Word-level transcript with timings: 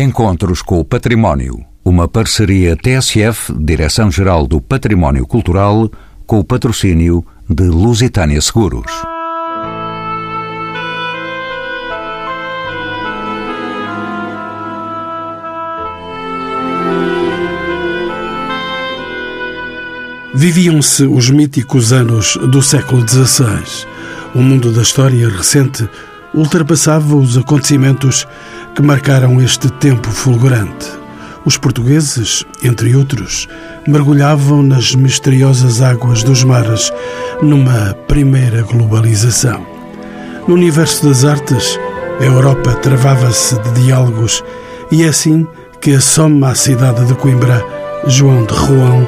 Encontros 0.00 0.62
com 0.62 0.78
o 0.78 0.84
Património. 0.84 1.64
Uma 1.84 2.06
parceria 2.06 2.76
TSF, 2.76 3.52
Direção-Geral 3.52 4.46
do 4.46 4.60
Património 4.60 5.26
Cultural, 5.26 5.90
com 6.24 6.38
o 6.38 6.44
patrocínio 6.44 7.26
de 7.50 7.64
Lusitânia 7.64 8.40
Seguros. 8.40 8.92
Viviam-se 20.32 21.06
os 21.06 21.28
míticos 21.28 21.92
anos 21.92 22.36
do 22.36 22.62
século 22.62 23.04
XVI. 23.04 23.84
O 24.32 24.38
mundo 24.38 24.70
da 24.70 24.82
história 24.82 25.28
recente 25.28 25.90
ultrapassava 26.34 27.16
os 27.16 27.36
acontecimentos 27.36 28.26
que 28.74 28.82
marcaram 28.82 29.40
este 29.40 29.70
tempo 29.72 30.10
fulgurante. 30.10 30.86
Os 31.44 31.56
portugueses, 31.56 32.44
entre 32.62 32.94
outros, 32.94 33.48
mergulhavam 33.86 34.62
nas 34.62 34.94
misteriosas 34.94 35.80
águas 35.80 36.22
dos 36.22 36.44
mares 36.44 36.92
numa 37.40 37.94
primeira 38.06 38.62
globalização. 38.62 39.66
No 40.46 40.54
universo 40.54 41.06
das 41.06 41.24
artes, 41.24 41.78
a 42.20 42.24
Europa 42.24 42.74
travava-se 42.74 43.58
de 43.60 43.82
diálogos 43.82 44.42
e 44.90 45.04
é 45.04 45.08
assim 45.08 45.46
que 45.80 45.94
assoma 45.94 46.50
a 46.50 46.54
cidade 46.54 47.04
de 47.06 47.14
Coimbra 47.14 47.64
João 48.06 48.44
de 48.44 48.54
Rouen 48.54 49.06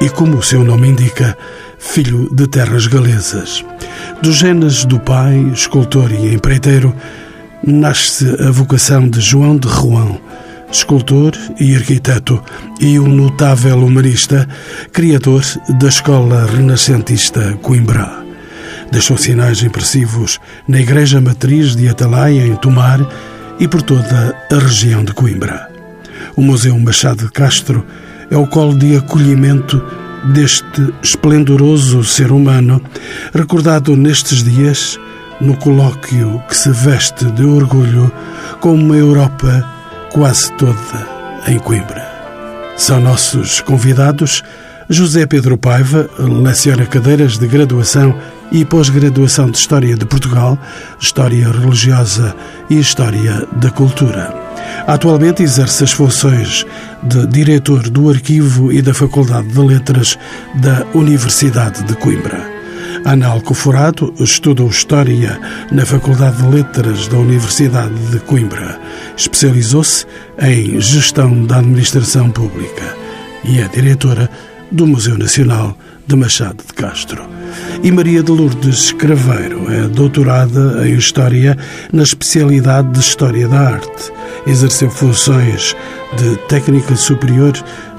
e, 0.00 0.08
como 0.08 0.38
o 0.38 0.42
seu 0.42 0.64
nome 0.64 0.88
indica, 0.88 1.36
filho 1.80 2.28
de 2.32 2.46
terras 2.46 2.86
galesas. 2.86 3.64
Dos 4.22 4.36
genes 4.36 4.84
do 4.84 5.00
pai, 5.00 5.50
escultor 5.52 6.12
e 6.12 6.34
empreiteiro, 6.34 6.94
nasce 7.66 8.26
a 8.40 8.50
vocação 8.50 9.08
de 9.08 9.20
João 9.20 9.56
de 9.56 9.66
Rouen, 9.66 10.20
escultor 10.70 11.32
e 11.58 11.74
arquiteto 11.74 12.40
e 12.78 13.00
um 13.00 13.08
notável 13.08 13.78
humanista, 13.78 14.46
criador 14.92 15.42
da 15.80 15.88
escola 15.88 16.46
renascentista 16.46 17.58
Coimbra. 17.62 18.24
Deixou 18.92 19.16
sinais 19.16 19.62
impressivos 19.62 20.38
na 20.68 20.80
Igreja 20.80 21.20
Matriz 21.20 21.74
de 21.74 21.88
Atalaia, 21.88 22.46
em 22.46 22.56
Tomar, 22.56 23.00
e 23.58 23.66
por 23.66 23.82
toda 23.82 24.36
a 24.50 24.54
região 24.54 25.04
de 25.04 25.12
Coimbra. 25.12 25.68
O 26.36 26.42
Museu 26.42 26.78
Machado 26.78 27.24
de 27.24 27.32
Castro 27.32 27.84
é 28.30 28.36
o 28.36 28.46
colo 28.46 28.76
de 28.78 28.96
acolhimento 28.96 29.82
deste 30.24 30.92
esplendoroso 31.02 32.04
ser 32.04 32.30
humano, 32.32 32.80
recordado 33.34 33.96
nestes 33.96 34.42
dias 34.42 34.98
no 35.40 35.56
colóquio 35.56 36.42
que 36.48 36.56
se 36.56 36.70
veste 36.70 37.24
de 37.32 37.44
orgulho 37.44 38.12
com 38.60 38.74
uma 38.74 38.96
Europa 38.96 39.66
quase 40.12 40.52
toda 40.52 41.08
em 41.48 41.58
Coimbra. 41.58 42.08
São 42.76 43.00
nossos 43.00 43.60
convidados 43.60 44.42
José 44.88 45.24
Pedro 45.24 45.56
Paiva, 45.56 46.10
leciona 46.18 46.84
cadeiras 46.84 47.38
de 47.38 47.46
graduação 47.46 48.12
e 48.50 48.64
pós-graduação 48.64 49.48
de 49.48 49.56
História 49.56 49.96
de 49.96 50.04
Portugal, 50.04 50.58
História 50.98 51.48
Religiosa 51.48 52.34
e 52.68 52.78
História 52.78 53.46
da 53.52 53.70
Cultura. 53.70 54.49
Atualmente 54.86 55.42
exerce 55.42 55.84
as 55.84 55.92
funções 55.92 56.66
de 57.02 57.26
diretor 57.26 57.88
do 57.88 58.10
Arquivo 58.10 58.72
e 58.72 58.82
da 58.82 58.94
Faculdade 58.94 59.48
de 59.48 59.60
Letras 59.60 60.18
da 60.56 60.84
Universidade 60.94 61.82
de 61.84 61.94
Coimbra. 61.94 62.60
Ana 63.04 63.28
Alcoforado 63.28 64.12
estudou 64.18 64.68
História 64.68 65.40
na 65.72 65.86
Faculdade 65.86 66.42
de 66.42 66.48
Letras 66.48 67.08
da 67.08 67.16
Universidade 67.16 67.94
de 68.10 68.18
Coimbra. 68.20 68.78
Especializou-se 69.16 70.06
em 70.38 70.80
Gestão 70.80 71.44
da 71.46 71.58
Administração 71.58 72.30
Pública 72.30 72.94
e 73.44 73.58
é 73.58 73.68
diretora 73.68 74.28
do 74.70 74.86
Museu 74.86 75.16
Nacional 75.16 75.76
de 76.10 76.16
Machado 76.16 76.58
de 76.66 76.74
Castro. 76.74 77.22
E 77.82 77.92
Maria 77.92 78.22
de 78.22 78.32
Lourdes 78.32 78.90
Craveiro 78.92 79.72
é 79.72 79.86
doutorada 79.86 80.86
em 80.86 80.94
História 80.94 81.56
na 81.92 82.02
especialidade 82.02 82.90
de 82.90 82.98
História 82.98 83.46
da 83.46 83.60
Arte. 83.60 84.12
Exerceu 84.44 84.90
funções 84.90 85.76
de 86.18 86.36
técnica 86.48 86.96
superior 86.96 87.52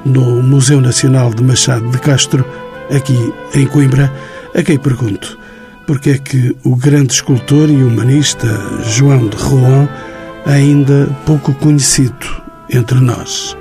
no 0.04 0.44
Museu 0.44 0.82
Nacional 0.82 1.34
de 1.34 1.42
Machado 1.42 1.90
de 1.90 1.98
Castro, 2.00 2.46
aqui 2.94 3.34
em 3.56 3.66
Coimbra, 3.66 4.12
a 4.54 4.62
quem 4.62 4.78
pergunto 4.78 5.40
porque 5.88 6.12
é 6.12 6.18
que 6.18 6.56
o 6.64 6.76
grande 6.76 7.14
escultor 7.14 7.70
e 7.70 7.84
humanista 7.84 8.48
João 8.86 9.28
de 9.28 9.36
Rouen 9.36 9.90
ainda 10.46 11.10
pouco 11.26 11.54
conhecido 11.56 12.42
entre 12.70 13.00
nós. 13.00 13.58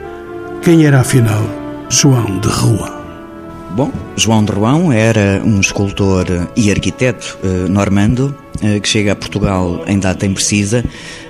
Quem 0.63 0.85
era 0.85 1.01
afinal 1.01 1.45
João 1.89 2.39
de 2.39 2.49
Rouen? 2.49 3.00
Bom, 3.77 3.93
João 4.17 4.45
de 4.45 4.53
Rouen 4.53 4.93
era 4.93 5.41
um 5.45 5.61
escultor 5.61 6.27
e 6.57 6.71
arquiteto 6.71 7.39
eh, 7.45 7.69
normando 7.69 8.35
eh, 8.63 8.81
que 8.81 8.89
chega 8.89 9.13
a 9.13 9.17
Portugal 9.17 9.85
em 9.87 9.99
data 9.99 10.27
imprecisa, 10.27 10.85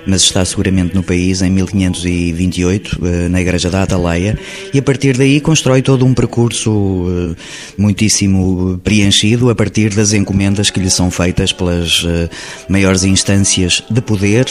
mas 0.05 0.23
está 0.23 0.43
seguramente 0.43 0.95
no 0.95 1.03
país 1.03 1.41
em 1.41 1.49
1528, 1.51 2.99
eh, 3.03 3.29
na 3.29 3.41
Igreja 3.41 3.69
da 3.69 3.83
Atalaia, 3.83 4.37
e 4.73 4.79
a 4.79 4.81
partir 4.81 5.17
daí 5.17 5.39
constrói 5.39 5.81
todo 5.81 6.05
um 6.05 6.13
percurso 6.13 7.05
eh, 7.07 7.35
muitíssimo 7.77 8.79
preenchido 8.83 9.49
a 9.49 9.55
partir 9.55 9.93
das 9.93 10.13
encomendas 10.13 10.69
que 10.69 10.79
lhe 10.79 10.89
são 10.89 11.11
feitas 11.11 11.53
pelas 11.53 12.03
eh, 12.05 12.29
maiores 12.67 13.03
instâncias 13.03 13.83
de 13.89 14.01
poder, 14.01 14.45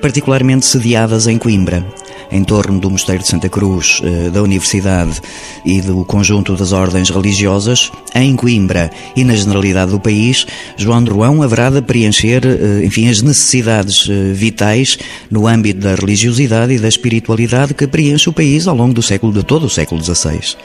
particularmente 0.00 0.66
sediadas 0.66 1.26
em 1.26 1.38
Coimbra 1.38 1.84
em 2.30 2.44
torno 2.44 2.78
do 2.78 2.90
Mosteiro 2.90 3.22
de 3.22 3.28
Santa 3.28 3.48
Cruz, 3.48 4.00
eh, 4.04 4.30
da 4.30 4.42
Universidade 4.42 5.20
e 5.64 5.80
do 5.80 6.04
conjunto 6.04 6.54
das 6.54 6.72
ordens 6.72 7.10
religiosas, 7.10 7.90
em 8.14 8.36
Coimbra 8.36 8.90
e 9.16 9.24
na 9.24 9.34
generalidade 9.34 9.90
do 9.90 10.00
país, 10.00 10.46
João 10.76 11.02
de 11.02 11.10
Roão 11.10 11.42
haverá 11.42 11.70
de 11.70 11.82
preencher, 11.82 12.42
eh, 12.44 12.84
enfim, 12.84 13.08
as 13.08 13.20
necessidades 13.22 14.08
eh, 14.08 14.32
vitais 14.32 14.98
no 15.30 15.46
âmbito 15.46 15.80
da 15.80 15.94
religiosidade 15.94 16.72
e 16.72 16.78
da 16.78 16.88
espiritualidade 16.88 17.74
que 17.74 17.86
preenche 17.86 18.28
o 18.28 18.32
país 18.32 18.68
ao 18.68 18.76
longo 18.76 18.94
do 18.94 19.02
século 19.02 19.32
de 19.32 19.42
todo 19.42 19.66
o 19.66 19.70
século 19.70 20.02
XVI. 20.02 20.56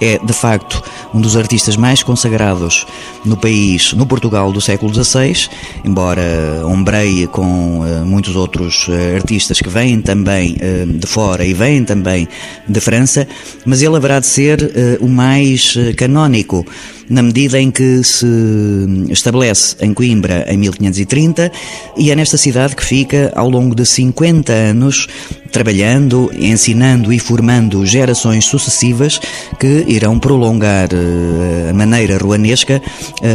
É, 0.00 0.18
de 0.18 0.32
facto, 0.32 0.82
um 1.12 1.20
dos 1.20 1.36
artistas 1.36 1.76
mais 1.76 2.02
consagrados 2.02 2.86
no 3.24 3.36
país, 3.36 3.92
no 3.92 4.06
Portugal 4.06 4.50
do 4.50 4.60
século 4.60 4.92
XVI, 4.92 5.48
embora 5.84 6.22
ombreie 6.64 7.26
com 7.26 7.82
muitos 8.06 8.34
outros 8.34 8.49
artistas 9.16 9.60
que 9.60 9.68
vêm 9.68 10.00
também 10.00 10.56
de 10.86 11.06
fora 11.06 11.44
e 11.44 11.54
vêm 11.54 11.84
também 11.84 12.28
de 12.68 12.80
França, 12.80 13.26
mas 13.64 13.82
ele 13.82 13.96
haverá 13.96 14.20
de 14.20 14.26
ser 14.26 14.62
uh, 14.62 15.04
o 15.04 15.08
mais 15.08 15.76
canónico 15.96 16.66
na 17.10 17.22
medida 17.22 17.60
em 17.60 17.70
que 17.70 18.02
se 18.04 18.26
estabelece 19.10 19.76
em 19.80 19.92
Coimbra 19.92 20.46
em 20.48 20.56
1530 20.56 21.50
e 21.96 22.10
é 22.10 22.14
nesta 22.14 22.38
cidade 22.38 22.76
que 22.76 22.84
fica 22.84 23.32
ao 23.34 23.50
longo 23.50 23.74
de 23.74 23.84
50 23.84 24.52
anos 24.52 25.08
trabalhando, 25.50 26.30
ensinando 26.38 27.12
e 27.12 27.18
formando 27.18 27.84
gerações 27.84 28.44
sucessivas 28.44 29.20
que 29.58 29.84
irão 29.88 30.18
prolongar 30.18 30.88
uh, 30.92 31.70
a 31.70 31.72
maneira 31.72 32.16
ruanesca 32.16 32.80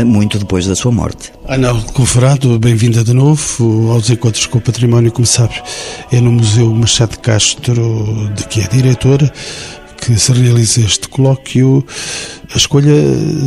muito 0.06 0.40
depois 0.40 0.66
da 0.66 0.76
sua 0.76 0.92
morte. 0.92 1.32
Ana 1.48 1.74
Conferado, 1.94 2.58
bem-vinda 2.58 3.04
de 3.04 3.14
novo 3.14 3.92
aos 3.92 4.10
Encontros 4.10 4.48
com 4.48 4.58
o 4.58 4.62
Património, 4.62 5.12
como 5.12 5.28
sabe, 5.28 5.54
é 6.12 6.20
no 6.22 6.32
Museu 6.32 6.72
Machado 6.72 7.20
Castro, 7.20 8.32
de 8.36 8.48
que 8.48 8.62
é 8.62 8.68
diretora, 8.68 9.32
que 10.06 10.20
se 10.20 10.32
realiza 10.34 10.82
este 10.82 11.08
colóquio. 11.10 11.84
A 12.54 12.58
escolha 12.58 12.94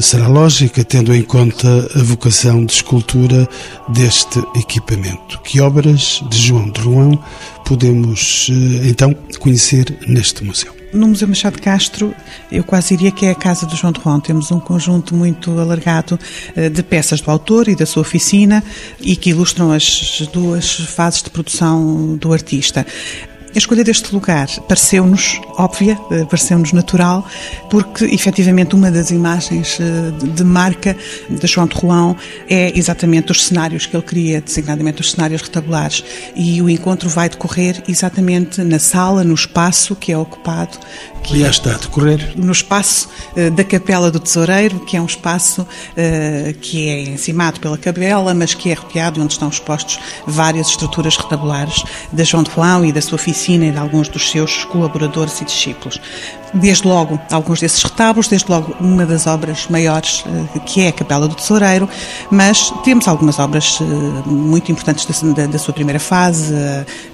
será 0.02 0.26
lógica, 0.26 0.82
tendo 0.82 1.14
em 1.14 1.22
conta 1.22 1.68
a 1.94 2.02
vocação 2.02 2.64
de 2.64 2.72
escultura 2.72 3.48
deste 3.88 4.40
equipamento. 4.56 5.40
Que 5.42 5.60
obras 5.60 6.20
de 6.28 6.36
João 6.36 6.68
de 6.70 6.80
Rouen 6.80 7.18
podemos, 7.64 8.48
eh, 8.50 8.88
então, 8.88 9.14
conhecer 9.38 9.96
neste 10.08 10.42
museu? 10.42 10.78
No 10.92 11.06
Museu 11.06 11.28
Machado 11.28 11.56
de 11.56 11.62
Castro, 11.62 12.14
eu 12.50 12.64
quase 12.64 12.96
diria 12.96 13.12
que 13.12 13.26
é 13.26 13.30
a 13.30 13.34
casa 13.34 13.66
do 13.66 13.76
João 13.76 13.92
de 13.92 14.00
Rouen. 14.00 14.20
Temos 14.20 14.50
um 14.50 14.58
conjunto 14.58 15.14
muito 15.14 15.50
alargado 15.58 16.18
eh, 16.56 16.70
de 16.70 16.82
peças 16.82 17.20
do 17.20 17.30
autor 17.30 17.68
e 17.68 17.76
da 17.76 17.84
sua 17.84 18.00
oficina 18.00 18.64
e 18.98 19.14
que 19.14 19.30
ilustram 19.30 19.70
as 19.70 20.26
duas 20.32 20.76
fases 20.76 21.22
de 21.22 21.28
produção 21.28 22.16
do 22.16 22.32
artista. 22.32 22.86
A 23.54 23.58
escolha 23.58 23.82
deste 23.82 24.14
lugar 24.14 24.46
pareceu-nos 24.68 25.40
óbvia, 25.56 25.98
eh, 26.10 26.24
pareceu-nos 26.26 26.72
natural, 26.72 27.26
porque 27.70 28.04
efetivamente 28.04 28.74
uma 28.74 28.90
das 28.90 29.10
imagens 29.10 29.78
eh, 29.80 30.12
de 30.34 30.44
marca 30.44 30.94
de 31.28 31.46
João 31.46 31.66
de 31.66 31.74
Rouen 31.74 32.14
é 32.48 32.78
exatamente 32.78 33.32
os 33.32 33.46
cenários 33.46 33.86
que 33.86 33.96
ele 33.96 34.04
cria, 34.04 34.40
designadamente 34.40 35.00
os 35.00 35.12
cenários 35.12 35.40
retabulares. 35.40 36.04
E 36.36 36.60
o 36.60 36.68
encontro 36.68 37.08
vai 37.08 37.28
decorrer 37.28 37.82
exatamente 37.88 38.62
na 38.62 38.78
sala, 38.78 39.24
no 39.24 39.34
espaço 39.34 39.96
que 39.96 40.12
é 40.12 40.18
ocupado. 40.18 40.78
Que 41.22 41.34
Aliás, 41.34 41.56
está 41.56 41.74
a 41.74 41.78
decorrer. 41.78 42.34
No 42.36 42.52
espaço 42.52 43.08
uh, 43.36 43.50
da 43.50 43.64
Capela 43.64 44.10
do 44.10 44.20
Tesoureiro, 44.20 44.80
que 44.80 44.96
é 44.96 45.00
um 45.00 45.06
espaço 45.06 45.66
que 46.60 46.88
é 46.88 47.00
encimado 47.02 47.60
pela 47.60 47.76
capela, 47.76 48.32
mas 48.32 48.54
que 48.54 48.70
é 48.70 48.74
e 48.74 49.20
onde 49.20 49.32
estão 49.32 49.48
expostos 49.48 49.98
várias 50.26 50.68
estruturas 50.68 51.16
retabulares 51.16 51.82
da 52.12 52.24
João 52.24 52.42
de 52.42 52.50
Rouen 52.50 52.88
e 52.88 52.92
da 52.92 53.00
sua 53.00 53.16
oficina 53.16 53.37
oficina 53.38 53.66
e 53.66 53.70
de 53.70 53.78
alguns 53.78 54.08
dos 54.08 54.30
seus 54.30 54.64
colaboradores 54.64 55.40
e 55.40 55.44
discípulos. 55.44 56.00
Desde 56.52 56.88
logo, 56.88 57.20
alguns 57.30 57.60
desses 57.60 57.82
retábulos, 57.82 58.26
desde 58.26 58.50
logo 58.50 58.74
uma 58.80 59.04
das 59.04 59.26
obras 59.26 59.66
maiores, 59.68 60.24
eh, 60.26 60.58
que 60.60 60.80
é 60.80 60.88
a 60.88 60.92
Capela 60.92 61.28
do 61.28 61.34
Tesoureiro, 61.34 61.88
mas 62.30 62.72
temos 62.82 63.06
algumas 63.06 63.38
obras 63.38 63.78
eh, 63.80 63.84
muito 64.26 64.72
importantes 64.72 65.06
da, 65.06 65.58
sua 65.58 65.74
primeira 65.74 66.00
fase, 66.00 66.54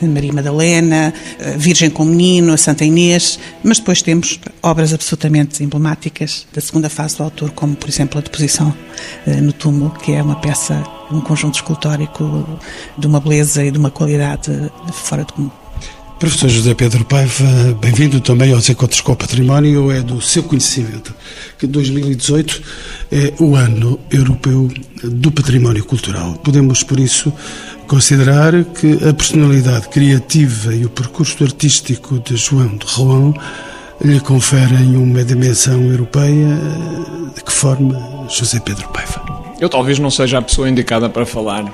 Maria 0.01 0.33
Madalena, 0.33 1.13
Virgem 1.57 1.91
com 1.91 2.05
Menino, 2.05 2.57
Santa 2.57 2.85
Inês, 2.85 3.39
mas 3.63 3.79
depois 3.79 4.03
temos 4.03 4.39
obras 4.63 4.93
absolutamente 4.93 5.63
emblemáticas 5.63 6.47
da 6.53 6.61
segunda 6.61 6.89
fase 6.89 7.17
do 7.17 7.25
autor, 7.25 7.51
como, 7.51 7.75
por 7.75 7.89
exemplo, 7.89 8.19
a 8.19 8.23
Deposição 8.23 8.75
eh, 9.27 9.41
no 9.41 9.53
Túmulo, 9.53 9.91
que 9.91 10.13
é 10.13 10.23
uma 10.23 10.37
peça, 10.37 10.83
um 11.11 11.21
conjunto 11.21 11.57
escultórico 11.57 12.59
de 12.97 13.07
uma 13.07 13.21
beleza 13.21 13.65
e 13.65 13.71
de 13.71 13.79
uma 13.79 13.91
qualidade 13.91 14.51
fora 14.93 15.25
de 15.25 15.33
comum. 15.33 15.64
Professor 16.19 16.49
José 16.49 16.75
Pedro 16.75 17.05
Paiva, 17.05 17.45
bem-vindo 17.81 18.21
também 18.21 18.53
aos 18.53 18.69
Encontros 18.69 19.01
com 19.01 19.13
o 19.13 19.17
Património. 19.17 19.91
É 19.91 20.01
do 20.01 20.21
seu 20.21 20.43
conhecimento 20.45 21.13
que 21.59 21.67
2018 21.67 22.63
é 23.11 23.33
o 23.41 23.57
ano 23.57 23.99
europeu 24.11 24.71
do 25.03 25.31
património 25.33 25.85
cultural. 25.85 26.35
Podemos, 26.35 26.83
por 26.83 27.01
isso, 27.01 27.33
considerar 27.89 28.65
que 28.65 29.07
a 29.07 29.13
personalidade 29.13 29.89
criativa 29.89 30.75
e 30.75 30.85
o 30.87 30.89
percurso 30.89 31.43
artístico 31.43 32.21
de 32.21 32.37
João 32.37 32.77
de 32.77 32.87
Rouen 32.87 33.35
lhe 34.01 34.21
conferem 34.21 34.97
uma 34.97 35.25
dimensão 35.25 35.83
europeia. 35.83 36.59
De 37.35 37.43
que 37.43 37.53
forma, 37.53 38.27
José 38.29 38.61
Pedro 38.61 38.89
Paiva? 38.89 39.21
Eu 39.61 39.69
talvez 39.69 39.99
não 39.99 40.11
seja 40.11 40.39
a 40.39 40.43
pessoa 40.43 40.71
indicada 40.71 41.09
para 41.11 41.27
falar 41.27 41.65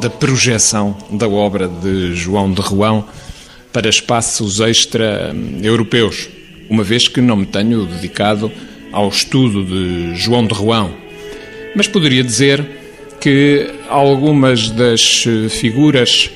da 0.00 0.08
projeção 0.08 0.96
da 1.10 1.28
obra 1.28 1.68
de 1.68 2.14
João 2.14 2.52
de 2.52 2.60
Rouen 2.60 3.04
para 3.72 3.88
espaços 3.88 4.60
extra-europeus, 4.60 6.28
uma 6.68 6.82
vez 6.82 7.08
que 7.08 7.20
não 7.20 7.36
me 7.36 7.46
tenho 7.46 7.86
dedicado 7.86 8.50
ao 8.92 9.08
estudo 9.08 9.64
de 9.64 10.14
João 10.16 10.46
de 10.46 10.54
Rouen. 10.54 10.90
Mas 11.74 11.86
poderia 11.86 12.24
dizer 12.24 12.64
que 13.20 13.70
algumas 13.88 14.70
das 14.70 15.24
figuras 15.50 16.30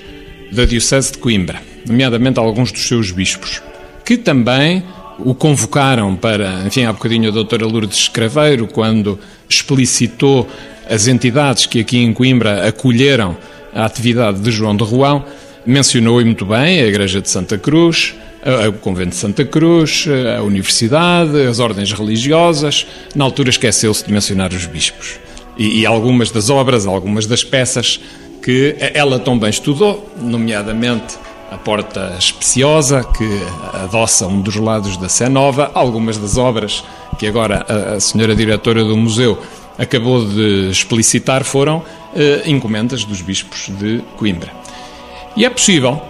da 0.53 0.65
Diocese 0.65 1.13
de 1.13 1.19
Coimbra, 1.19 1.61
nomeadamente 1.87 2.39
alguns 2.39 2.71
dos 2.71 2.87
seus 2.87 3.11
bispos, 3.11 3.61
que 4.05 4.17
também 4.17 4.83
o 5.19 5.35
convocaram 5.35 6.15
para, 6.15 6.65
enfim, 6.67 6.85
há 6.85 6.93
bocadinho 6.93 7.29
a 7.29 7.33
doutora 7.33 7.67
Lourdes 7.67 7.99
Escraveiro, 7.99 8.67
quando 8.67 9.19
explicitou 9.49 10.49
as 10.89 11.07
entidades 11.07 11.67
que 11.67 11.81
aqui 11.81 11.99
em 11.99 12.13
Coimbra 12.13 12.69
acolheram 12.69 13.37
a 13.75 13.85
atividade 13.85 14.41
de 14.41 14.51
João 14.51 14.77
de 14.77 14.85
Rouen, 14.85 15.23
Mencionou 15.67 16.21
e 16.21 16.25
muito 16.25 16.45
bem 16.45 16.83
a 16.83 16.87
Igreja 16.87 17.23
de 17.23 17.31
Santa 17.31 17.57
Cruz, 17.57 18.15
o 18.69 18.73
Convento 18.75 19.11
de 19.11 19.17
Santa 19.17 19.47
Cruz, 19.47 20.07
a 20.37 20.43
Universidade, 20.43 21.41
as 21.47 21.59
ordens 21.59 21.91
religiosas. 21.93 22.87
Na 23.15 23.25
altura 23.25 23.49
esqueceu-se 23.49 24.05
de 24.05 24.13
mencionar 24.13 24.53
os 24.53 24.67
bispos. 24.67 25.19
E, 25.57 25.81
e, 25.81 25.87
algumas 25.87 26.31
das 26.31 26.51
obras, 26.51 26.87
algumas 26.87 27.27
das 27.27 27.43
peças 27.43 27.99
que 28.43 28.77
ela 28.93 29.19
também 29.19 29.49
estudou, 29.49 30.13
nomeadamente 30.21 31.15
a 31.51 31.57
Porta 31.57 32.15
Especiosa, 32.19 33.03
que 33.03 33.41
adoça 33.73 34.27
um 34.27 34.43
dos 34.43 34.57
lados 34.57 34.99
da 34.99 35.09
Sé 35.09 35.31
Nova, 35.31 35.71
algumas 35.73 36.19
das 36.19 36.37
obras 36.37 36.85
que 37.19 37.27
agora 37.27 37.65
a, 37.67 37.95
a 37.95 38.01
senhora 38.01 38.35
diretora 38.35 38.85
do 38.85 38.97
museu 38.97 39.41
acabou 39.79 40.27
de 40.27 40.69
explicitar 40.71 41.43
foram 41.43 41.83
eh, 42.15 42.43
encomendas 42.47 43.05
dos 43.05 43.23
bispos 43.23 43.71
de 43.79 44.03
Coimbra. 44.17 44.64
E 45.37 45.45
é 45.45 45.51
possível 45.51 46.01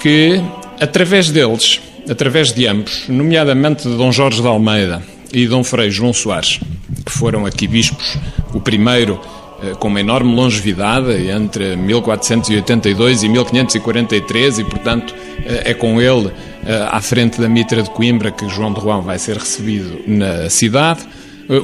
que, 0.00 0.42
através 0.80 1.30
deles, 1.30 1.80
através 2.08 2.52
de 2.52 2.66
ambos, 2.66 3.04
nomeadamente 3.08 3.88
de 3.88 3.96
Dom 3.96 4.12
Jorge 4.12 4.42
de 4.42 4.46
Almeida 4.46 5.02
e 5.32 5.46
Dom 5.46 5.64
Frei 5.64 5.90
João 5.90 6.12
Soares, 6.12 6.60
que 7.04 7.12
foram 7.12 7.46
aqui 7.46 7.66
bispos, 7.66 8.18
o 8.52 8.60
primeiro 8.60 9.18
eh, 9.62 9.74
com 9.78 9.88
uma 9.88 10.00
enorme 10.00 10.34
longevidade, 10.34 11.28
entre 11.30 11.76
1482 11.76 13.22
e 13.22 13.28
1543, 13.28 14.58
e 14.58 14.64
portanto 14.64 15.14
eh, 15.46 15.70
é 15.70 15.74
com 15.74 16.00
ele 16.00 16.30
eh, 16.66 16.88
à 16.90 17.00
frente 17.00 17.40
da 17.40 17.48
Mitra 17.48 17.82
de 17.82 17.90
Coimbra 17.90 18.32
que 18.32 18.48
João 18.48 18.72
de 18.72 18.80
Rouen 18.80 19.02
vai 19.02 19.18
ser 19.18 19.36
recebido 19.36 20.00
na 20.06 20.50
cidade. 20.50 21.00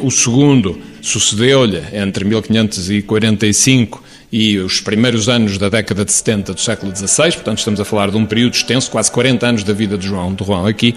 O 0.02 0.10
segundo 0.10 0.78
sucedeu-lhe 1.00 1.82
entre 1.92 2.24
1545 2.24 4.02
e 4.30 4.58
os 4.58 4.80
primeiros 4.80 5.28
anos 5.28 5.56
da 5.56 5.68
década 5.68 6.04
de 6.04 6.12
70 6.12 6.54
do 6.54 6.60
século 6.60 6.94
XVI, 6.94 7.32
portanto 7.32 7.58
estamos 7.58 7.80
a 7.80 7.84
falar 7.84 8.10
de 8.10 8.16
um 8.16 8.26
período 8.26 8.54
extenso, 8.54 8.90
quase 8.90 9.10
40 9.10 9.46
anos 9.46 9.64
da 9.64 9.72
vida 9.72 9.96
de 9.96 10.06
João 10.06 10.34
de 10.34 10.44
João 10.44 10.66
aqui, 10.66 10.94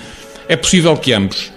é 0.47 0.55
possível 0.55 0.95
que 0.97 1.13
ambos, 1.13 1.51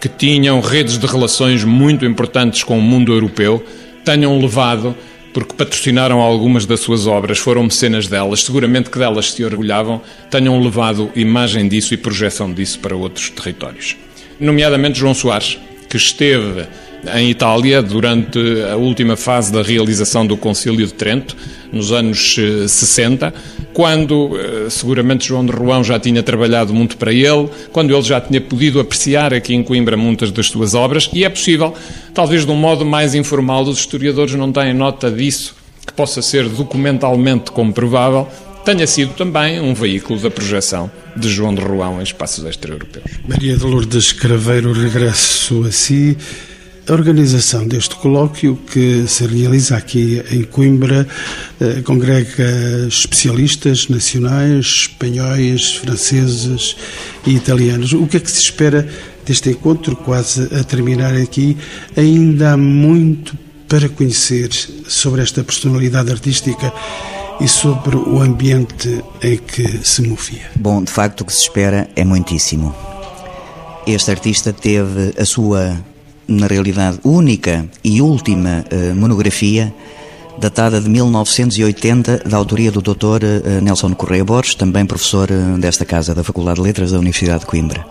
que 0.00 0.08
tinham 0.08 0.60
redes 0.60 0.98
de 0.98 1.06
relações 1.06 1.64
muito 1.64 2.04
importantes 2.04 2.62
com 2.62 2.78
o 2.78 2.82
mundo 2.82 3.12
europeu, 3.12 3.64
tenham 4.04 4.38
levado, 4.38 4.94
porque 5.32 5.54
patrocinaram 5.54 6.20
algumas 6.20 6.66
das 6.66 6.80
suas 6.80 7.06
obras, 7.06 7.38
foram 7.38 7.64
mecenas 7.64 8.06
delas, 8.06 8.42
seguramente 8.42 8.90
que 8.90 8.98
delas 8.98 9.32
se 9.32 9.44
orgulhavam, 9.44 10.00
tenham 10.30 10.60
levado 10.62 11.10
imagem 11.16 11.68
disso 11.68 11.94
e 11.94 11.96
projeção 11.96 12.52
disso 12.52 12.78
para 12.78 12.94
outros 12.94 13.30
territórios. 13.30 13.96
Nomeadamente 14.38 14.98
João 14.98 15.14
Soares, 15.14 15.58
que 15.88 15.96
esteve 15.96 16.66
em 17.14 17.30
Itália 17.30 17.82
durante 17.82 18.38
a 18.70 18.76
última 18.76 19.16
fase 19.16 19.52
da 19.52 19.62
realização 19.62 20.26
do 20.26 20.36
Concílio 20.36 20.86
de 20.86 20.94
Trento, 20.94 21.36
nos 21.72 21.90
anos 21.90 22.36
60, 22.68 23.26
eh, 23.26 23.32
quando 23.72 24.38
eh, 24.38 24.70
seguramente 24.70 25.26
João 25.26 25.44
de 25.44 25.52
Roão 25.52 25.82
já 25.82 25.98
tinha 25.98 26.22
trabalhado 26.22 26.72
muito 26.72 26.96
para 26.96 27.12
ele, 27.12 27.48
quando 27.72 27.92
ele 27.92 28.02
já 28.02 28.20
tinha 28.20 28.40
podido 28.40 28.78
apreciar 28.78 29.32
aqui 29.32 29.54
em 29.54 29.62
Coimbra 29.62 29.96
muitas 29.96 30.30
das 30.30 30.46
suas 30.46 30.74
obras, 30.74 31.08
e 31.12 31.24
é 31.24 31.28
possível, 31.28 31.74
talvez 32.14 32.44
de 32.44 32.50
um 32.52 32.56
modo 32.56 32.84
mais 32.84 33.14
informal, 33.14 33.62
os 33.62 33.78
historiadores 33.78 34.34
não 34.34 34.52
têm 34.52 34.74
nota 34.74 35.10
disso, 35.10 35.56
que 35.86 35.92
possa 35.92 36.22
ser 36.22 36.48
documentalmente 36.48 37.50
comprovável, 37.50 38.28
tenha 38.64 38.86
sido 38.86 39.14
também 39.14 39.58
um 39.60 39.74
veículo 39.74 40.20
da 40.20 40.30
projeção 40.30 40.90
de 41.16 41.28
João 41.28 41.54
de 41.54 41.60
Roão 41.60 42.00
em 42.00 42.04
espaços 42.04 42.44
extra-europeus. 42.44 43.04
Maria 43.26 43.56
de 43.56 43.64
Lourdes 43.64 44.12
Craveiro, 44.12 44.72
regresso 44.72 45.64
a 45.64 45.72
si. 45.72 46.16
A 46.88 46.92
organização 46.92 47.66
deste 47.66 47.94
colóquio, 47.94 48.56
que 48.56 49.06
se 49.06 49.24
realiza 49.24 49.76
aqui 49.76 50.20
em 50.32 50.42
Coimbra, 50.42 51.06
eh, 51.60 51.80
congrega 51.82 52.88
especialistas 52.88 53.88
nacionais, 53.88 54.66
espanhóis, 54.66 55.74
franceses 55.74 56.74
e 57.24 57.36
italianos. 57.36 57.92
O 57.92 58.04
que 58.08 58.16
é 58.16 58.20
que 58.20 58.30
se 58.30 58.42
espera 58.42 58.88
deste 59.24 59.50
encontro, 59.50 59.94
quase 59.94 60.48
a 60.52 60.64
terminar 60.64 61.14
aqui? 61.14 61.56
Ainda 61.96 62.54
há 62.54 62.56
muito 62.56 63.38
para 63.68 63.88
conhecer 63.88 64.50
sobre 64.88 65.22
esta 65.22 65.44
personalidade 65.44 66.10
artística 66.10 66.72
e 67.40 67.46
sobre 67.46 67.94
o 67.94 68.20
ambiente 68.20 69.02
em 69.22 69.36
que 69.36 69.86
se 69.86 70.02
movia. 70.02 70.50
Bom, 70.56 70.82
de 70.82 70.90
facto, 70.90 71.20
o 71.20 71.24
que 71.24 71.32
se 71.32 71.42
espera 71.42 71.88
é 71.94 72.04
muitíssimo. 72.04 72.74
Este 73.86 74.10
artista 74.10 74.52
teve 74.52 75.14
a 75.16 75.24
sua 75.24 75.91
na 76.26 76.46
realidade, 76.46 76.98
única 77.04 77.66
e 77.82 78.00
última 78.00 78.64
uh, 78.70 78.94
monografia, 78.94 79.72
datada 80.38 80.80
de 80.80 80.88
1980, 80.88 82.22
da 82.28 82.36
autoria 82.36 82.70
do 82.70 82.80
Dr. 82.80 83.22
Uh, 83.24 83.60
Nelson 83.62 83.94
Correia 83.94 84.24
Borges, 84.24 84.54
também 84.54 84.86
professor 84.86 85.28
uh, 85.30 85.58
desta 85.58 85.84
casa 85.84 86.14
da 86.14 86.24
Faculdade 86.24 86.56
de 86.56 86.62
Letras 86.62 86.92
da 86.92 86.98
Universidade 86.98 87.40
de 87.40 87.46
Coimbra. 87.46 87.84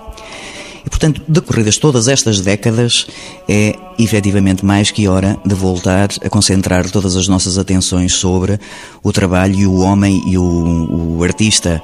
E, 0.86 0.90
portanto, 0.90 1.22
decorridas 1.28 1.78
todas 1.78 2.08
estas 2.08 2.42
décadas, 2.42 3.08
é 3.48 3.76
efetivamente 4.00 4.66
mais 4.66 4.90
que 4.90 5.08
hora 5.08 5.38
de 5.46 5.54
voltar 5.54 6.10
a 6.24 6.30
concentrar 6.30 6.90
todas 6.90 7.16
as 7.16 7.28
nossas 7.28 7.58
atenções 7.58 8.14
sobre 8.14 8.60
o 9.04 9.12
trabalho 9.12 9.56
e 9.56 9.68
o 9.68 9.80
homem 9.80 10.24
e 10.26 10.38
o, 10.38 11.18
o 11.18 11.24
artista 11.24 11.82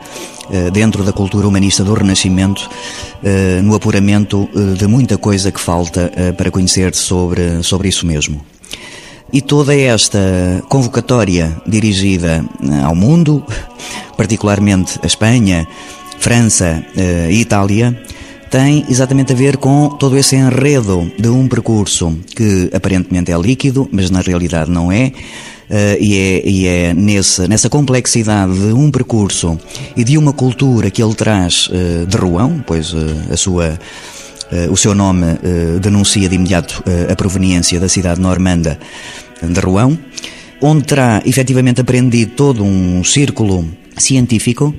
eh, 0.49 0.71
dentro 0.71 1.03
da 1.03 1.11
cultura 1.11 1.45
humanista 1.45 1.83
do 1.83 1.93
Renascimento, 1.93 2.69
eh, 3.21 3.59
no 3.61 3.75
apuramento 3.75 4.47
eh, 4.55 4.77
de 4.77 4.87
muita 4.87 5.17
coisa 5.17 5.51
que 5.51 5.59
falta 5.59 6.11
para 6.37 6.49
conhecer 6.49 6.95
sobre, 6.95 7.61
sobre 7.63 7.89
isso 7.89 8.05
mesmo. 8.05 8.43
E 9.31 9.41
toda 9.41 9.75
esta 9.75 10.19
convocatória 10.69 11.61
dirigida 11.67 12.45
ao 12.85 12.95
mundo, 12.95 13.43
particularmente 14.15 14.97
a 15.03 15.05
Espanha, 15.05 15.67
França 16.17 16.81
e 17.29 17.41
Itália, 17.41 18.01
tem 18.49 18.85
exatamente 18.89 19.33
a 19.33 19.35
ver 19.35 19.57
com 19.57 19.89
todo 19.89 20.17
esse 20.17 20.35
enredo 20.35 21.11
de 21.17 21.27
um 21.27 21.47
percurso 21.47 22.17
que 22.35 22.69
aparentemente 22.73 23.31
é 23.31 23.37
líquido, 23.37 23.87
mas 23.91 24.09
na 24.09 24.21
realidade 24.21 24.71
não 24.71 24.91
é. 24.91 25.11
Uh, 25.69 25.99
e 25.99 26.17
é, 26.17 26.49
e 26.49 26.67
é 26.67 26.93
nesse, 26.93 27.45
nessa 27.45 27.69
complexidade 27.69 28.53
de 28.53 28.71
um 28.71 28.89
percurso 28.89 29.59
e 29.97 30.03
de 30.03 30.17
uma 30.17 30.31
cultura 30.31 30.89
que 30.89 31.03
ele 31.03 31.13
traz 31.13 31.67
uh, 31.67 32.05
de 32.07 32.15
Rouen, 32.15 32.63
pois 32.65 32.93
uh, 32.93 32.97
a 33.29 33.35
sua, 33.35 33.77
o 34.71 34.77
seu 34.77 34.95
nome 34.95 35.25
denuncia 35.81 36.29
de 36.29 36.35
imediato 36.35 36.81
a 37.11 37.15
proveniência 37.17 37.81
da 37.81 37.89
cidade 37.89 38.21
normanda 38.21 38.79
de 39.43 39.59
Rouen, 39.59 39.99
onde 40.61 40.85
terá 40.85 41.21
efetivamente 41.25 41.81
aprendido 41.81 42.31
todo 42.31 42.63
um 42.63 43.03
círculo 43.03 43.67
científico 43.97 44.73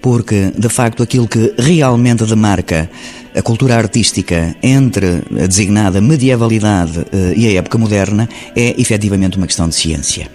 porque 0.00 0.52
de 0.58 0.68
facto 0.68 1.02
aquilo 1.02 1.28
que 1.28 1.54
realmente 1.56 2.24
demarca 2.24 2.90
a 3.34 3.40
cultura 3.40 3.76
artística 3.76 4.54
entre 4.62 5.22
a 5.42 5.46
designada 5.46 6.00
medievalidade 6.00 7.06
eh, 7.12 7.34
e 7.36 7.46
a 7.46 7.58
época 7.58 7.78
moderna 7.78 8.28
é 8.54 8.78
efetivamente 8.78 9.38
uma 9.38 9.46
questão 9.46 9.68
de 9.68 9.74
ciência. 9.74 10.28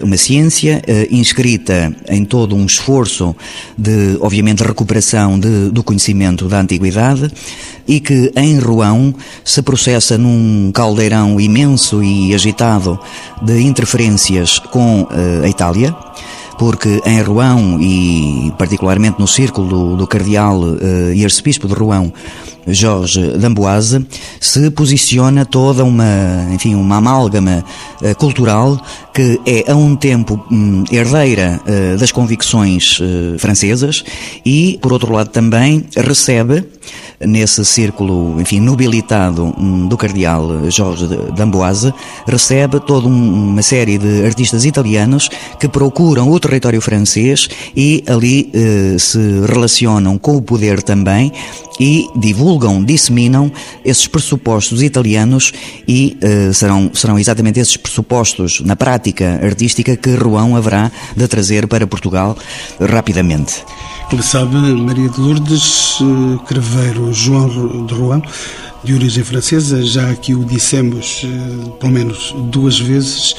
Uma 0.00 0.16
ciência 0.16 0.82
eh, 0.86 1.08
inscrita 1.10 1.94
em 2.08 2.24
todo 2.24 2.56
um 2.56 2.64
esforço 2.64 3.36
de, 3.76 4.16
obviamente, 4.20 4.62
recuperação 4.62 5.38
de, 5.38 5.68
do 5.70 5.82
conhecimento 5.82 6.48
da 6.48 6.60
antiguidade 6.60 7.30
e 7.86 8.00
que 8.00 8.32
em 8.34 8.58
Rouen 8.58 9.14
se 9.44 9.60
processa 9.60 10.16
num 10.16 10.70
caldeirão 10.72 11.38
imenso 11.38 12.02
e 12.02 12.34
agitado 12.34 12.98
de 13.42 13.60
interferências 13.60 14.58
com 14.58 15.06
eh, 15.10 15.44
a 15.44 15.48
Itália 15.48 15.94
porque 16.62 17.02
em 17.04 17.20
Rouen 17.20 17.80
e 17.80 18.52
particularmente 18.56 19.18
no 19.18 19.26
círculo 19.26 19.66
do, 19.66 19.96
do 19.96 20.06
cardeal 20.06 20.60
uh, 20.60 21.12
e 21.12 21.24
arcebispo 21.24 21.66
de 21.66 21.74
Rouen, 21.74 22.12
Jorge 22.66 23.20
d'Amboise, 23.38 24.06
se 24.40 24.70
posiciona 24.70 25.44
toda 25.44 25.84
uma, 25.84 26.48
enfim, 26.52 26.74
uma 26.74 26.96
amálgama 26.96 27.64
uh, 28.00 28.14
cultural 28.16 28.80
que 29.12 29.40
é 29.44 29.70
a 29.70 29.76
um 29.76 29.94
tempo 29.94 30.42
um, 30.50 30.84
herdeira 30.90 31.60
uh, 31.66 31.98
das 31.98 32.10
convicções 32.12 32.98
francesas 33.38 34.04
e, 34.44 34.78
por 34.80 34.92
outro 34.92 35.12
lado, 35.12 35.28
também 35.28 35.84
recebe 35.96 36.64
nesse 37.20 37.64
círculo, 37.64 38.40
enfim, 38.40 38.60
nobilitado 38.60 39.54
um, 39.58 39.86
do 39.86 39.96
cardeal 39.96 40.70
Jorge 40.70 41.06
d'Amboise, 41.36 41.92
recebe 42.26 42.80
toda 42.80 43.06
um, 43.06 43.50
uma 43.50 43.62
série 43.62 43.98
de 43.98 44.24
artistas 44.24 44.64
italianos 44.64 45.28
que 45.60 45.68
procuram 45.68 46.30
o 46.30 46.40
território 46.40 46.80
francês 46.80 47.48
e 47.76 48.02
ali 48.06 48.50
eh, 48.52 48.96
se 48.98 49.18
relacionam 49.46 50.18
com 50.18 50.36
o 50.36 50.42
poder 50.42 50.82
também 50.82 51.32
e 51.82 52.08
divulgam, 52.14 52.84
disseminam 52.84 53.50
esses 53.84 54.06
pressupostos 54.06 54.84
italianos 54.84 55.52
e 55.88 56.16
eh, 56.20 56.52
serão, 56.52 56.92
serão 56.94 57.18
exatamente 57.18 57.58
esses 57.58 57.76
pressupostos 57.76 58.60
na 58.60 58.76
prática 58.76 59.40
artística 59.42 59.96
que 59.96 60.14
Rouen 60.14 60.54
haverá 60.54 60.92
de 61.16 61.26
trazer 61.26 61.66
para 61.66 61.84
Portugal 61.84 62.38
rapidamente. 62.78 63.64
Ele 64.12 64.22
sabe, 64.22 64.54
Maria 64.54 65.08
de 65.08 65.20
Lourdes, 65.20 65.98
eh, 66.00 66.46
Craveiro 66.46 67.12
João 67.12 67.84
de 67.84 67.94
Rouen, 67.94 68.22
de 68.84 68.94
origem 68.94 69.24
francesa, 69.24 69.82
já 69.82 70.08
aqui 70.08 70.36
o 70.36 70.44
dissemos 70.44 71.22
eh, 71.24 71.78
pelo 71.80 71.92
menos 71.92 72.32
duas 72.52 72.78
vezes. 72.78 73.34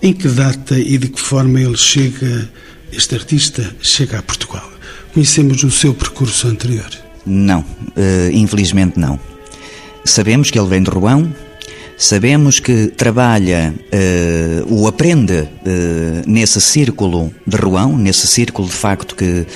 Em 0.00 0.14
que 0.14 0.28
data 0.28 0.78
e 0.78 0.96
de 0.96 1.08
que 1.08 1.20
forma 1.20 1.60
ele 1.60 1.76
chega, 1.76 2.48
este 2.90 3.14
artista, 3.14 3.76
chega 3.82 4.18
a 4.18 4.22
Portugal? 4.22 4.66
Conhecemos 5.12 5.62
o 5.62 5.70
seu 5.70 5.92
percurso 5.92 6.48
anterior? 6.48 7.05
Não, 7.26 7.60
uh, 7.60 8.30
infelizmente 8.32 8.98
não. 8.98 9.18
Sabemos 10.04 10.50
que 10.50 10.58
ele 10.58 10.68
vem 10.68 10.82
de 10.82 10.90
Rouen, 10.90 11.34
sabemos 11.98 12.60
que 12.60 12.88
trabalha 12.88 13.74
uh, 13.92 14.86
aprende 14.86 15.32
uh, 15.32 15.48
nesse 16.26 16.60
círculo 16.60 17.32
de 17.46 17.56
Rouen, 17.56 17.96
nesse 17.96 18.26
círculo 18.26 18.68
de 18.68 18.74
facto 18.74 19.16
que 19.16 19.46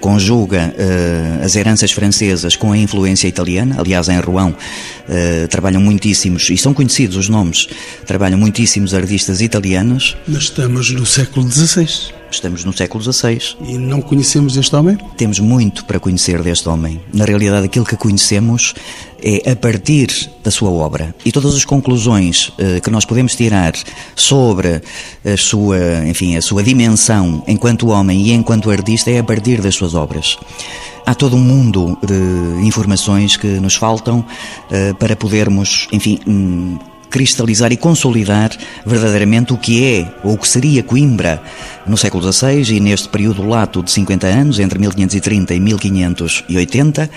conjuga 0.00 0.72
uh, 0.78 1.44
as 1.44 1.56
heranças 1.56 1.90
francesas 1.90 2.54
com 2.54 2.70
a 2.70 2.78
influência 2.78 3.26
italiana. 3.26 3.76
Aliás, 3.78 4.08
em 4.08 4.20
Rouen 4.20 4.54
trabalham 5.50 5.80
muitíssimos, 5.80 6.50
e 6.50 6.56
são 6.56 6.74
conhecidos 6.74 7.16
os 7.16 7.28
nomes, 7.28 7.68
trabalham 8.06 8.38
muitíssimos 8.38 8.92
artistas 8.92 9.40
italianos. 9.40 10.16
Mas 10.26 10.44
estamos 10.44 10.90
no 10.90 11.06
século 11.06 11.50
XVI. 11.50 12.15
Estamos 12.30 12.64
no 12.64 12.72
século 12.72 13.02
XVI. 13.02 13.56
E 13.60 13.78
não 13.78 14.00
conhecemos 14.00 14.56
este 14.56 14.74
homem? 14.74 14.98
Temos 15.16 15.38
muito 15.38 15.84
para 15.84 16.00
conhecer 16.00 16.42
deste 16.42 16.68
homem. 16.68 17.00
Na 17.12 17.24
realidade, 17.24 17.66
aquilo 17.66 17.84
que 17.84 17.96
conhecemos 17.96 18.74
é 19.22 19.50
a 19.50 19.56
partir 19.56 20.30
da 20.42 20.50
sua 20.50 20.70
obra. 20.70 21.14
E 21.24 21.32
todas 21.32 21.54
as 21.54 21.64
conclusões 21.64 22.48
uh, 22.48 22.80
que 22.82 22.90
nós 22.90 23.04
podemos 23.04 23.34
tirar 23.34 23.72
sobre 24.14 24.82
a 25.24 25.36
sua, 25.36 26.06
enfim, 26.06 26.36
a 26.36 26.42
sua 26.42 26.62
dimensão 26.62 27.42
enquanto 27.46 27.88
homem 27.88 28.22
e 28.22 28.32
enquanto 28.32 28.70
artista 28.70 29.10
é 29.10 29.18
a 29.18 29.24
partir 29.24 29.60
das 29.60 29.74
suas 29.74 29.94
obras. 29.94 30.36
Há 31.06 31.14
todo 31.14 31.36
um 31.36 31.40
mundo 31.40 31.96
de 32.04 32.66
informações 32.66 33.36
que 33.36 33.46
nos 33.46 33.76
faltam 33.76 34.20
uh, 34.20 34.94
para 34.96 35.14
podermos, 35.14 35.86
enfim, 35.92 36.18
um, 36.26 36.78
cristalizar 37.10 37.72
e 37.72 37.76
consolidar 37.76 38.50
verdadeiramente 38.84 39.52
o 39.52 39.56
que 39.56 39.84
é 39.84 40.14
ou 40.22 40.34
o 40.34 40.38
que 40.38 40.48
seria 40.48 40.82
Coimbra. 40.82 41.42
No 41.86 41.96
século 41.96 42.32
XVI 42.32 42.74
e 42.74 42.80
neste 42.80 43.08
período 43.08 43.46
lato 43.46 43.82
de 43.82 43.90
50 43.90 44.26
anos, 44.26 44.58
entre 44.58 44.78
1530 44.78 45.54
e 45.54 45.60
1580, 45.60 47.10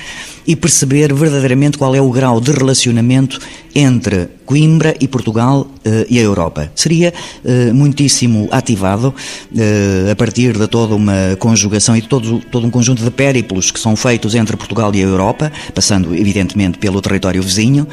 e 0.46 0.56
perceber 0.56 1.14
verdadeiramente 1.14 1.78
qual 1.78 1.96
é 1.96 2.02
o 2.02 2.12
grau 2.12 2.40
de 2.40 2.52
relacionamento 2.52 3.40
entre 3.74 4.30
Coimbra 4.50 4.96
e 5.00 5.08
Portugal 5.08 5.62
uh, 5.62 6.06
e 6.10 6.18
a 6.18 6.24
Europa. 6.24 6.72
Seria 6.74 7.14
uh, 7.46 7.72
muitíssimo 7.72 8.48
ativado 8.50 9.14
uh, 9.14 10.12
a 10.12 10.16
partir 10.16 10.58
de 10.58 10.68
toda 10.68 10.96
uma 10.96 11.36
conjugação 11.38 11.96
e 11.96 12.02
de 12.02 12.08
todo, 12.08 12.40
todo 12.52 12.66
um 12.66 12.72
conjunto 12.72 13.04
de 13.04 13.12
périplos 13.12 13.70
que 13.70 13.80
são 13.80 13.96
feitos 13.96 14.34
entre 14.34 14.58
Portugal 14.58 14.92
e 14.96 15.04
a 15.04 15.06
Europa, 15.06 15.52
passando 15.76 16.16
evidentemente 16.16 16.80
pelo 16.80 17.00
território 17.00 17.44
vizinho, 17.44 17.88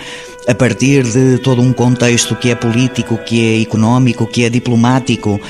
a 0.49 0.55
partir 0.55 1.03
de 1.03 1.39
todo 1.39 1.61
um 1.61 1.75
contexto 1.75 2.35
que 2.35 2.51
é 2.51 2.55
político, 2.55 3.19
que 3.19 3.59
é 3.59 3.61
económico, 3.61 4.27
que 4.27 4.45
é 4.45 4.49
diplomático, 4.49 5.41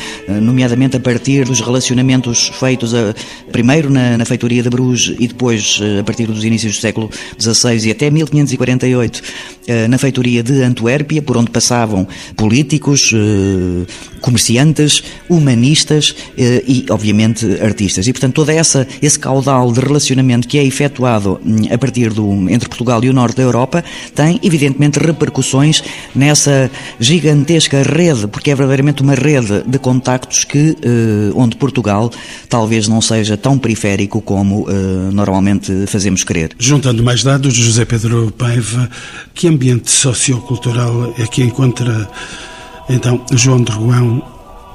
nomeadamente 0.41 0.97
a 0.97 1.01
partir 1.01 1.45
dos 1.45 1.61
relacionamentos 1.61 2.49
feitos 2.49 2.95
a, 2.95 3.15
primeiro 3.53 3.91
na, 3.91 4.17
na 4.17 4.25
feitoria 4.25 4.63
de 4.63 4.71
Bruges 4.71 5.15
e 5.21 5.29
depois 5.29 5.79
a 6.01 6.03
partir 6.03 6.27
dos 6.27 6.43
inícios 6.45 6.77
do 6.77 6.81
século 6.81 7.11
XVI 7.39 7.89
e 7.89 7.91
até 7.91 8.11
1548 8.11 9.23
na 9.91 9.99
feitoria 9.99 10.43
de 10.43 10.63
Antuérpia, 10.63 10.96
por 11.05 11.37
onde 11.37 11.50
passavam 11.50 12.07
políticos, 12.37 13.12
comerciantes, 14.21 15.03
humanistas 15.29 16.15
e, 16.37 16.87
obviamente, 16.91 17.47
artistas. 17.61 18.07
E, 18.07 18.12
portanto, 18.12 18.35
todo 18.35 18.50
essa, 18.50 18.87
esse 19.00 19.19
caudal 19.19 19.73
de 19.73 19.81
relacionamento 19.81 20.49
que 20.49 20.59
é 20.59 20.65
efetuado 20.65 21.41
hum, 21.45 21.69
a 21.71 21.79
partir 21.79 22.12
do, 22.12 22.49
entre 22.50 22.69
Portugal 22.69 23.03
e 23.05 23.09
o 23.09 23.12
norte 23.12 23.37
da 23.37 23.43
Europa 23.43 23.85
tem, 24.15 24.38
evidentemente, 24.43 24.99
repercussões 24.99 25.83
nessa 26.15 26.71
gigantesca 26.99 27.83
rede, 27.83 28.26
porque 28.26 28.50
é 28.50 28.55
verdadeiramente 28.55 29.03
uma 29.03 29.15
rede 29.15 29.62
de 29.67 29.79
contactos 29.79 30.45
que, 30.45 30.76
onde 31.35 31.57
Portugal 31.57 32.11
talvez 32.49 32.88
não 32.88 33.00
seja 33.00 33.37
tão 33.37 33.59
periférico 33.59 34.21
como 34.21 34.67
normalmente 35.12 35.87
fazemos 35.87 36.25
crer. 36.25 36.50
Juntando 36.59 37.03
mais 37.03 37.23
dados, 37.23 37.55
José 37.55 37.85
Pedro 37.85 38.33
Paiva, 38.37 38.88
que 39.35 39.49
ambiente 39.49 39.91
sociocultural 39.91 40.86
é 41.19 41.26
que 41.26 41.43
encontra 41.43 42.09
então 42.88 43.25
João 43.33 43.62
de 43.62 43.73
Rouen 43.73 44.23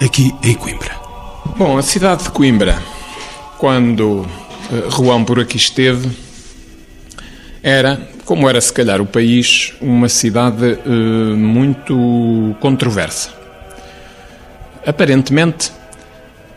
aqui 0.02 0.34
em 0.44 0.54
Coimbra? 0.54 0.92
Bom, 1.58 1.78
a 1.78 1.82
cidade 1.82 2.24
de 2.24 2.32
Coimbra, 2.32 2.82
quando 3.58 4.22
uh, 4.22 4.90
Rouen 4.90 5.24
por 5.24 5.40
aqui 5.40 5.58
esteve, 5.58 6.10
era, 7.64 8.10
como 8.26 8.50
era 8.50 8.60
se 8.60 8.72
calhar 8.74 9.02
o 9.02 9.06
país, 9.06 9.74
uma 9.82 10.10
cidade 10.10 10.78
uh, 10.86 11.38
muito 11.38 12.56
controversa. 12.60 13.30
Aparentemente, 14.86 15.72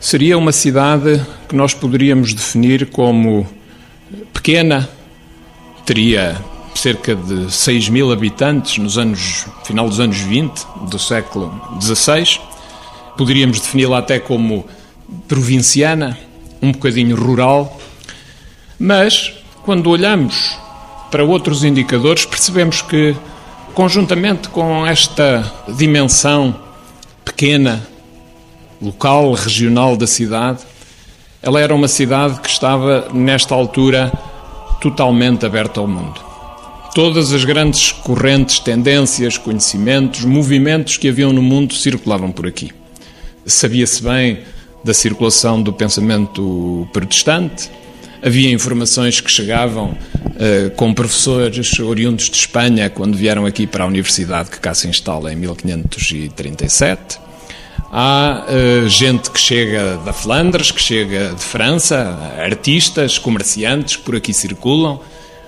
seria 0.00 0.38
uma 0.38 0.52
cidade 0.52 1.20
que 1.49 1.54
nós 1.54 1.75
poderíamos 1.75 2.32
definir 2.32 2.87
como 2.90 3.46
pequena, 4.32 4.88
teria 5.84 6.37
cerca 6.85 7.14
de 7.14 7.50
6 7.50 7.88
mil 7.88 8.12
habitantes 8.12 8.76
nos 8.76 8.99
anos 8.99 9.47
final 9.64 9.88
dos 9.88 10.00
anos 10.00 10.19
20 10.19 10.67
do 10.83 10.99
século 10.99 11.50
XVI. 11.81 12.38
Poderíamos 13.17 13.59
defini-la 13.59 14.00
até 14.00 14.19
como 14.19 14.67
provinciana, 15.26 16.19
um 16.61 16.73
bocadinho 16.73 17.17
rural, 17.17 17.75
mas 18.79 19.33
quando 19.62 19.88
olhamos 19.88 20.59
para 21.11 21.25
outros 21.25 21.64
indicadores 21.64 22.26
percebemos 22.26 22.83
que 22.83 23.17
conjuntamente 23.73 24.50
com 24.50 24.87
esta 24.87 25.50
dimensão 25.67 26.55
pequena, 27.25 27.83
local, 28.83 29.33
regional 29.33 29.97
da 29.97 30.07
cidade, 30.07 30.59
ela 31.41 31.59
era 31.62 31.75
uma 31.75 31.88
cidade 31.88 32.41
que 32.41 32.49
estava 32.50 33.09
nesta 33.11 33.55
altura 33.55 34.12
totalmente 34.83 35.47
aberta 35.47 35.81
ao 35.81 35.87
mundo. 35.88 36.24
Todas 36.94 37.32
as 37.32 37.44
grandes 37.44 37.90
correntes, 37.90 38.60
tendências, 38.60 39.36
conhecimentos, 39.36 40.24
movimentos 40.24 40.96
que 40.96 41.08
haviam 41.08 41.32
no 41.32 41.42
mundo 41.42 41.74
circulavam 41.74 42.30
por 42.30 42.46
aqui. 42.46 42.70
Sabia-se 43.44 44.00
bem 44.00 44.38
da 44.84 44.94
circulação 44.94 45.60
do 45.60 45.72
pensamento 45.72 46.88
protestante, 46.92 47.68
havia 48.22 48.48
informações 48.52 49.20
que 49.20 49.28
chegavam 49.28 49.90
uh, 49.90 50.70
com 50.76 50.94
professores 50.94 51.80
oriundos 51.80 52.30
de 52.30 52.36
Espanha 52.36 52.88
quando 52.88 53.16
vieram 53.16 53.44
aqui 53.44 53.66
para 53.66 53.82
a 53.82 53.86
universidade 53.88 54.50
que 54.50 54.60
cá 54.60 54.72
se 54.72 54.86
instala 54.86 55.32
em 55.32 55.36
1537. 55.36 57.18
Há 57.90 58.46
uh, 58.46 58.88
gente 58.88 59.32
que 59.32 59.40
chega 59.40 59.96
da 60.04 60.12
Flandres, 60.12 60.70
que 60.70 60.80
chega 60.80 61.34
de 61.34 61.42
França, 61.42 62.16
artistas, 62.38 63.18
comerciantes 63.18 63.96
que 63.96 64.02
por 64.04 64.14
aqui 64.14 64.32
circulam, 64.32 65.00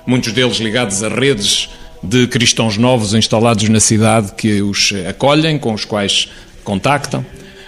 muitos 0.06 0.32
deles 0.32 0.58
ligados 0.58 1.02
a 1.02 1.08
redes 1.08 1.68
de 2.02 2.26
cristãos 2.28 2.76
novos 2.76 3.14
instalados 3.14 3.68
na 3.68 3.80
cidade 3.80 4.32
que 4.36 4.62
os 4.62 4.92
acolhem, 5.08 5.58
com 5.58 5.74
os 5.74 5.84
quais 5.84 6.28
contactam. 6.62 7.24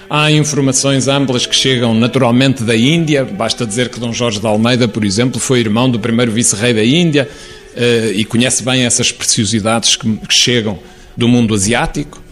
Há 0.09 0.31
informações 0.33 1.07
amplas 1.09 1.45
que 1.45 1.55
chegam 1.55 1.93
naturalmente 1.93 2.63
da 2.63 2.75
Índia, 2.75 3.25
basta 3.25 3.67
dizer 3.67 3.91
que 3.91 4.01
Dom 4.01 4.13
Jorge 4.13 4.41
de 4.41 4.47
Almeida, 4.47 4.89
por 4.89 5.05
exemplo, 5.05 5.39
foi 5.39 5.61
irmão 5.61 5.91
do 5.91 5.99
primeiro 5.99 6.33
vice-rei 6.33 6.73
da 6.73 6.85
Índia 6.85 7.29
uh, 7.77 8.13
e 8.15 8.25
conhece 8.25 8.63
bem 8.63 8.85
essas 8.85 9.13
preciosidades 9.13 9.97
que 9.97 10.19
chegam 10.31 10.79
do 11.17 11.29
mundo 11.29 11.55
asiático. 11.55 12.23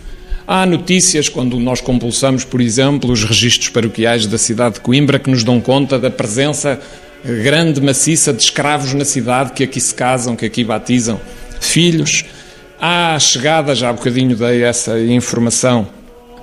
Há 0.46 0.64
notícias, 0.64 1.28
quando 1.28 1.58
nós 1.58 1.80
compulsamos, 1.80 2.44
por 2.44 2.60
exemplo, 2.60 3.10
os 3.10 3.24
registros 3.24 3.68
paroquiais 3.68 4.26
da 4.26 4.38
cidade 4.38 4.76
de 4.76 4.80
Coimbra, 4.80 5.18
que 5.18 5.28
nos 5.28 5.42
dão 5.42 5.60
conta 5.60 5.98
da 5.98 6.08
presença 6.08 6.80
grande, 7.26 7.80
maciça 7.80 8.32
de 8.32 8.42
escravos 8.42 8.94
na 8.94 9.04
cidade 9.04 9.52
que 9.52 9.64
aqui 9.64 9.80
se 9.80 9.94
casam, 9.94 10.36
que 10.36 10.46
aqui 10.46 10.64
batizam 10.64 11.20
filhos. 11.60 12.24
Há 12.80 13.18
chegada, 13.18 13.74
já 13.74 13.88
há 13.88 13.92
bocadinho 13.92 14.36
dei 14.36 14.62
essa 14.62 14.98
informação, 15.00 15.88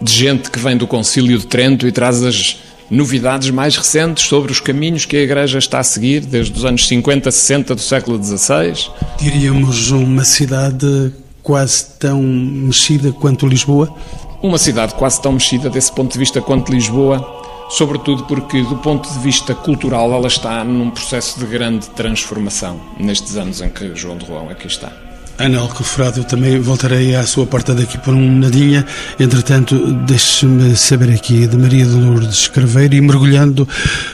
de 0.02 0.12
gente 0.12 0.50
que 0.50 0.60
vem 0.60 0.76
do 0.76 0.88
Concílio 0.88 1.38
de 1.38 1.46
Trento 1.48 1.88
e 1.88 1.92
traz 1.92 2.24
as 2.24 2.58
novidades 2.90 3.50
mais 3.50 3.76
recentes 3.76 4.26
sobre 4.26 4.52
os 4.52 4.60
caminhos 4.60 5.06
que 5.06 5.16
a 5.16 5.22
Igreja 5.22 5.58
está 5.58 5.80
a 5.80 5.84
seguir 5.84 6.22
desde 6.22 6.58
os 6.58 6.66
anos 6.66 6.88
50, 6.88 7.32
60 7.32 7.76
do 7.76 7.82
século 7.82 8.24
XVI. 8.24 8.74
Diríamos 9.20 9.92
uma 9.92 10.24
cidade 10.24 11.12
quase 11.42 11.86
tão 12.00 12.22
mexida 12.22 13.12
quanto 13.12 13.48
Lisboa? 13.48 13.94
Uma 14.42 14.58
cidade 14.58 14.94
quase 14.96 15.22
tão 15.22 15.34
mexida 15.34 15.70
desse 15.70 15.92
ponto 15.92 16.14
de 16.14 16.20
vista 16.20 16.42
quanto 16.42 16.72
Lisboa, 16.72 17.43
sobretudo 17.70 18.24
porque, 18.26 18.62
do 18.62 18.78
ponto 18.78 19.12
de 19.12 19.20
vista 19.20 19.54
cultural, 19.56 20.12
ela 20.14 20.28
está 20.28 20.64
num 20.64 20.90
processo 20.90 21.40
de 21.40 21.46
grande 21.46 21.90
transformação 21.92 22.80
nestes 23.00 23.36
anos 23.38 23.62
em 23.62 23.70
que 23.70 23.96
João 23.96 24.18
de 24.18 24.26
Roão 24.26 24.50
aqui 24.50 24.68
está. 24.68 24.92
Ana 25.38 25.60
Alcoforado, 25.60 26.20
eu 26.20 26.24
também 26.24 26.60
voltarei 26.60 27.16
à 27.16 27.26
sua 27.26 27.48
porta 27.48 27.74
daqui 27.74 27.98
por 27.98 28.14
um 28.14 28.38
nadinha. 28.38 28.86
Entretanto, 29.20 29.76
deixe-me 30.06 30.76
saber 30.76 31.12
aqui 31.12 31.48
de 31.48 31.58
Maria 31.58 31.86
de 31.86 31.96
Lourdes 31.96 32.48
Craveiro 32.48 32.94
e 32.94 33.02
mergulhando 33.02 33.68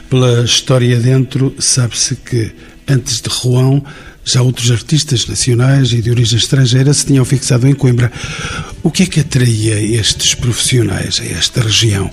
pela 0.09 0.43
história 0.45 0.97
dentro, 0.97 1.53
sabe-se 1.59 2.15
que 2.15 2.55
antes 2.87 3.19
de 3.19 3.29
Roão 3.29 3.83
já 4.23 4.41
outros 4.41 4.71
artistas 4.71 5.27
nacionais 5.27 5.91
e 5.91 6.01
de 6.01 6.11
origem 6.11 6.37
estrangeira 6.37 6.93
se 6.93 7.05
tinham 7.05 7.25
fixado 7.25 7.67
em 7.67 7.73
Coimbra. 7.73 8.11
O 8.83 8.91
que 8.91 9.03
é 9.03 9.05
que 9.05 9.19
atraía 9.19 9.79
estes 9.81 10.35
profissionais 10.35 11.19
a 11.19 11.25
esta 11.25 11.61
região? 11.61 12.09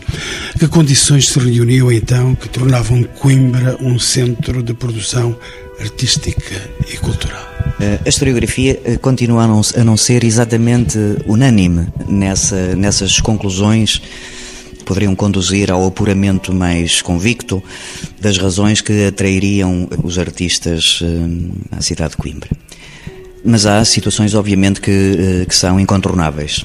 Que 0.59 0.67
condições 0.69 1.29
se 1.29 1.39
reuniam 1.39 1.91
então 1.93 2.35
que 2.35 2.49
tornavam 2.49 3.03
Coimbra 3.03 3.77
um 3.81 3.99
centro 3.99 4.63
de 4.63 4.75
produção 4.75 5.37
artística 5.81 6.71
e 6.93 6.97
cultural? 6.97 7.47
Eh, 7.81 7.99
a 8.05 8.09
historiografia 8.09 8.81
eh, 8.85 8.97
continua 8.97 9.45
a 9.45 9.47
não, 9.47 9.61
a 9.77 9.85
não 9.85 9.97
ser 9.97 10.25
exatamente 10.25 10.99
unânime 11.27 11.89
nessa, 12.09 12.75
nessas 12.75 13.21
conclusões 13.21 14.01
poderiam 14.87 15.14
conduzir 15.14 15.71
ao 15.71 15.85
apuramento 15.85 16.55
mais 16.55 17.02
convicto 17.02 17.62
das 18.21 18.38
razões 18.38 18.81
que 18.81 19.07
atrairiam 19.07 19.88
os 20.02 20.16
artistas 20.16 21.00
eh, 21.02 21.76
à 21.76 21.83
cidade 21.83 22.12
de 22.12 22.16
Coimbra. 22.16 22.49
Mas 23.45 23.66
há 23.66 23.85
situações, 23.85 24.35
obviamente, 24.35 24.81
que, 24.81 24.90
eh, 24.90 25.45
que 25.45 25.55
são 25.55 25.78
incontornáveis. 25.78 26.64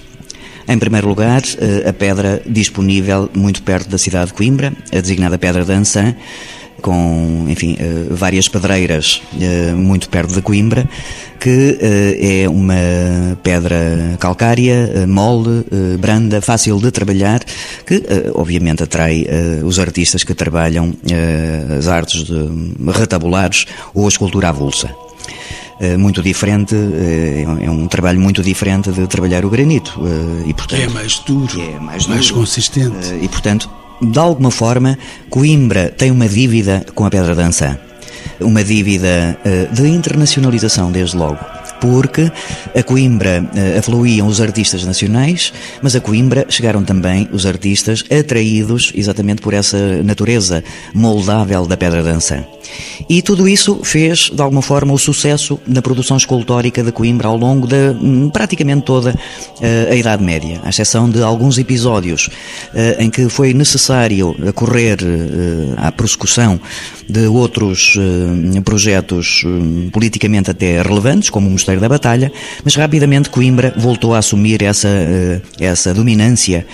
Em 0.67 0.77
primeiro 0.77 1.07
lugar, 1.07 1.41
eh, 1.57 1.89
a 1.89 1.91
pedra 1.91 2.41
disponível 2.45 3.29
muito 3.33 3.63
perto 3.63 3.89
da 3.89 3.97
cidade 3.97 4.27
de 4.27 4.33
Coimbra, 4.33 4.71
a 4.91 5.01
designada 5.01 5.37
Pedra 5.37 5.65
de 5.65 5.73
Ançã, 5.73 6.15
com, 6.81 7.45
enfim, 7.47 7.77
várias 8.09 8.47
pedreiras 8.47 9.21
muito 9.75 10.09
perto 10.09 10.33
de 10.33 10.41
Coimbra, 10.41 10.89
que 11.39 11.49
uh, 11.49 12.43
é 12.43 12.49
uma 12.49 13.37
pedra 13.41 14.15
calcária, 14.19 15.05
mole, 15.07 15.65
branda, 15.99 16.41
fácil 16.41 16.79
de 16.79 16.91
trabalhar, 16.91 17.43
que 17.85 18.03
obviamente 18.33 18.83
atrai 18.83 19.25
os 19.63 19.79
artistas 19.79 20.23
que 20.23 20.33
trabalham 20.33 20.93
as 21.77 21.87
artes 21.87 22.23
de 22.23 22.49
retabulares 22.91 23.65
ou 23.93 24.05
a 24.05 24.09
escultura 24.09 24.49
avulsa 24.49 24.93
muito 25.97 26.21
diferente, 26.21 26.75
é 26.75 27.69
um 27.69 27.87
trabalho 27.87 28.19
muito 28.19 28.43
diferente 28.43 28.91
de 28.91 29.07
trabalhar 29.07 29.43
o 29.43 29.49
granito. 29.49 29.99
E, 30.45 30.53
portanto, 30.53 30.79
é 30.79 30.87
mais 30.87 31.17
duro, 31.19 31.59
é 31.59 31.79
mais, 31.79 32.05
mais 32.05 32.29
consistente. 32.29 33.15
E, 33.19 33.27
portanto, 33.27 33.67
de 34.01 34.19
alguma 34.19 34.51
forma, 34.51 34.97
Coimbra 35.29 35.89
tem 35.89 36.11
uma 36.11 36.27
dívida 36.27 36.85
com 36.95 37.05
a 37.05 37.09
Pedra 37.09 37.35
de 37.35 37.41
Ançã 37.41 37.77
uma 38.39 38.63
dívida 38.63 39.37
eh, 39.45 39.67
de 39.71 39.87
internacionalização, 39.87 40.91
desde 40.91 41.15
logo 41.15 41.39
porque 41.81 42.31
a 42.75 42.83
Coimbra 42.83 43.43
uh, 43.43 43.79
afluíam 43.79 44.27
os 44.27 44.39
artistas 44.39 44.85
nacionais, 44.85 45.51
mas 45.81 45.95
a 45.95 45.99
Coimbra 45.99 46.45
chegaram 46.47 46.83
também 46.83 47.27
os 47.33 47.45
artistas 47.45 48.05
atraídos 48.09 48.93
exatamente 48.95 49.41
por 49.41 49.53
essa 49.53 50.01
natureza 50.03 50.63
moldável 50.93 51.65
da 51.65 51.75
pedra 51.75 52.03
dança. 52.03 52.45
E 53.09 53.21
tudo 53.21 53.49
isso 53.49 53.81
fez, 53.83 54.29
de 54.31 54.41
alguma 54.41 54.61
forma, 54.61 54.93
o 54.93 54.97
sucesso 54.97 55.59
na 55.67 55.81
produção 55.81 56.15
escultórica 56.15 56.83
de 56.83 56.91
Coimbra 56.91 57.27
ao 57.27 57.35
longo 57.35 57.67
de 57.67 57.89
hum, 57.89 58.29
praticamente 58.29 58.85
toda 58.85 59.11
uh, 59.11 59.91
a 59.91 59.95
Idade 59.95 60.23
Média, 60.23 60.61
à 60.63 60.69
exceção 60.69 61.09
de 61.09 61.21
alguns 61.23 61.57
episódios 61.57 62.27
uh, 62.27 63.01
em 63.01 63.09
que 63.09 63.27
foi 63.27 63.53
necessário 63.53 64.35
correr 64.53 64.99
à 65.77 65.91
prossecução 65.91 66.59
de 67.09 67.25
outros 67.25 67.97
projetos 68.63 69.43
hum, 69.45 69.89
politicamente 69.91 70.51
até 70.51 70.81
relevantes, 70.81 71.29
como 71.29 71.49
o 71.49 71.51
da 71.79 71.89
Batalha, 71.89 72.31
mas 72.63 72.75
rapidamente 72.75 73.29
Coimbra 73.29 73.73
voltou 73.77 74.13
a 74.13 74.19
assumir 74.19 74.61
essa, 74.63 74.87
eh, 74.87 75.41
essa 75.59 75.93
dominância 75.93 76.65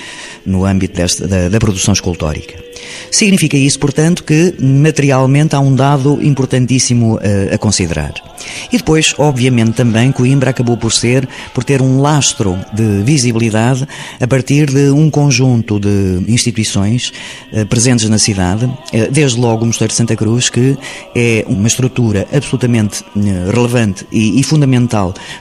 no 0.46 0.66
âmbito 0.66 0.96
desta, 0.96 1.28
da, 1.28 1.50
da 1.50 1.60
produção 1.60 1.94
escultórica. 1.94 2.68
Significa 3.12 3.58
isso, 3.58 3.80
portanto, 3.80 4.24
que 4.24 4.54
materialmente 4.60 5.56
há 5.56 5.60
um 5.60 5.74
dado 5.74 6.20
importantíssimo 6.22 7.16
uh, 7.16 7.20
a 7.54 7.58
considerar. 7.58 8.14
E 8.72 8.78
depois, 8.78 9.14
obviamente, 9.18 9.72
também 9.72 10.12
Coimbra 10.12 10.52
acabou 10.52 10.78
por 10.78 10.94
ser, 10.94 11.28
por 11.54 11.64
ter 11.64 11.82
um 11.82 12.02
lastro 12.02 12.58
de 12.74 13.04
visibilidade 13.04 13.88
a 14.20 14.28
partir 14.28 14.68
de 14.68 14.90
um 14.92 15.10
conjunto 15.10 15.80
de 15.80 16.24
instituições 16.28 17.12
uh, 17.52 17.66
presentes 17.66 18.08
na 18.10 18.20
cidade, 18.20 18.70
desde 19.12 19.40
logo 19.40 19.64
o 19.64 19.68
Mosteiro 19.68 19.92
de 19.92 19.98
Santa 19.98 20.16
Cruz, 20.16 20.50
que 20.50 20.78
é 21.16 21.46
uma 21.48 21.68
estrutura 21.68 22.28
absolutamente 22.34 23.04
relevante 23.54 24.06
e, 24.12 24.40
e, 24.40 24.44
fundamental 24.44 24.87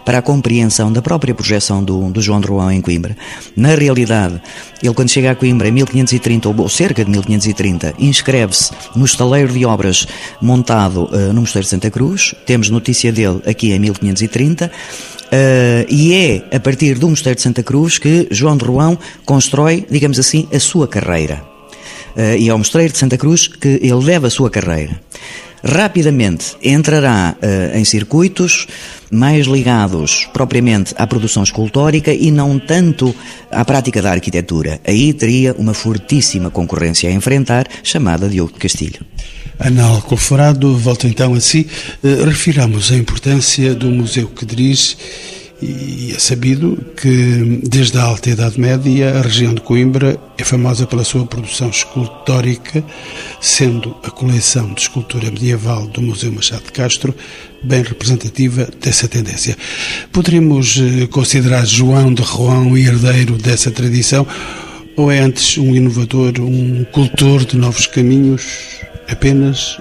para 0.04 0.18
a 0.18 0.22
compreensão 0.22 0.92
da 0.92 1.02
própria 1.02 1.34
projeção 1.34 1.82
do, 1.82 2.10
do 2.10 2.20
João 2.20 2.40
de 2.40 2.46
Roão 2.46 2.70
em 2.70 2.80
Coimbra. 2.80 3.16
Na 3.56 3.74
realidade, 3.74 4.40
ele 4.82 4.94
quando 4.94 5.10
chega 5.10 5.30
a 5.30 5.34
Coimbra 5.34 5.68
em 5.68 5.72
1530, 5.72 6.48
ou 6.48 6.68
cerca 6.68 7.04
de 7.04 7.10
1530, 7.10 7.94
inscreve-se 7.98 8.72
no 8.94 9.04
estaleiro 9.04 9.52
de 9.52 9.64
obras 9.64 10.06
montado 10.40 11.04
uh, 11.04 11.32
no 11.32 11.40
Mosteiro 11.42 11.64
de 11.64 11.70
Santa 11.70 11.90
Cruz. 11.90 12.34
Temos 12.44 12.70
notícia 12.70 13.12
dele 13.12 13.40
aqui 13.46 13.72
em 13.72 13.78
1530. 13.78 14.66
Uh, 14.66 15.28
eh, 15.32 15.86
e 15.88 16.14
é 16.14 16.56
a 16.56 16.60
partir 16.60 16.98
do 16.98 17.08
Mosteiro 17.08 17.36
de 17.36 17.42
Santa 17.42 17.62
Cruz 17.62 17.98
que 17.98 18.28
João 18.30 18.56
de 18.56 18.64
Roão 18.64 18.96
constrói, 19.24 19.84
digamos 19.90 20.18
assim, 20.20 20.46
a 20.54 20.60
sua 20.60 20.86
carreira. 20.86 21.42
Uh, 22.16 22.36
e 22.38 22.48
é 22.48 22.50
ao 22.50 22.58
Mosteiro 22.58 22.92
de 22.92 22.98
Santa 22.98 23.18
Cruz 23.18 23.48
que 23.48 23.80
ele 23.82 23.94
leva 23.94 24.28
a 24.28 24.30
sua 24.30 24.48
carreira 24.50 25.00
rapidamente 25.66 26.56
entrará 26.62 27.36
uh, 27.36 27.76
em 27.76 27.84
circuitos 27.84 28.66
mais 29.10 29.46
ligados 29.46 30.28
propriamente 30.32 30.94
à 30.96 31.06
produção 31.06 31.42
escultórica 31.42 32.12
e 32.12 32.30
não 32.30 32.58
tanto 32.58 33.14
à 33.50 33.64
prática 33.64 34.00
da 34.00 34.10
arquitetura. 34.10 34.80
Aí 34.86 35.12
teria 35.12 35.54
uma 35.54 35.74
fortíssima 35.74 36.50
concorrência 36.50 37.08
a 37.08 37.12
enfrentar, 37.12 37.66
chamada 37.82 38.28
Diogo 38.28 38.52
de 38.52 38.58
Castilho. 38.58 39.00
Ana 39.58 39.84
Alcoforado, 39.84 40.76
volto 40.76 41.06
então 41.06 41.34
a 41.34 41.40
si. 41.40 41.66
Uh, 42.02 42.24
refiramos 42.24 42.92
a 42.92 42.96
importância 42.96 43.74
do 43.74 43.90
museu 43.90 44.28
que 44.28 44.44
dirige 44.44 44.96
e 45.60 46.12
é 46.14 46.18
sabido 46.18 46.76
que, 46.96 47.60
desde 47.64 47.96
a 47.96 48.02
Alta 48.02 48.28
Idade 48.28 48.60
Média, 48.60 49.18
a 49.18 49.22
região 49.22 49.54
de 49.54 49.60
Coimbra 49.62 50.18
é 50.36 50.44
famosa 50.44 50.86
pela 50.86 51.02
sua 51.02 51.24
produção 51.24 51.70
escultórica, 51.70 52.84
sendo 53.40 53.96
a 54.02 54.10
coleção 54.10 54.74
de 54.74 54.82
escultura 54.82 55.30
medieval 55.30 55.86
do 55.86 56.02
Museu 56.02 56.30
Machado 56.30 56.64
de 56.64 56.72
Castro 56.72 57.14
bem 57.62 57.82
representativa 57.82 58.68
dessa 58.80 59.08
tendência. 59.08 59.56
Poderíamos 60.12 60.78
eh, 60.78 61.06
considerar 61.06 61.66
João 61.66 62.12
de 62.12 62.22
Roão 62.22 62.76
herdeiro 62.76 63.38
dessa 63.38 63.70
tradição, 63.70 64.26
ou 64.94 65.10
é 65.10 65.20
antes 65.20 65.56
um 65.56 65.74
inovador, 65.74 66.34
um 66.38 66.84
cultor 66.92 67.44
de 67.44 67.56
novos 67.56 67.86
caminhos, 67.86 68.44
apenas 69.08 69.78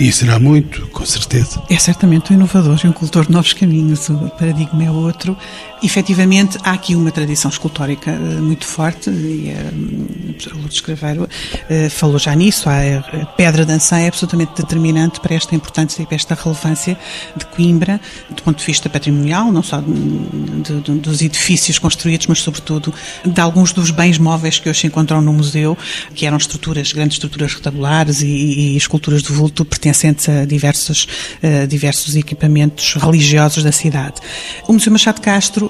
E 0.00 0.10
será 0.10 0.38
muito, 0.38 0.86
com 0.86 1.04
certeza. 1.04 1.62
É 1.68 1.78
certamente 1.78 2.32
um 2.32 2.36
inovador 2.36 2.80
e 2.82 2.88
um 2.88 2.92
cultor 2.92 3.26
de 3.26 3.32
novos 3.32 3.52
caminhos. 3.52 4.08
O 4.08 4.30
paradigma 4.30 4.82
é 4.82 4.90
outro. 4.90 5.36
Efetivamente, 5.82 6.58
há 6.62 6.72
aqui 6.72 6.94
uma 6.94 7.10
tradição 7.10 7.50
escultórica 7.50 8.10
eh, 8.10 8.16
muito 8.16 8.66
forte 8.66 9.08
e 9.08 9.50
o 9.72 10.32
professor 10.34 10.54
Lourdes 10.54 10.80
Craveiro 10.80 11.28
eh, 11.70 11.88
falou 11.88 12.18
já 12.18 12.34
nisso. 12.34 12.68
A 12.68 13.24
pedra 13.36 13.64
de 13.64 13.72
Ansã 13.72 13.98
é 13.98 14.08
absolutamente 14.08 14.52
determinante 14.60 15.20
para 15.20 15.34
esta 15.34 15.54
importância 15.54 16.02
e 16.02 16.06
para 16.06 16.16
esta 16.16 16.34
relevância 16.34 16.98
de 17.34 17.46
Coimbra, 17.46 17.98
do 18.28 18.42
ponto 18.42 18.58
de 18.58 18.66
vista 18.66 18.90
patrimonial, 18.90 19.50
não 19.50 19.62
só 19.62 19.80
de, 19.80 20.80
de, 20.82 20.92
dos 20.98 21.22
edifícios 21.22 21.78
construídos, 21.78 22.26
mas 22.26 22.40
sobretudo 22.40 22.92
de 23.24 23.40
alguns 23.40 23.72
dos 23.72 23.90
bens 23.90 24.18
móveis 24.18 24.58
que 24.58 24.68
hoje 24.68 24.80
se 24.80 24.86
encontram 24.86 25.22
no 25.22 25.32
museu, 25.32 25.78
que 26.14 26.26
eram 26.26 26.36
estruturas, 26.36 26.92
grandes 26.92 27.16
estruturas 27.16 27.54
retabulares 27.54 28.20
e, 28.20 28.26
e 28.26 28.76
esculturas 28.76 29.22
de 29.22 29.32
vulto 29.32 29.64
pertencentes 29.64 30.28
a 30.28 30.44
diversos, 30.44 31.08
a 31.42 31.64
diversos 31.64 32.16
equipamentos 32.16 32.94
religiosos 32.94 33.64
da 33.64 33.72
cidade. 33.72 34.20
O 34.68 34.74
Museu 34.74 34.92
Machado 34.92 35.22
Castro 35.22 35.69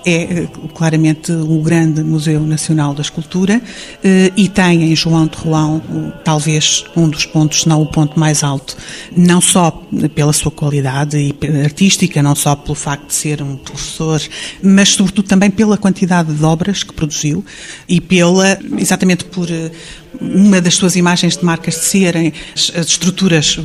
é 0.05 0.47
claramente 0.73 1.31
o 1.31 1.61
grande 1.61 2.03
Museu 2.03 2.39
Nacional 2.41 2.93
da 2.93 3.01
Escultura 3.01 3.61
eh, 4.03 4.31
e 4.35 4.47
tem 4.47 4.91
em 4.91 4.95
João 4.95 5.27
de 5.27 5.37
Roão 5.37 5.81
talvez 6.23 6.85
um 6.95 7.09
dos 7.09 7.25
pontos, 7.25 7.61
se 7.61 7.69
não 7.69 7.81
o 7.81 7.85
ponto 7.85 8.19
mais 8.19 8.43
alto, 8.43 8.75
não 9.15 9.41
só 9.41 9.71
pela 10.15 10.33
sua 10.33 10.51
qualidade 10.51 11.35
artística, 11.63 12.21
não 12.21 12.35
só 12.35 12.55
pelo 12.55 12.75
facto 12.75 13.07
de 13.07 13.13
ser 13.13 13.41
um 13.41 13.55
professor, 13.55 14.21
mas 14.61 14.89
sobretudo 14.89 15.27
também 15.27 15.51
pela 15.51 15.77
quantidade 15.77 16.33
de 16.33 16.43
obras 16.43 16.83
que 16.83 16.93
produziu 16.93 17.43
e 17.87 18.01
pela, 18.01 18.57
exatamente 18.77 19.25
por 19.25 19.49
eh, 19.49 19.71
uma 20.19 20.59
das 20.59 20.75
suas 20.75 20.95
imagens 20.95 21.37
de 21.37 21.45
marcas 21.45 21.75
de 21.75 21.85
serem 21.85 22.33
as 22.55 22.89
estruturas, 22.89 23.57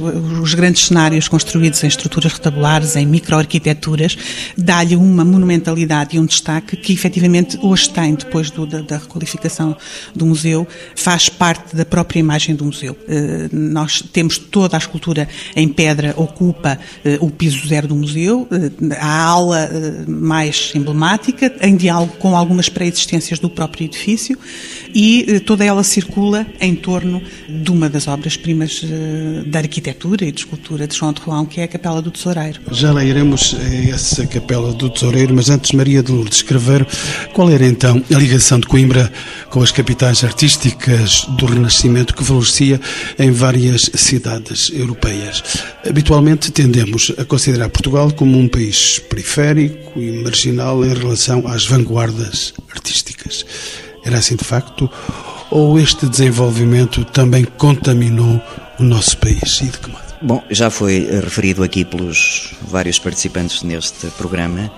os 0.43 0.55
grandes 0.55 0.87
cenários 0.87 1.29
construídos 1.29 1.83
em 1.83 1.89
estruturas 1.89 2.33
retabulares, 2.33 2.97
em 2.97 3.07
microarquiteturas, 3.07 4.17
dá-lhe 4.57 4.97
uma 4.97 5.25
monumentalidade 5.25 6.17
e 6.17 6.21
um 6.21 6.26
destaque 6.27 6.77
que 6.77 6.93
efetivamente 6.93 7.59
hoje 7.63 7.89
tem, 7.91 8.15
depois 8.15 8.51
do, 8.51 8.67
da, 8.67 8.81
da, 8.81 8.99
requalificação 8.99 9.77
do 10.15 10.27
museu, 10.27 10.67
faz 10.95 11.29
parte 11.29 11.75
da 11.75 11.85
própria 11.85 12.19
imagem 12.19 12.55
do 12.55 12.65
museu. 12.65 12.93
Uh, 12.93 13.49
nós 13.53 14.03
temos 14.13 14.39
toda 14.39 14.77
a 14.77 14.79
escultura 14.79 15.29
em 15.55 15.69
pedra, 15.69 16.15
ocupa 16.17 16.79
uh, 17.05 17.25
o 17.25 17.31
piso 17.31 17.67
zero 17.67 17.89
do 17.89 17.95
museu, 17.95 18.49
uh, 18.51 18.95
a 18.99 19.27
ala 19.27 19.71
mais 20.07 20.73
emblemática, 20.75 21.55
em 21.61 21.77
diálogo 21.77 22.17
com 22.19 22.37
algumas 22.37 22.69
pré-existências 22.69 23.39
do 23.39 23.49
próprio 23.49 23.85
edifício 23.85 24.39
e 24.95 25.41
toda 25.41 25.65
ela 25.65 25.83
circula 25.83 26.47
em 26.61 26.75
torno 26.75 27.23
de 27.49 27.71
uma 27.71 27.89
das 27.89 28.09
obras-primas 28.09 28.83
da 29.47 29.59
arquitetura 29.59 30.25
e 30.25 30.33
de 30.33 30.41
escultura 30.41 30.87
de 30.87 30.97
João 30.97 31.13
de 31.13 31.21
Roão, 31.21 31.45
que 31.45 31.61
é 31.61 31.65
a 31.65 31.69
Capela 31.69 32.01
do 32.01 32.11
Tesoureiro. 32.11 32.61
Já 32.73 32.93
lá 32.93 33.05
iremos 33.05 33.55
a 33.59 33.91
essa 33.91 34.27
Capela 34.27 34.73
do 34.73 34.89
Tesoureiro, 34.89 35.35
mas 35.35 35.51
antes 35.51 35.73
Maria 35.73 36.03
de 36.03 36.13
Lourdes 36.17 36.43
Craveiro, 36.43 36.87
qual 37.33 37.51
era 37.51 37.65
então 37.67 38.03
a 38.13 38.19
ligação 38.19 38.59
de 38.59 38.67
Coimbra 38.67 39.13
com 39.51 39.63
as 39.63 39.71
capitais 39.71 40.25
artísticas 40.25 41.27
do 41.31 41.47
Renascimento 41.47 42.15
que 42.15 42.25
florescia 42.25 42.81
em 43.19 43.31
várias 43.31 43.91
cidades 43.95 44.71
europeias? 44.73 45.43
Habitualmente 45.87 46.51
tendemos 46.51 47.13
a 47.19 47.25
considerar 47.25 47.69
Portugal 47.69 48.11
como 48.11 48.39
um 48.39 48.49
país 48.49 48.99
periférico 48.99 50.01
e 50.01 50.11
marginal 50.23 50.85
em 50.85 50.95
relação 50.95 51.47
às 51.47 51.67
vanguardas 51.67 52.55
artísticas. 52.71 53.45
Era 54.05 54.19
assim 54.19 54.37
de 54.37 54.45
facto? 54.45 54.91
Ou 55.51 55.79
este 55.79 56.09
desenvolvimento 56.09 57.05
também 57.05 57.45
contaminou 57.45 58.41
o 58.79 58.83
nosso 58.83 59.17
país? 59.19 59.61
E 59.61 59.67
de 59.67 59.79
que 59.79 59.91
modo? 59.91 60.07
Bom, 60.23 60.43
já 60.51 60.71
foi 60.71 61.07
referido 61.23 61.63
aqui 61.63 61.85
pelos 61.85 62.55
vários 62.63 62.99
participantes 62.99 63.63
neste 63.63 64.07
programa 64.19 64.71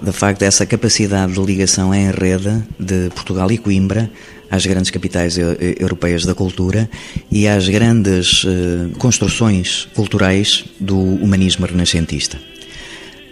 de 0.00 0.12
facto 0.12 0.42
essa 0.42 0.64
capacidade 0.66 1.32
de 1.32 1.40
ligação 1.40 1.94
em 1.94 2.10
rede 2.10 2.62
de 2.78 3.10
Portugal 3.10 3.50
e 3.50 3.58
Coimbra 3.58 4.10
às 4.50 4.64
grandes 4.64 4.90
capitais 4.90 5.36
europeias 5.78 6.24
da 6.24 6.34
cultura 6.34 6.88
e 7.30 7.46
às 7.46 7.68
grandes 7.68 8.44
uh, 8.44 8.90
construções 8.98 9.88
culturais 9.94 10.64
do 10.80 10.98
humanismo 10.98 11.66
renascentista. 11.66 12.38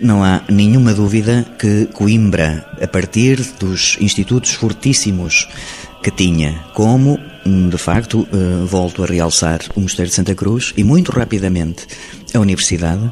Não 0.01 0.23
há 0.23 0.43
nenhuma 0.51 0.93
dúvida 0.93 1.47
que 1.59 1.87
Coimbra, 1.87 2.69
a 2.83 2.87
partir 2.87 3.41
dos 3.59 3.97
institutos 3.99 4.53
fortíssimos 4.53 5.49
que 6.03 6.11
tinha, 6.11 6.65
como, 6.75 7.19
de 7.47 7.79
facto, 7.79 8.29
uh, 8.31 8.67
volto 8.67 9.03
a 9.03 9.07
realçar 9.07 9.61
o 9.75 9.81
Mosteiro 9.81 10.11
de 10.11 10.15
Santa 10.15 10.35
Cruz 10.35 10.75
e 10.77 10.85
muito 10.85 11.13
rapidamente 11.13 11.87
a 12.35 12.39
Universidade, 12.39 13.11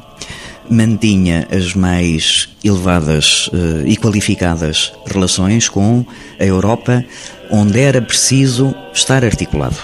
mantinha 0.69 1.47
as 1.51 1.73
mais 1.73 2.49
elevadas 2.63 3.47
uh, 3.47 3.85
e 3.85 3.95
qualificadas 3.97 4.93
relações 5.05 5.69
com 5.69 6.05
a 6.39 6.43
Europa, 6.45 7.03
onde 7.49 7.79
era 7.79 8.01
preciso 8.01 8.73
estar 8.93 9.23
articulado. 9.23 9.77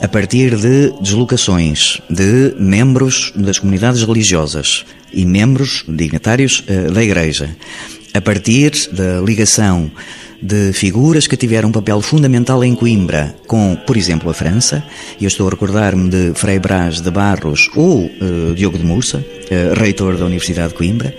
A 0.00 0.08
partir 0.08 0.56
de 0.56 0.92
deslocações 1.00 2.00
de 2.08 2.54
membros 2.58 3.32
das 3.34 3.58
comunidades 3.58 4.02
religiosas 4.02 4.84
e 5.12 5.24
membros 5.24 5.84
dignatários 5.88 6.60
uh, 6.60 6.92
da 6.92 7.02
Igreja, 7.02 7.56
a 8.14 8.20
partir 8.20 8.72
da 8.92 9.20
ligação 9.20 9.90
de 10.40 10.72
figuras 10.72 11.26
que 11.26 11.36
tiveram 11.36 11.68
um 11.68 11.72
papel 11.72 12.00
fundamental 12.00 12.62
em 12.64 12.74
Coimbra, 12.74 13.34
com, 13.46 13.76
por 13.86 13.96
exemplo, 13.96 14.30
a 14.30 14.34
França, 14.34 14.84
e 15.20 15.24
eu 15.24 15.28
estou 15.28 15.46
a 15.46 15.50
recordar-me 15.50 16.08
de 16.08 16.32
Frei 16.34 16.58
Brás 16.58 17.00
de 17.00 17.10
Barros 17.10 17.70
ou 17.74 18.04
uh, 18.04 18.54
Diogo 18.54 18.78
de 18.78 18.84
Mursa, 18.84 19.18
uh, 19.18 19.78
reitor 19.78 20.16
da 20.16 20.24
Universidade 20.24 20.68
de 20.68 20.74
Coimbra, 20.74 21.14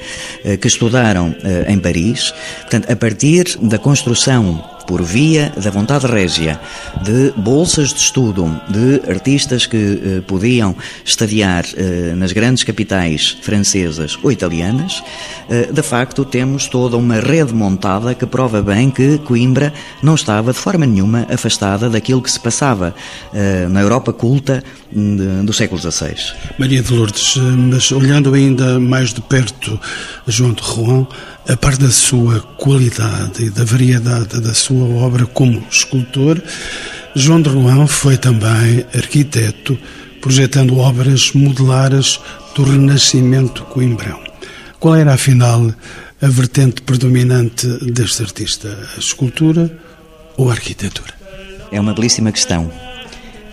uh, 0.46 0.58
que 0.58 0.68
estudaram 0.68 1.36
em 1.68 1.78
Paris. 1.80 2.34
Portanto, 2.62 2.92
a 2.92 2.96
partir 2.96 3.58
da 3.62 3.78
construção 3.78 4.64
por 4.90 5.04
via 5.04 5.54
da 5.56 5.70
vontade 5.70 6.08
régia 6.08 6.60
de 7.04 7.32
bolsas 7.38 7.94
de 7.94 8.00
estudo 8.00 8.60
de 8.68 9.08
artistas 9.08 9.68
que 9.68 9.78
eh, 9.78 10.22
podiam 10.26 10.76
estadiar 11.06 11.64
eh, 11.78 12.16
nas 12.16 12.32
grandes 12.32 12.64
capitais 12.64 13.38
francesas 13.44 14.18
ou 14.24 14.32
italianas, 14.32 15.04
eh, 15.48 15.70
de 15.72 15.84
facto 15.84 16.26
temos 16.26 16.66
toda 16.66 16.98
uma 16.98 17.20
rede 17.20 17.54
montada 17.54 18.16
que 18.16 18.26
prova 18.26 18.64
bem 18.64 18.90
que 18.90 19.20
Coimbra 19.20 19.72
não 20.02 20.16
estava 20.16 20.52
de 20.54 20.58
forma 20.58 20.88
nenhuma 20.88 21.28
afastada 21.30 21.88
daquilo 21.88 22.24
que 22.24 22.32
se 22.32 22.40
passava 22.40 22.96
eh, 23.32 23.68
na 23.70 23.82
Europa 23.82 24.12
culta 24.12 24.64
de, 24.92 25.44
do 25.44 25.54
século 25.54 25.80
XVI. 25.80 26.16
Maria 26.58 26.82
de 26.82 26.92
Lourdes, 26.92 27.36
eh, 27.38 27.42
mas 27.42 27.92
olhando 27.92 28.34
ainda 28.34 28.80
mais 28.80 29.14
de 29.14 29.22
perto 29.22 29.80
João 30.26 30.54
de 30.54 30.64
Rouen, 30.64 31.08
a 31.50 31.58
par 31.58 31.76
da 31.78 31.90
sua 31.90 32.42
qualidade 32.58 33.46
e 33.46 33.50
da 33.50 33.66
variedade 33.66 34.40
da 34.40 34.54
sua 34.54 34.88
obra 35.04 35.26
como 35.26 35.66
escultor, 35.72 36.40
João 37.16 37.42
de 37.42 37.50
Rouen 37.50 37.88
foi 37.88 38.18
também 38.18 38.86
arquiteto, 38.96 39.76
projetando 40.22 40.78
obras 40.78 41.32
modelares 41.34 42.20
do 42.54 42.64
Renascimento 42.64 43.64
coimbrão. 43.64 44.20
Qual 44.80 44.96
era, 44.96 45.16
afinal, 45.16 45.74
a 46.22 46.28
vertente 46.28 46.84
predominante 46.84 47.66
deste 47.92 48.22
artista? 48.22 48.78
A 48.96 49.00
escultura 49.00 49.76
ou 50.38 50.52
a 50.52 50.54
arquitetura? 50.54 51.14
É 51.72 51.80
uma 51.82 51.96
belíssima 51.96 52.32
questão 52.32 52.72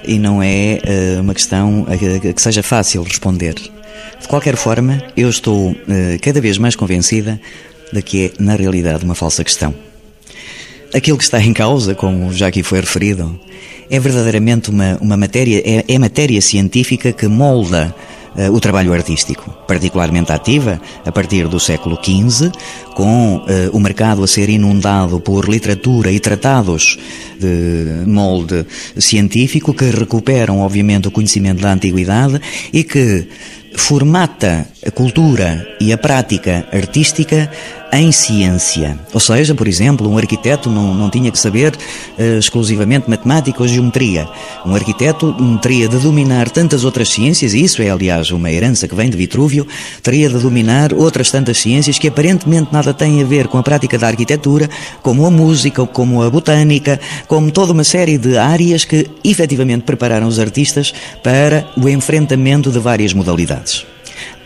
e 0.05 0.19
não 0.19 0.43
é 0.43 0.81
uh, 1.17 1.21
uma 1.23 1.33
questão 1.33 1.87
que 2.35 2.43
seja 2.43 2.63
fácil 2.63 3.03
responder. 3.03 3.55
De 3.55 4.29
qualquer 4.29 4.57
forma, 4.57 5.03
eu 5.17 5.31
estou 5.31 5.71
uh, 5.71 5.77
cada 6.21 6.43
vez 6.43 6.59
mais 6.59 6.77
convencida 6.77 7.41
de 7.93 8.03
que 8.03 8.27
é, 8.27 8.33
na 8.43 8.57
realidade, 8.57 9.05
uma 9.05 9.15
falsa 9.15 9.45
questão. 9.45 9.75
Aquilo 10.95 11.19
que 11.19 11.25
está 11.25 11.41
em 11.41 11.53
causa, 11.53 11.95
como 11.95 12.33
já 12.33 12.47
aqui 12.47 12.63
foi 12.63 12.81
referido, 12.81 13.39
é 13.91 14.01
verdadeiramente 14.01 14.71
uma, 14.71 14.97
uma 15.01 15.17
matéria, 15.17 15.63
é, 15.65 15.85
é 15.89 15.99
matéria 15.99 16.41
científica 16.41 17.13
que 17.13 17.27
molda 17.27 17.95
uh, 18.37 18.53
o 18.53 18.61
trabalho 18.61 18.93
artístico, 18.93 19.51
particularmente 19.67 20.33
ativa 20.33 20.81
a 21.05 21.13
partir 21.13 21.49
do 21.49 21.59
século 21.59 21.99
XV, 22.03 22.51
com 22.95 23.37
uh, 23.37 23.45
o 23.73 23.81
mercado 23.81 24.23
a 24.23 24.27
ser 24.27 24.49
inundado 24.49 25.21
por 25.21 25.49
literatura 25.49 26.11
e 26.11 26.21
tratados 26.21 26.99
de 27.39 28.07
molde 28.07 28.67
científico 28.99 29.75
que 29.75 29.91
recuperam, 29.91 30.61
obviamente, 30.61 31.09
o 31.09 31.11
conhecimento 31.11 31.63
da 31.63 31.73
antiguidade 31.73 32.41
e 32.73 32.85
que 32.85 33.29
formata 33.77 34.67
a 34.85 34.91
cultura 34.91 35.77
e 35.79 35.93
a 35.93 35.99
prática 35.99 36.67
artística 36.73 37.51
em 37.97 38.13
ciência. 38.13 38.99
Ou 39.13 39.21
seja, 39.21 39.55
por 39.55 39.67
exemplo, 39.67 40.09
um 40.09 40.19
arquiteto 40.19 40.69
não, 40.69 40.95
não 40.95 41.09
tinha 41.09 41.31
que 41.31 41.39
saber 41.39 41.75
uh, 41.75 42.39
exclusivamente 42.39 43.09
matemática 43.09 43.63
ou 43.63 43.69
geometria. 43.69 44.29
Um 44.65 44.75
arquiteto 44.75 45.35
teria 45.63 45.89
de 45.89 45.99
dominar 45.99 46.51
tantas 46.51 46.85
outras 46.85 47.09
ciências, 47.09 47.55
e 47.55 47.63
isso 47.63 47.81
é, 47.81 47.89
aliás, 47.89 48.31
uma 48.31 48.51
herança 48.51 48.87
que 48.87 48.95
vem 48.95 49.09
de 49.09 49.17
Vitrúvio, 49.17 49.67
teria 50.03 50.29
de 50.29 50.39
dominar 50.39 50.93
outras 50.93 51.31
tantas 51.31 51.59
ciências 51.59 51.99
que 51.99 52.09
aparentemente 52.09 52.73
nada 52.73 52.93
têm 52.93 53.23
a 53.23 53.25
ver 53.25 53.49
com 53.49 53.59
a 53.59 53.63
prática 53.63 53.99
da 53.99 54.09
arquitetura, 54.09 54.69
como 55.03 55.27
a 55.27 55.31
música, 55.31 55.87
como 55.87 56.23
a 56.23 56.31
botânica, 56.31 57.01
como 57.27 57.51
toda 57.51 57.73
uma 57.73 57.85
série 57.85 58.19
de 58.19 58.37
áreas 58.37 58.85
que 58.85 59.09
efetivamente 59.25 59.85
prepararam 59.85 60.27
os 60.27 60.39
artistas 60.39 60.93
para 61.23 61.67
o 61.77 61.89
enfrentamento 61.89 62.71
de 62.71 62.79
várias 62.79 63.13
modalidades. 63.13 63.87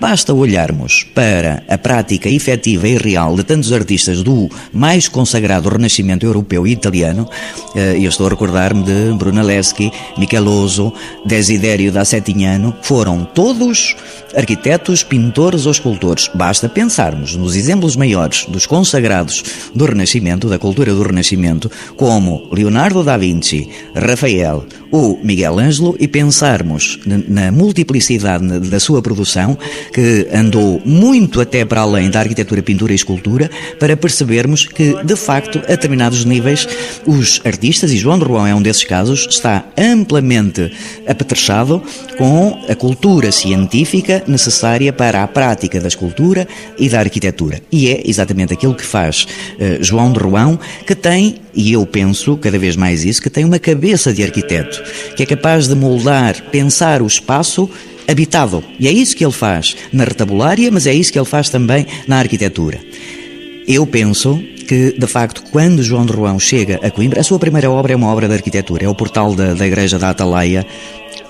Basta 0.01 0.33
olharmos 0.33 1.05
para 1.15 1.63
a 1.69 1.77
prática 1.77 2.27
efetiva 2.31 2.89
e 2.89 2.97
real 2.97 3.37
de 3.37 3.45
tantos 3.45 3.71
artistas 3.71 4.23
do 4.23 4.49
mais 4.73 5.09
consagrado 5.09 5.69
Renascimento 5.69 6.25
europeu 6.25 6.67
e 6.67 6.73
italiano. 6.73 7.29
Eh, 7.77 7.99
eu 7.99 8.09
estou 8.09 8.27
a 8.27 8.31
recordar-me 8.31 8.83
de 8.83 9.13
Brunelleschi, 9.19 9.93
Micheloso, 10.17 10.91
Desiderio 11.27 11.93
da 11.93 12.03
Settignano. 12.03 12.75
Foram 12.81 13.27
todos 13.27 13.95
arquitetos, 14.35 15.03
pintores 15.03 15.67
ou 15.67 15.73
escultores. 15.73 16.31
Basta 16.35 16.67
pensarmos 16.67 17.37
nos 17.37 17.55
exemplos 17.55 17.95
maiores 17.95 18.47
dos 18.47 18.65
consagrados 18.65 19.43
do 19.75 19.85
Renascimento, 19.85 20.49
da 20.49 20.59
cultura 20.59 20.95
do 20.95 21.03
Renascimento, 21.03 21.71
como 21.95 22.49
Leonardo 22.53 23.05
da 23.05 23.19
Vinci, 23.19 23.69
Rafael 23.95 24.65
ou 24.91 25.21
Miguel 25.23 25.59
Ângelo, 25.59 25.95
e 26.01 26.09
pensarmos 26.09 26.99
na 27.29 27.53
multiplicidade 27.53 28.61
da 28.61 28.81
sua 28.81 29.03
produção 29.03 29.59
que 29.93 30.29
andou 30.33 30.81
muito 30.85 31.41
até 31.41 31.65
para 31.65 31.81
além 31.81 32.11
da 32.11 32.21
arquitetura, 32.21 32.63
pintura 32.63 32.93
e 32.93 32.97
escultura, 32.97 33.51
para 33.79 33.97
percebermos 33.97 34.67
que, 34.67 34.95
de 35.03 35.17
facto, 35.17 35.59
a 35.59 35.73
determinados 35.73 36.25
níveis, 36.25 36.67
os 37.07 37.41
artistas, 37.45 37.93
e 37.93 37.97
João 37.97 38.19
de 38.19 38.25
Rouen 38.25 38.51
é 38.51 38.55
um 38.55 38.63
desses 38.63 38.85
casos, 38.85 39.27
está 39.29 39.65
amplamente 39.77 40.73
apetrechado 41.07 41.83
com 42.17 42.65
a 42.69 42.75
cultura 42.75 43.33
científica 43.33 44.23
necessária 44.27 44.93
para 44.93 45.23
a 45.23 45.29
prática 45.29 45.81
da 45.81 45.89
escultura 45.89 46.47
e 46.79 46.89
da 46.89 47.01
arquitetura. 47.01 47.61
E 47.71 47.89
é 47.89 48.03
exatamente 48.05 48.53
aquilo 48.53 48.75
que 48.75 48.85
faz 48.85 49.25
uh, 49.25 49.83
João 49.83 50.13
de 50.13 50.19
Rouen, 50.19 50.59
que 50.87 50.95
tem, 50.95 51.37
e 51.55 51.73
eu 51.73 51.85
penso 51.87 52.37
cada 52.37 52.59
vez 52.59 52.77
mais 52.77 53.05
isso, 53.05 53.23
que 53.23 53.31
tem 53.31 53.45
uma 53.45 53.59
cabeça 53.59 54.13
de 54.13 54.23
arquiteto, 54.23 54.83
que 55.17 55.23
é 55.23 55.27
capaz 55.27 55.67
de 55.67 55.75
moldar, 55.75 56.43
pensar 56.51 57.03
o 57.03 57.07
espaço 57.07 57.69
habitado. 58.11 58.63
E 58.79 58.89
é 58.89 58.93
isso 58.93 59.17
que 59.17 59.25
ele 59.25 59.33
faz 59.33 59.77
na 59.93 60.05
retabulária, 60.05 60.71
mas 60.71 60.87
é 60.87 60.93
isso 60.93 61.13
que 61.13 61.19
ele 61.19 61.27
faz 61.27 61.49
também 61.49 61.87
na 62.07 62.19
arquitetura. 62.19 62.81
Eu 63.67 63.87
penso 63.87 64.43
que, 64.67 64.95
de 64.99 65.07
facto, 65.07 65.43
quando 65.51 65.83
João 65.83 66.07
de 66.07 66.13
Roão 66.13 66.39
chega 66.39 66.81
a 66.83 66.91
Coimbra, 66.91 67.21
a 67.21 67.25
sua 67.25 67.39
primeira 67.39 67.71
obra 67.71 67.93
é 67.93 67.97
uma 67.97 68.09
obra 68.13 68.29
de 68.29 68.35
arquitetura, 68.35 68.85
é 68.85 68.89
o 68.89 68.95
portal 68.95 69.35
da, 69.35 69.55
da 69.55 69.67
Igreja 69.67 69.99
da 69.99 70.11
Atalaia, 70.11 70.67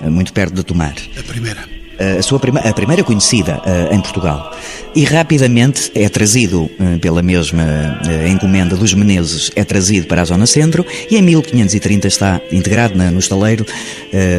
eh, 0.01 0.09
muito 0.09 0.33
perto 0.33 0.53
de 0.53 0.63
Tomar. 0.63 0.95
A 1.17 1.23
primeira 1.23 1.81
eh, 2.01 2.17
a, 2.17 2.21
sua 2.23 2.39
prima, 2.39 2.59
a 2.61 2.73
primeira 2.73 3.03
conhecida 3.03 3.61
uh, 3.63 3.93
em 3.93 4.01
Portugal. 4.01 4.51
E 4.95 5.03
rapidamente 5.03 5.91
é 5.93 6.09
trazido 6.09 6.63
uh, 6.63 6.99
pela 6.99 7.21
mesma 7.21 7.63
uh, 7.63 8.27
encomenda 8.27 8.75
dos 8.75 8.95
Menezes, 8.95 9.51
é 9.55 9.63
trazido 9.63 10.07
para 10.07 10.23
a 10.23 10.25
Zona 10.25 10.47
Centro 10.47 10.83
e 11.11 11.15
em 11.15 11.21
1530 11.21 12.07
está 12.07 12.41
integrado 12.51 12.97
na, 12.97 13.11
no 13.11 13.19
estaleiro 13.19 13.65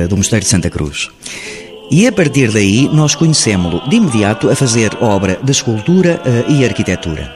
do 0.09 0.17
Mosteiro 0.17 0.45
de 0.45 0.51
Santa 0.51 0.69
Cruz. 0.69 1.09
E 1.93 2.07
a 2.07 2.11
partir 2.11 2.51
daí 2.51 2.89
nós 2.91 3.15
conhecemos-lo 3.15 3.87
de 3.87 3.97
imediato 3.97 4.49
a 4.49 4.57
fazer 4.57 4.97
obra 5.03 5.39
de 5.43 5.53
escultura 5.53 6.23
uh, 6.25 6.51
e 6.51 6.65
arquitetura. 6.65 7.31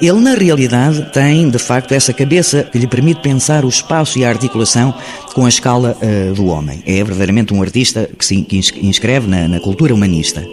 Ele, 0.00 0.20
na 0.20 0.34
realidade, 0.34 1.10
tem 1.12 1.50
de 1.50 1.58
facto 1.58 1.90
essa 1.90 2.12
cabeça 2.12 2.62
que 2.62 2.78
lhe 2.78 2.86
permite 2.86 3.20
pensar 3.20 3.64
o 3.64 3.68
espaço 3.68 4.16
e 4.16 4.24
a 4.24 4.28
articulação 4.28 4.94
com 5.34 5.44
a 5.44 5.48
escala 5.48 5.96
uh, 6.00 6.34
do 6.34 6.46
homem. 6.46 6.84
É 6.86 7.02
verdadeiramente 7.02 7.52
um 7.52 7.60
artista 7.60 8.08
que 8.16 8.24
se 8.24 8.46
inscreve 8.80 9.26
na, 9.26 9.48
na 9.48 9.58
cultura 9.58 9.92
humanista. 9.92 10.46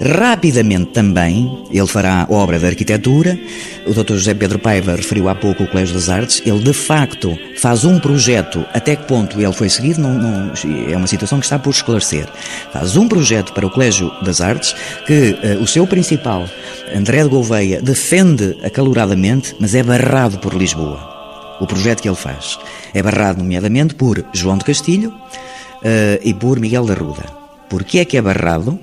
Rapidamente 0.00 0.90
também, 0.90 1.64
ele 1.70 1.86
fará 1.86 2.26
obra 2.28 2.58
de 2.58 2.66
arquitetura. 2.66 3.38
O 3.86 3.94
Dr. 3.94 4.14
José 4.14 4.34
Pedro 4.34 4.58
Paiva 4.58 4.94
referiu 4.94 5.28
há 5.28 5.34
pouco 5.34 5.62
o 5.62 5.66
Colégio 5.66 5.94
das 5.94 6.08
Artes. 6.08 6.42
Ele, 6.44 6.58
de 6.58 6.72
facto, 6.72 7.36
faz 7.56 7.84
um 7.84 7.98
projeto. 7.98 8.64
Até 8.74 8.94
que 8.94 9.04
ponto 9.04 9.40
ele 9.40 9.52
foi 9.52 9.68
seguido, 9.68 10.00
não, 10.00 10.12
não, 10.12 10.52
é 10.88 10.96
uma 10.96 11.06
situação 11.06 11.38
que 11.38 11.46
está 11.46 11.58
por 11.58 11.70
esclarecer. 11.70 12.28
Faz 12.72 12.96
um 12.96 13.08
projeto 13.08 13.52
para 13.52 13.66
o 13.66 13.70
Colégio 13.70 14.12
das 14.22 14.40
Artes 14.40 14.74
que 15.06 15.30
uh, 15.42 15.62
o 15.62 15.66
seu 15.66 15.86
principal, 15.86 16.46
André 16.94 17.22
de 17.22 17.28
Gouveia, 17.28 17.80
defende 17.80 18.58
acaloradamente, 18.62 19.56
mas 19.58 19.74
é 19.74 19.82
barrado 19.82 20.38
por 20.38 20.54
Lisboa. 20.54 21.16
O 21.58 21.66
projeto 21.66 22.02
que 22.02 22.08
ele 22.08 22.16
faz 22.16 22.58
é 22.92 23.02
barrado, 23.02 23.38
nomeadamente, 23.42 23.94
por 23.94 24.22
João 24.34 24.58
de 24.58 24.64
Castilho 24.64 25.08
uh, 25.08 26.20
e 26.22 26.34
por 26.34 26.60
Miguel 26.60 26.84
da 26.84 26.94
Ruda. 26.94 27.24
Porquê 27.70 28.00
é 28.00 28.04
que 28.04 28.18
é 28.18 28.22
barrado? 28.22 28.78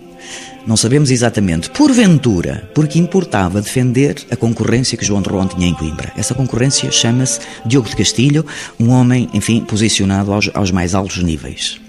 Não 0.65 0.77
sabemos 0.77 1.11
exatamente, 1.11 1.69
porventura, 1.69 2.69
porque 2.73 2.97
importava 2.97 3.61
defender 3.61 4.15
a 4.31 4.35
concorrência 4.35 4.97
que 4.97 5.03
João 5.03 5.21
de 5.21 5.27
Roão 5.27 5.45
tinha 5.45 5.67
em 5.67 5.73
Coimbra. 5.73 6.13
Essa 6.15 6.33
concorrência 6.33 6.89
chama-se 6.89 7.41
Diogo 7.65 7.89
de 7.89 7.97
Castilho, 7.97 8.45
um 8.79 8.89
homem, 8.89 9.29
enfim, 9.33 9.59
posicionado 9.59 10.31
aos, 10.31 10.49
aos 10.53 10.71
mais 10.71 10.95
altos 10.95 11.21
níveis. 11.21 11.82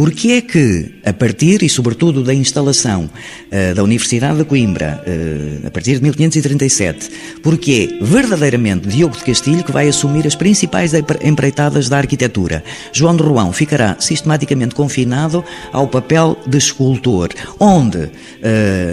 Porque 0.00 0.30
é 0.30 0.40
que, 0.40 0.92
a 1.04 1.12
partir 1.12 1.62
e 1.62 1.68
sobretudo 1.68 2.24
da 2.24 2.32
instalação 2.32 3.04
uh, 3.04 3.74
da 3.74 3.84
Universidade 3.84 4.38
de 4.38 4.46
Coimbra, 4.46 5.04
uh, 5.06 5.66
a 5.66 5.70
partir 5.70 5.96
de 5.96 6.02
1537, 6.04 7.10
porque 7.42 7.90
é 8.00 8.02
verdadeiramente 8.02 8.88
Diogo 8.88 9.14
de 9.14 9.22
Castilho 9.22 9.62
que 9.62 9.70
vai 9.70 9.88
assumir 9.88 10.26
as 10.26 10.34
principais 10.34 10.92
empreitadas 11.22 11.90
da 11.90 11.98
arquitetura. 11.98 12.64
João 12.94 13.14
de 13.14 13.22
Roão 13.22 13.52
ficará 13.52 13.98
sistematicamente 14.00 14.74
confinado 14.74 15.44
ao 15.70 15.86
papel 15.86 16.34
de 16.46 16.56
escultor, 16.56 17.28
onde, 17.58 17.98
uh, 17.98 18.10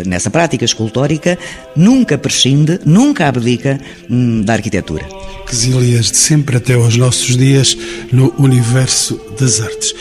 nessa 0.05 0.29
prática 0.29 0.65
escultórica, 0.65 1.39
nunca 1.73 2.17
prescinde, 2.17 2.81
nunca 2.83 3.29
abdica 3.29 3.79
um, 4.09 4.41
da 4.41 4.51
arquitetura. 4.51 5.05
Quesílias 5.47 6.11
de 6.11 6.17
sempre 6.17 6.57
até 6.57 6.73
aos 6.73 6.97
nossos 6.97 7.37
dias 7.37 7.77
no 8.11 8.33
universo 8.37 9.17
das 9.39 9.61
artes. 9.61 9.95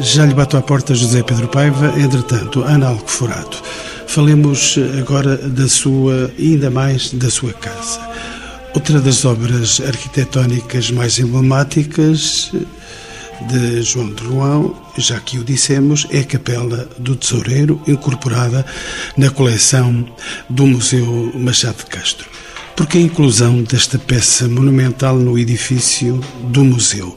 Já 0.00 0.24
lhe 0.24 0.32
bato 0.32 0.56
à 0.56 0.62
porta 0.62 0.94
José 0.94 1.24
Pedro 1.24 1.48
Paiva, 1.48 1.92
entretanto, 1.98 2.62
Ana 2.62 2.86
Alcoforado. 2.86 3.56
Falemos 4.06 4.78
agora 4.96 5.36
da 5.36 5.66
sua, 5.66 6.30
ainda 6.38 6.70
mais 6.70 7.10
da 7.10 7.28
sua 7.28 7.52
casa. 7.52 7.98
Outra 8.74 9.00
das 9.00 9.24
obras 9.24 9.82
arquitetónicas 9.84 10.90
mais 10.92 11.18
emblemáticas 11.18 12.52
de 13.48 13.82
João 13.82 14.12
de 14.12 14.22
Roão, 14.22 14.76
já 14.96 15.18
que 15.18 15.38
o 15.38 15.44
dissemos, 15.44 16.06
é 16.10 16.20
a 16.20 16.24
Capela 16.24 16.88
do 16.98 17.16
Tesoureiro, 17.16 17.82
incorporada 17.88 18.64
na 19.16 19.30
coleção 19.30 20.06
do 20.48 20.64
Museu 20.64 21.32
Machado 21.34 21.78
de 21.78 21.86
Castro. 21.86 22.28
Porque 22.76 22.98
a 22.98 23.00
inclusão 23.00 23.62
desta 23.64 23.98
peça 23.98 24.46
monumental 24.46 25.16
no 25.16 25.36
edifício 25.36 26.20
do 26.44 26.64
museu, 26.64 27.16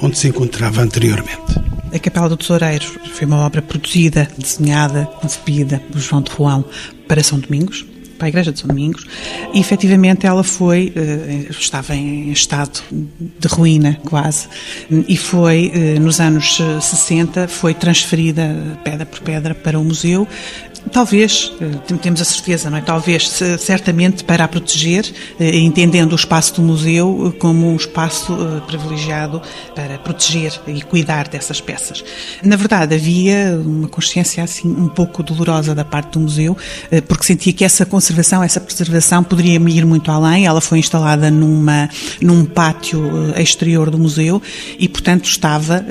onde 0.00 0.16
se 0.16 0.28
encontrava 0.28 0.80
anteriormente? 0.80 1.71
A 1.94 1.98
Capela 1.98 2.28
do 2.28 2.36
Tesoureiro 2.36 2.84
foi 2.84 3.26
uma 3.26 3.44
obra 3.44 3.60
produzida, 3.60 4.26
desenhada, 4.38 5.04
concebida 5.20 5.82
por 5.90 6.00
João 6.00 6.22
de 6.22 6.30
Roão 6.30 6.64
para 7.06 7.22
São 7.22 7.38
Domingos, 7.38 7.84
para 8.16 8.26
a 8.26 8.30
Igreja 8.30 8.50
de 8.50 8.60
São 8.60 8.68
Domingos, 8.68 9.04
e 9.52 9.60
efetivamente 9.60 10.26
ela 10.26 10.42
foi, 10.42 10.92
eh, 10.96 11.46
estava 11.50 11.94
em 11.94 12.30
estado 12.30 12.80
de 12.90 13.48
ruína 13.48 14.00
quase, 14.04 14.48
e 15.08 15.16
foi, 15.16 15.70
eh, 15.74 15.98
nos 15.98 16.20
anos 16.20 16.56
60, 16.80 17.46
foi 17.48 17.74
transferida 17.74 18.78
pedra 18.84 19.04
por 19.04 19.20
pedra 19.20 19.54
para 19.54 19.78
o 19.78 19.84
museu, 19.84 20.26
Talvez, 20.92 21.50
eh, 21.58 21.94
temos 22.02 22.20
a 22.20 22.24
certeza, 22.24 22.68
não 22.68 22.76
é? 22.76 22.82
Talvez, 22.82 23.40
certamente, 23.58 24.22
para 24.24 24.44
a 24.44 24.48
proteger, 24.48 25.10
eh, 25.40 25.56
entendendo 25.56 26.12
o 26.12 26.16
espaço 26.16 26.56
do 26.56 26.62
museu 26.62 27.32
eh, 27.32 27.38
como 27.38 27.66
um 27.72 27.76
espaço 27.76 28.36
privilegiado 28.66 29.40
para 29.74 29.98
proteger 29.98 30.52
e 30.66 30.82
cuidar 30.82 31.28
dessas 31.28 31.62
peças. 31.62 32.04
Na 32.42 32.56
verdade, 32.56 32.94
havia 32.94 33.58
uma 33.64 33.88
consciência 33.88 34.44
assim 34.44 34.68
um 34.68 34.88
pouco 34.88 35.22
dolorosa 35.22 35.74
da 35.74 35.84
parte 35.84 36.12
do 36.12 36.20
museu, 36.20 36.56
porque 37.08 37.24
sentia 37.24 37.52
que 37.52 37.64
essa 37.64 37.86
conservação, 37.86 38.42
essa 38.42 38.60
preservação 38.60 39.24
poderia 39.24 39.54
ir 39.54 39.86
muito 39.86 40.10
além. 40.10 40.44
Ela 40.44 40.60
foi 40.60 40.78
instalada 40.78 41.30
numa, 41.30 41.88
num 42.20 42.44
pátio 42.44 43.02
exterior 43.38 43.88
do 43.88 43.98
museu 43.98 44.42
e, 44.78 44.88
portanto, 44.88 45.24
estava 45.24 45.84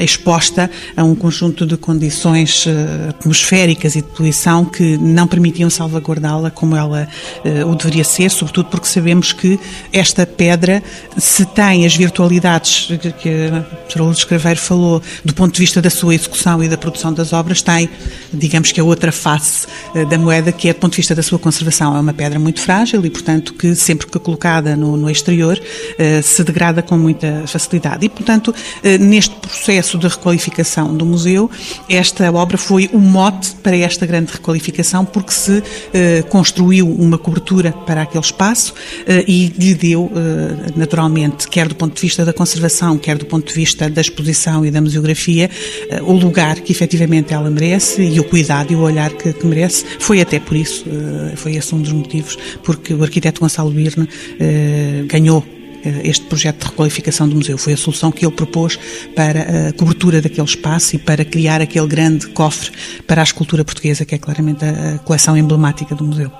exposta 0.00 0.70
a 0.96 1.04
um 1.04 1.14
conjunto 1.14 1.66
de 1.66 1.76
condições 1.76 2.66
atmosféricas 3.10 3.81
químicas 3.82 3.96
e 3.96 4.02
de 4.02 4.08
poluição 4.08 4.64
que 4.64 4.96
não 4.96 5.26
permitiam 5.26 5.68
salvaguardá-la 5.68 6.50
como 6.50 6.76
ela 6.76 7.08
uh, 7.44 7.70
o 7.70 7.74
deveria 7.74 8.04
ser, 8.04 8.30
sobretudo 8.30 8.66
porque 8.66 8.86
sabemos 8.86 9.32
que 9.32 9.58
esta 9.92 10.24
pedra, 10.24 10.82
se 11.16 11.44
tem 11.44 11.84
as 11.84 11.96
virtualidades 11.96 12.88
que 13.20 13.46
a 13.46 13.60
professora 13.62 14.04
Lourdes 14.04 14.24
Craveiro 14.24 14.60
falou, 14.60 15.02
do 15.24 15.34
ponto 15.34 15.54
de 15.54 15.60
vista 15.60 15.82
da 15.82 15.90
sua 15.90 16.14
execução 16.14 16.62
e 16.62 16.68
da 16.68 16.76
produção 16.76 17.12
das 17.12 17.32
obras, 17.32 17.62
tem, 17.62 17.88
digamos 18.32 18.70
que 18.70 18.80
a 18.80 18.84
outra 18.84 19.10
face 19.10 19.66
uh, 19.94 20.06
da 20.06 20.18
moeda, 20.18 20.52
que 20.52 20.68
é 20.68 20.72
do 20.72 20.78
ponto 20.78 20.92
de 20.92 20.98
vista 20.98 21.14
da 21.14 21.22
sua 21.22 21.38
conservação. 21.38 21.96
É 21.96 22.00
uma 22.00 22.14
pedra 22.14 22.38
muito 22.38 22.60
frágil 22.60 23.04
e, 23.04 23.10
portanto, 23.10 23.54
que 23.54 23.74
sempre 23.74 24.06
que 24.06 24.18
colocada 24.18 24.76
no, 24.76 24.96
no 24.96 25.10
exterior 25.10 25.58
uh, 25.58 26.22
se 26.22 26.44
degrada 26.44 26.82
com 26.82 26.96
muita 26.96 27.44
facilidade. 27.46 28.06
E, 28.06 28.08
portanto, 28.08 28.54
neste 29.00 29.34
processo 29.36 29.98
de 29.98 30.06
requalificação 30.06 30.94
do 30.94 31.04
museu, 31.04 31.50
esta 31.88 32.30
obra 32.32 32.56
foi 32.56 32.88
um 32.92 32.98
mote 32.98 33.52
para 33.62 33.71
esta 33.80 34.06
grande 34.06 34.32
requalificação, 34.32 35.04
porque 35.04 35.32
se 35.32 35.62
eh, 35.92 36.22
construiu 36.28 36.88
uma 36.88 37.18
cobertura 37.18 37.72
para 37.72 38.02
aquele 38.02 38.24
espaço 38.24 38.74
eh, 39.06 39.24
e 39.26 39.52
lhe 39.58 39.74
deu, 39.74 40.10
eh, 40.14 40.72
naturalmente, 40.76 41.48
quer 41.48 41.68
do 41.68 41.74
ponto 41.74 41.94
de 41.94 42.00
vista 42.00 42.24
da 42.24 42.32
conservação, 42.32 42.98
quer 42.98 43.16
do 43.16 43.26
ponto 43.26 43.48
de 43.48 43.54
vista 43.54 43.88
da 43.88 44.00
exposição 44.00 44.64
e 44.64 44.70
da 44.70 44.80
museografia, 44.80 45.50
eh, 45.88 46.02
o 46.02 46.12
lugar 46.12 46.60
que 46.60 46.72
efetivamente 46.72 47.32
ela 47.32 47.50
merece 47.50 48.02
e 48.02 48.20
o 48.20 48.24
cuidado 48.24 48.72
e 48.72 48.76
o 48.76 48.80
olhar 48.80 49.10
que, 49.10 49.32
que 49.32 49.46
merece. 49.46 49.84
Foi 49.98 50.20
até 50.20 50.38
por 50.38 50.56
isso, 50.56 50.84
eh, 50.86 51.36
foi 51.36 51.56
esse 51.56 51.74
um 51.74 51.80
dos 51.80 51.92
motivos, 51.92 52.38
porque 52.62 52.94
o 52.94 53.02
arquiteto 53.02 53.40
Gonçalo 53.40 53.70
Birne 53.70 54.08
eh, 54.38 55.04
ganhou 55.06 55.44
este 55.84 56.26
projeto 56.26 56.60
de 56.60 56.66
requalificação 56.70 57.28
do 57.28 57.36
museu. 57.36 57.58
Foi 57.58 57.72
a 57.72 57.76
solução 57.76 58.12
que 58.12 58.24
ele 58.24 58.34
propôs 58.34 58.78
para 59.14 59.68
a 59.68 59.72
cobertura 59.72 60.20
daquele 60.20 60.46
espaço 60.46 60.96
e 60.96 60.98
para 60.98 61.24
criar 61.24 61.60
aquele 61.60 61.86
grande 61.86 62.28
cofre 62.28 62.70
para 63.06 63.20
a 63.22 63.24
escultura 63.24 63.64
portuguesa, 63.64 64.04
que 64.04 64.14
é 64.14 64.18
claramente 64.18 64.64
a 64.64 64.98
coleção 64.98 65.36
emblemática 65.36 65.94
do 65.94 66.04
museu. 66.04 66.30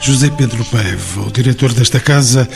José 0.00 0.30
Pedro 0.30 0.64
Paiva, 0.66 1.26
o 1.26 1.30
diretor 1.30 1.72
desta 1.72 2.00
casa, 2.00 2.48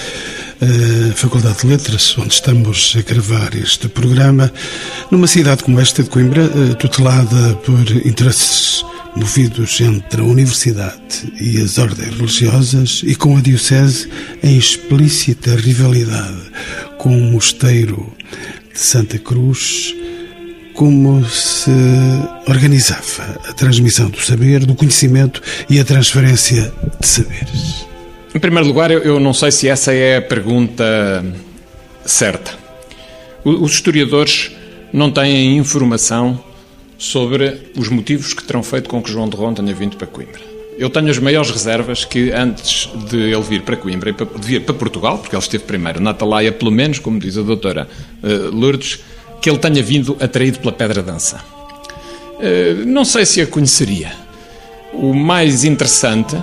a 0.60 1.14
Faculdade 1.14 1.60
de 1.62 1.66
Letras, 1.66 2.16
onde 2.18 2.34
estamos 2.34 2.94
a 2.98 3.02
gravar 3.02 3.54
este 3.54 3.88
programa, 3.88 4.52
numa 5.10 5.26
cidade 5.26 5.62
como 5.62 5.80
esta 5.80 6.02
de 6.02 6.10
Coimbra, 6.10 6.42
eh, 6.44 6.74
tutelada 6.74 7.54
por 7.64 7.80
interesses 8.06 8.84
movidos 9.16 9.80
entre 9.80 10.20
a 10.20 10.24
Universidade 10.24 11.32
e 11.40 11.60
as 11.60 11.78
ordens 11.78 12.14
religiosas 12.16 13.02
e 13.04 13.14
com 13.14 13.36
a 13.36 13.40
Diocese 13.40 14.08
em 14.42 14.56
explícita 14.56 15.54
rivalidade 15.54 16.42
com 16.98 17.16
o 17.16 17.32
Mosteiro 17.32 18.12
de 18.72 18.78
Santa 18.78 19.18
Cruz, 19.18 19.94
como 20.74 21.24
se 21.28 21.70
organizava 22.48 23.40
a 23.48 23.52
transmissão 23.52 24.10
do 24.10 24.20
saber, 24.20 24.66
do 24.66 24.74
conhecimento 24.74 25.40
e 25.70 25.78
a 25.78 25.84
transferência 25.84 26.72
de 27.00 27.06
saberes? 27.06 27.93
Em 28.34 28.40
primeiro 28.40 28.66
lugar, 28.66 28.90
eu 28.90 29.20
não 29.20 29.32
sei 29.32 29.52
se 29.52 29.68
essa 29.68 29.94
é 29.94 30.16
a 30.16 30.22
pergunta 30.22 31.24
certa. 32.04 32.50
Os 33.44 33.74
historiadores 33.74 34.50
não 34.92 35.08
têm 35.08 35.56
informação 35.56 36.42
sobre 36.98 37.70
os 37.76 37.88
motivos 37.88 38.34
que 38.34 38.42
terão 38.42 38.60
feito 38.60 38.90
com 38.90 39.00
que 39.00 39.08
João 39.08 39.28
de 39.28 39.36
Ron 39.36 39.54
tenha 39.54 39.72
vindo 39.72 39.96
para 39.96 40.08
Coimbra. 40.08 40.40
Eu 40.76 40.90
tenho 40.90 41.08
as 41.10 41.18
maiores 41.20 41.48
reservas 41.48 42.04
que 42.04 42.32
antes 42.32 42.90
de 43.08 43.18
ele 43.18 43.42
vir 43.42 43.62
para 43.62 43.76
Coimbra, 43.76 44.12
de 44.12 44.46
vir 44.46 44.62
para 44.62 44.74
Portugal, 44.74 45.18
porque 45.18 45.36
ele 45.36 45.42
esteve 45.42 45.62
primeiro 45.62 46.00
na 46.00 46.10
Atalaia, 46.10 46.50
pelo 46.50 46.72
menos, 46.72 46.98
como 46.98 47.20
diz 47.20 47.38
a 47.38 47.42
doutora 47.42 47.86
uh, 48.20 48.50
Lourdes, 48.50 48.98
que 49.40 49.48
ele 49.48 49.58
tenha 49.58 49.80
vindo 49.80 50.16
atraído 50.18 50.58
pela 50.58 50.72
Pedra 50.72 51.04
Dança. 51.04 51.40
Uh, 52.40 52.84
não 52.84 53.04
sei 53.04 53.24
se 53.26 53.40
a 53.40 53.46
conheceria. 53.46 54.12
O 54.92 55.14
mais 55.14 55.62
interessante 55.62 56.36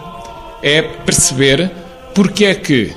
é 0.63 0.81
perceber 0.81 1.80
porque 2.13 2.45
é 2.45 2.55
que 2.55 2.91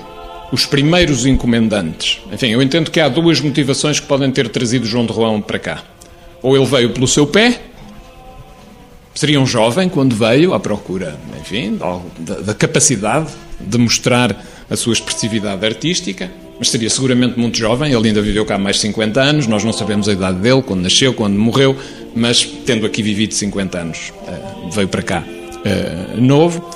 os 0.52 0.66
primeiros 0.66 1.26
encomendantes. 1.26 2.20
Enfim, 2.32 2.48
eu 2.48 2.62
entendo 2.62 2.90
que 2.90 3.00
há 3.00 3.08
duas 3.08 3.40
motivações 3.40 3.98
que 3.98 4.06
podem 4.06 4.30
ter 4.30 4.48
trazido 4.48 4.86
João 4.86 5.04
de 5.04 5.12
Roão 5.12 5.40
para 5.40 5.58
cá. 5.58 5.82
Ou 6.42 6.56
ele 6.56 6.66
veio 6.66 6.90
pelo 6.90 7.08
seu 7.08 7.26
pé, 7.26 7.60
seria 9.14 9.40
um 9.40 9.46
jovem 9.46 9.88
quando 9.88 10.14
veio 10.14 10.54
à 10.54 10.60
procura, 10.60 11.18
enfim, 11.40 11.78
da, 12.18 12.34
da 12.40 12.54
capacidade 12.54 13.30
de 13.60 13.78
mostrar 13.78 14.44
a 14.68 14.76
sua 14.76 14.92
expressividade 14.92 15.64
artística, 15.64 16.30
mas 16.58 16.70
seria 16.70 16.90
seguramente 16.90 17.38
muito 17.38 17.56
jovem, 17.58 17.92
ele 17.92 18.08
ainda 18.08 18.22
viveu 18.22 18.44
cá 18.44 18.58
mais 18.58 18.76
de 18.76 18.82
50 18.82 19.20
anos, 19.20 19.46
nós 19.46 19.64
não 19.64 19.72
sabemos 19.72 20.08
a 20.08 20.12
idade 20.12 20.38
dele, 20.38 20.62
quando 20.62 20.82
nasceu, 20.82 21.12
quando 21.14 21.38
morreu, 21.38 21.76
mas 22.14 22.44
tendo 22.44 22.86
aqui 22.86 23.02
vivido 23.02 23.34
50 23.34 23.78
anos, 23.78 24.12
eh, 24.26 24.70
veio 24.72 24.88
para 24.88 25.02
cá 25.02 25.24
eh, 25.64 26.14
novo, 26.16 26.68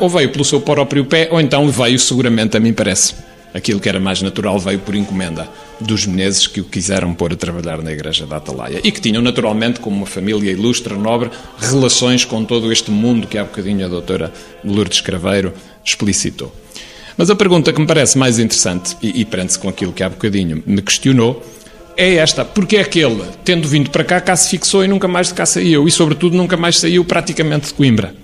ou 0.00 0.08
veio 0.08 0.30
pelo 0.30 0.44
seu 0.44 0.60
próprio 0.60 1.04
pé, 1.04 1.28
ou 1.30 1.40
então 1.40 1.68
veio 1.68 1.98
seguramente, 1.98 2.56
a 2.56 2.60
mim 2.60 2.72
parece, 2.72 3.14
aquilo 3.52 3.80
que 3.80 3.88
era 3.88 4.00
mais 4.00 4.22
natural 4.22 4.58
veio 4.58 4.78
por 4.78 4.94
encomenda 4.94 5.48
dos 5.80 6.06
Menezes 6.06 6.46
que 6.46 6.60
o 6.60 6.64
quiseram 6.64 7.14
pôr 7.14 7.32
a 7.32 7.36
trabalhar 7.36 7.82
na 7.82 7.92
Igreja 7.92 8.26
da 8.26 8.36
Atalaia 8.36 8.80
e 8.82 8.90
que 8.90 9.00
tinham 9.00 9.22
naturalmente, 9.22 9.80
como 9.80 9.96
uma 9.96 10.06
família 10.06 10.50
ilustre, 10.50 10.94
nobre, 10.94 11.30
relações 11.58 12.24
com 12.24 12.44
todo 12.44 12.72
este 12.72 12.90
mundo 12.90 13.26
que 13.26 13.38
há 13.38 13.44
bocadinho 13.44 13.84
a 13.84 13.88
doutora 13.88 14.32
Lourdes 14.64 15.00
Craveiro 15.00 15.52
explicitou. 15.84 16.54
Mas 17.16 17.30
a 17.30 17.36
pergunta 17.36 17.72
que 17.72 17.80
me 17.80 17.86
parece 17.86 18.18
mais 18.18 18.38
interessante, 18.38 18.96
e, 19.02 19.20
e 19.20 19.24
prende-se 19.24 19.58
com 19.58 19.68
aquilo 19.68 19.92
que 19.92 20.02
há 20.02 20.08
bocadinho 20.08 20.62
me 20.66 20.82
questionou, 20.82 21.42
é 21.96 22.16
esta: 22.16 22.44
porque 22.44 22.76
é 22.76 22.84
que 22.84 22.98
ele, 22.98 23.22
tendo 23.42 23.66
vindo 23.66 23.88
para 23.88 24.04
cá, 24.04 24.20
cá 24.20 24.36
se 24.36 24.50
fixou 24.50 24.84
e 24.84 24.88
nunca 24.88 25.08
mais 25.08 25.28
de 25.28 25.34
cá 25.34 25.46
saiu? 25.46 25.88
E, 25.88 25.90
sobretudo, 25.90 26.36
nunca 26.36 26.58
mais 26.58 26.78
saiu 26.78 27.04
praticamente 27.06 27.68
de 27.68 27.74
Coimbra 27.74 28.14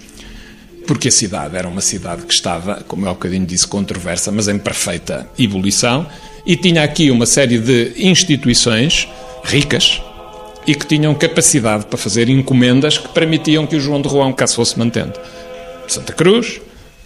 porque 0.86 1.08
a 1.08 1.12
cidade 1.12 1.56
era 1.56 1.68
uma 1.68 1.80
cidade 1.80 2.22
que 2.22 2.34
estava, 2.34 2.82
como 2.86 3.06
eu 3.06 3.10
há 3.10 3.12
bocadinho 3.14 3.46
disse, 3.46 3.66
controversa, 3.66 4.30
mas 4.30 4.48
em 4.48 4.58
perfeita 4.58 5.28
ebulição, 5.38 6.06
e 6.44 6.56
tinha 6.56 6.82
aqui 6.82 7.10
uma 7.10 7.26
série 7.26 7.58
de 7.58 7.92
instituições 7.96 9.08
ricas 9.44 10.02
e 10.66 10.74
que 10.74 10.86
tinham 10.86 11.14
capacidade 11.14 11.86
para 11.86 11.98
fazer 11.98 12.28
encomendas 12.28 12.98
que 12.98 13.08
permitiam 13.08 13.66
que 13.66 13.76
o 13.76 13.80
João 13.80 14.00
de 14.00 14.08
Roão 14.08 14.32
cá 14.32 14.46
se 14.46 14.54
fosse 14.54 14.78
mantendo. 14.78 15.18
Santa 15.88 16.12
Cruz, 16.12 16.60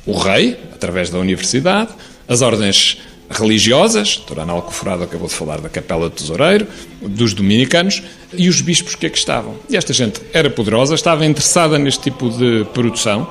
o 0.04 0.12
rei, 0.12 0.58
através 0.74 1.10
da 1.10 1.18
universidade, 1.18 1.92
as 2.28 2.42
ordens 2.42 2.98
religiosas, 3.28 4.16
Torana 4.16 4.52
Alcoforado 4.52 5.02
acabou 5.02 5.26
de 5.26 5.34
falar 5.34 5.60
da 5.60 5.68
Capela 5.68 6.08
do 6.08 6.14
Tesoureiro, 6.14 6.66
dos 7.02 7.34
dominicanos 7.34 8.02
e 8.32 8.48
os 8.48 8.60
bispos 8.60 8.94
que 8.94 9.06
aqui 9.06 9.18
estavam. 9.18 9.56
E 9.68 9.76
esta 9.76 9.92
gente 9.92 10.20
era 10.32 10.48
poderosa, 10.48 10.94
estava 10.94 11.26
interessada 11.26 11.78
neste 11.78 12.02
tipo 12.02 12.30
de 12.30 12.64
produção, 12.72 13.28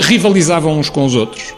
rivalizavam 0.00 0.78
uns 0.78 0.88
com 0.88 1.04
os 1.04 1.14
outros. 1.14 1.54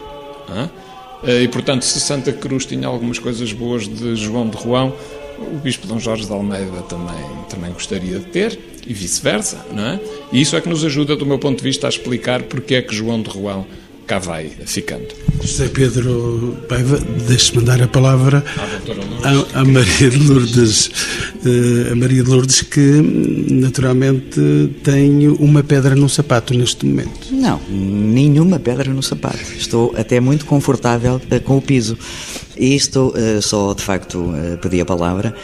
Eh, 1.23 1.43
e, 1.43 1.47
portanto, 1.47 1.83
se 1.83 1.99
Santa 1.99 2.31
Cruz 2.31 2.65
tinha 2.65 2.87
algumas 2.87 3.19
coisas 3.19 3.51
boas 3.51 3.87
de 3.87 4.15
João 4.15 4.47
de 4.49 4.57
Roão, 4.57 4.93
o 5.37 5.57
Bispo 5.57 5.87
Dom 5.87 5.99
Jorge 5.99 6.25
de 6.25 6.31
Almeida 6.31 6.81
também, 6.83 7.25
também 7.49 7.71
gostaria 7.71 8.19
de 8.19 8.25
ter, 8.25 8.59
e 8.85 8.93
vice-versa, 8.93 9.65
não 9.71 9.85
é? 9.85 9.99
E 10.31 10.41
isso 10.41 10.55
é 10.55 10.61
que 10.61 10.67
nos 10.67 10.83
ajuda, 10.83 11.15
do 11.15 11.25
meu 11.25 11.39
ponto 11.39 11.57
de 11.57 11.63
vista, 11.63 11.87
a 11.87 11.89
explicar 11.89 12.43
porque 12.43 12.75
é 12.75 12.81
que 12.81 12.93
João 12.93 13.21
de 13.21 13.29
Roão 13.29 13.65
cá 14.09 14.17
vai 14.17 14.51
ficando. 14.65 15.05
José 15.39 15.67
Pedro 15.67 16.57
Paiva, 16.67 16.97
deixe-me 17.27 17.63
dar 17.63 17.79
a 17.79 17.87
palavra 17.87 18.43
à, 19.53 19.63
Maria 19.63 20.09
de 20.09 20.17
Lourdes. 20.17 20.89
Eh, 21.45 21.91
a 21.91 21.95
Maria 21.95 22.23
de 22.23 22.29
Lourdes 22.29 22.63
que 22.63 23.01
naturalmente 23.51 24.41
tem 24.83 25.27
uma 25.27 25.61
pedra 25.61 25.95
no 25.95 26.09
sapato 26.09 26.55
neste 26.55 26.87
momento. 26.87 27.31
Não, 27.31 27.61
nenhuma 27.69 28.57
pedra 28.57 28.91
no 28.91 29.03
sapato. 29.03 29.37
Estou 29.55 29.93
até 29.95 30.19
muito 30.19 30.43
confortável 30.43 31.21
eh, 31.29 31.37
com 31.37 31.57
o 31.57 31.61
piso. 31.61 31.95
E 32.57 32.75
isto 32.75 33.13
eh, 33.15 33.39
só 33.41 33.75
de 33.75 33.83
facto 33.83 34.33
pedi 34.59 34.81
a 34.81 34.85
palavra 34.85 35.35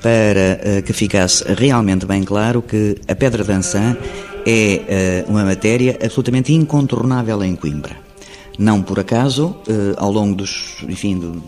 para 0.00 0.82
que 0.82 0.92
ficasse 0.92 1.44
realmente 1.56 2.04
bem 2.04 2.24
claro 2.24 2.60
que 2.60 2.96
a 3.08 3.14
pedra 3.14 3.42
dançã 3.42 3.96
é 4.46 5.24
uma 5.26 5.44
matéria 5.44 5.98
absolutamente 6.02 6.52
incontornável 6.52 7.42
em 7.42 7.56
Coimbra. 7.56 8.03
Não 8.58 8.82
por 8.82 9.00
acaso, 9.00 9.56
eh, 9.68 9.94
ao 9.96 10.12
longo 10.12 10.34
dos, 10.34 10.76
enfim, 10.88 11.40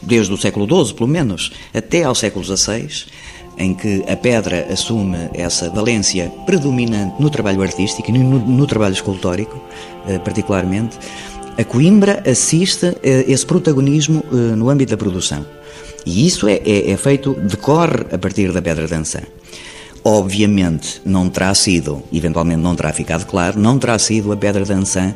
desde 0.00 0.32
o 0.32 0.36
século 0.36 0.66
XII, 0.66 0.94
pelo 0.94 1.08
menos, 1.08 1.52
até 1.72 2.04
ao 2.04 2.14
século 2.14 2.44
XVI, 2.44 3.06
em 3.56 3.74
que 3.74 4.04
a 4.08 4.16
pedra 4.16 4.66
assume 4.72 5.30
essa 5.32 5.70
valência 5.70 6.32
predominante 6.46 7.20
no 7.20 7.30
trabalho 7.30 7.62
artístico 7.62 8.10
e 8.10 8.12
no, 8.12 8.38
no 8.38 8.66
trabalho 8.66 8.94
escultórico, 8.94 9.60
eh, 10.06 10.18
particularmente, 10.18 10.98
a 11.56 11.64
Coimbra 11.64 12.22
assiste 12.28 12.86
a 12.86 13.30
esse 13.30 13.46
protagonismo 13.46 14.24
eh, 14.32 14.56
no 14.56 14.68
âmbito 14.68 14.90
da 14.90 14.96
produção. 14.96 15.44
E 16.04 16.26
isso 16.26 16.46
é, 16.46 16.60
é, 16.64 16.90
é 16.90 16.96
feito, 16.96 17.34
decorre 17.34 18.06
a 18.12 18.18
partir 18.18 18.52
da 18.52 18.60
pedra 18.60 18.86
dançã. 18.86 19.20
Obviamente 20.06 21.00
não 21.02 21.30
terá 21.30 21.54
sido, 21.54 22.02
eventualmente 22.12 22.60
não 22.60 22.76
terá 22.76 22.92
ficado 22.92 23.24
claro, 23.24 23.58
não 23.58 23.78
terá 23.78 23.98
sido 23.98 24.32
a 24.32 24.36
Pedra 24.36 24.62
Dançã 24.62 25.14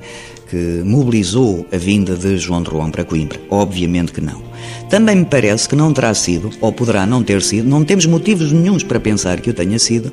que 0.48 0.82
mobilizou 0.82 1.66
a 1.70 1.76
vinda 1.76 2.16
de 2.16 2.38
João 2.38 2.62
de 2.62 2.70
Roão 2.70 2.90
para 2.90 3.04
Coimbra. 3.04 3.38
Obviamente 3.50 4.12
que 4.12 4.20
não. 4.22 4.42
Também 4.88 5.16
me 5.16 5.24
parece 5.26 5.68
que 5.68 5.76
não 5.76 5.92
terá 5.92 6.14
sido, 6.14 6.50
ou 6.60 6.72
poderá 6.72 7.04
não 7.04 7.22
ter 7.22 7.42
sido, 7.42 7.68
não 7.68 7.84
temos 7.84 8.06
motivos 8.06 8.50
nenhums 8.50 8.82
para 8.82 8.98
pensar 8.98 9.40
que 9.42 9.50
o 9.50 9.54
tenha 9.54 9.78
sido, 9.78 10.10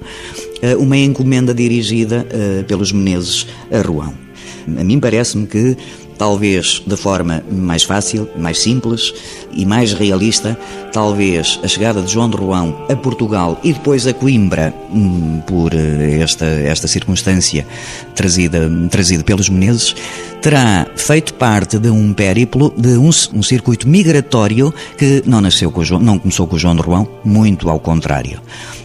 eh, 0.62 0.76
uma 0.76 0.98
encomenda 0.98 1.54
dirigida 1.54 2.28
eh, 2.30 2.64
pelos 2.68 2.92
Menezes 2.92 3.48
a 3.72 3.80
Roão. 3.80 4.14
A 4.78 4.84
mim 4.84 5.00
parece-me 5.00 5.48
que 5.48 5.78
talvez 6.18 6.82
de 6.86 6.96
forma 6.96 7.44
mais 7.52 7.84
fácil, 7.84 8.28
mais 8.38 8.60
simples 8.60 9.14
e 9.52 9.66
mais 9.66 9.94
realista, 9.94 10.58
talvez 10.92 11.60
a 11.64 11.68
chegada 11.68 12.02
de 12.02 12.12
João 12.12 12.30
de 12.30 12.38
Roão 12.38 12.86
a 12.90 12.96
Portugal 12.96 13.60
e 13.64 13.74
depois 13.74 14.06
a 14.08 14.14
Coimbra, 14.14 14.74
hum, 14.94 15.42
por 15.46 15.74
eh, 15.74 16.20
esta, 16.20 16.46
esta 16.46 16.88
circunstância 16.88 17.66
trazida, 18.16 18.70
trazida 18.90 19.24
pelos 19.24 19.50
Menezes, 19.50 19.96
terá 20.42 20.86
feito 20.96 21.34
parte 21.34 21.80
de 21.80 21.90
um 21.90 22.14
périplo, 22.14 22.74
de 22.78 22.98
um, 22.98 23.10
um 23.10 23.44
circuito 23.44 23.88
migratório 23.88 24.74
que 24.98 25.24
não 25.26 25.42
nasceu 25.42 25.72
com 25.72 25.84
João, 25.84 26.00
não 26.00 26.20
começou 26.20 26.46
com 26.46 26.58
João 26.58 26.76
de 26.76 26.82
Roão, 26.82 27.08
muito 27.24 27.70
ao 27.70 27.80
contrário. 27.80 28.40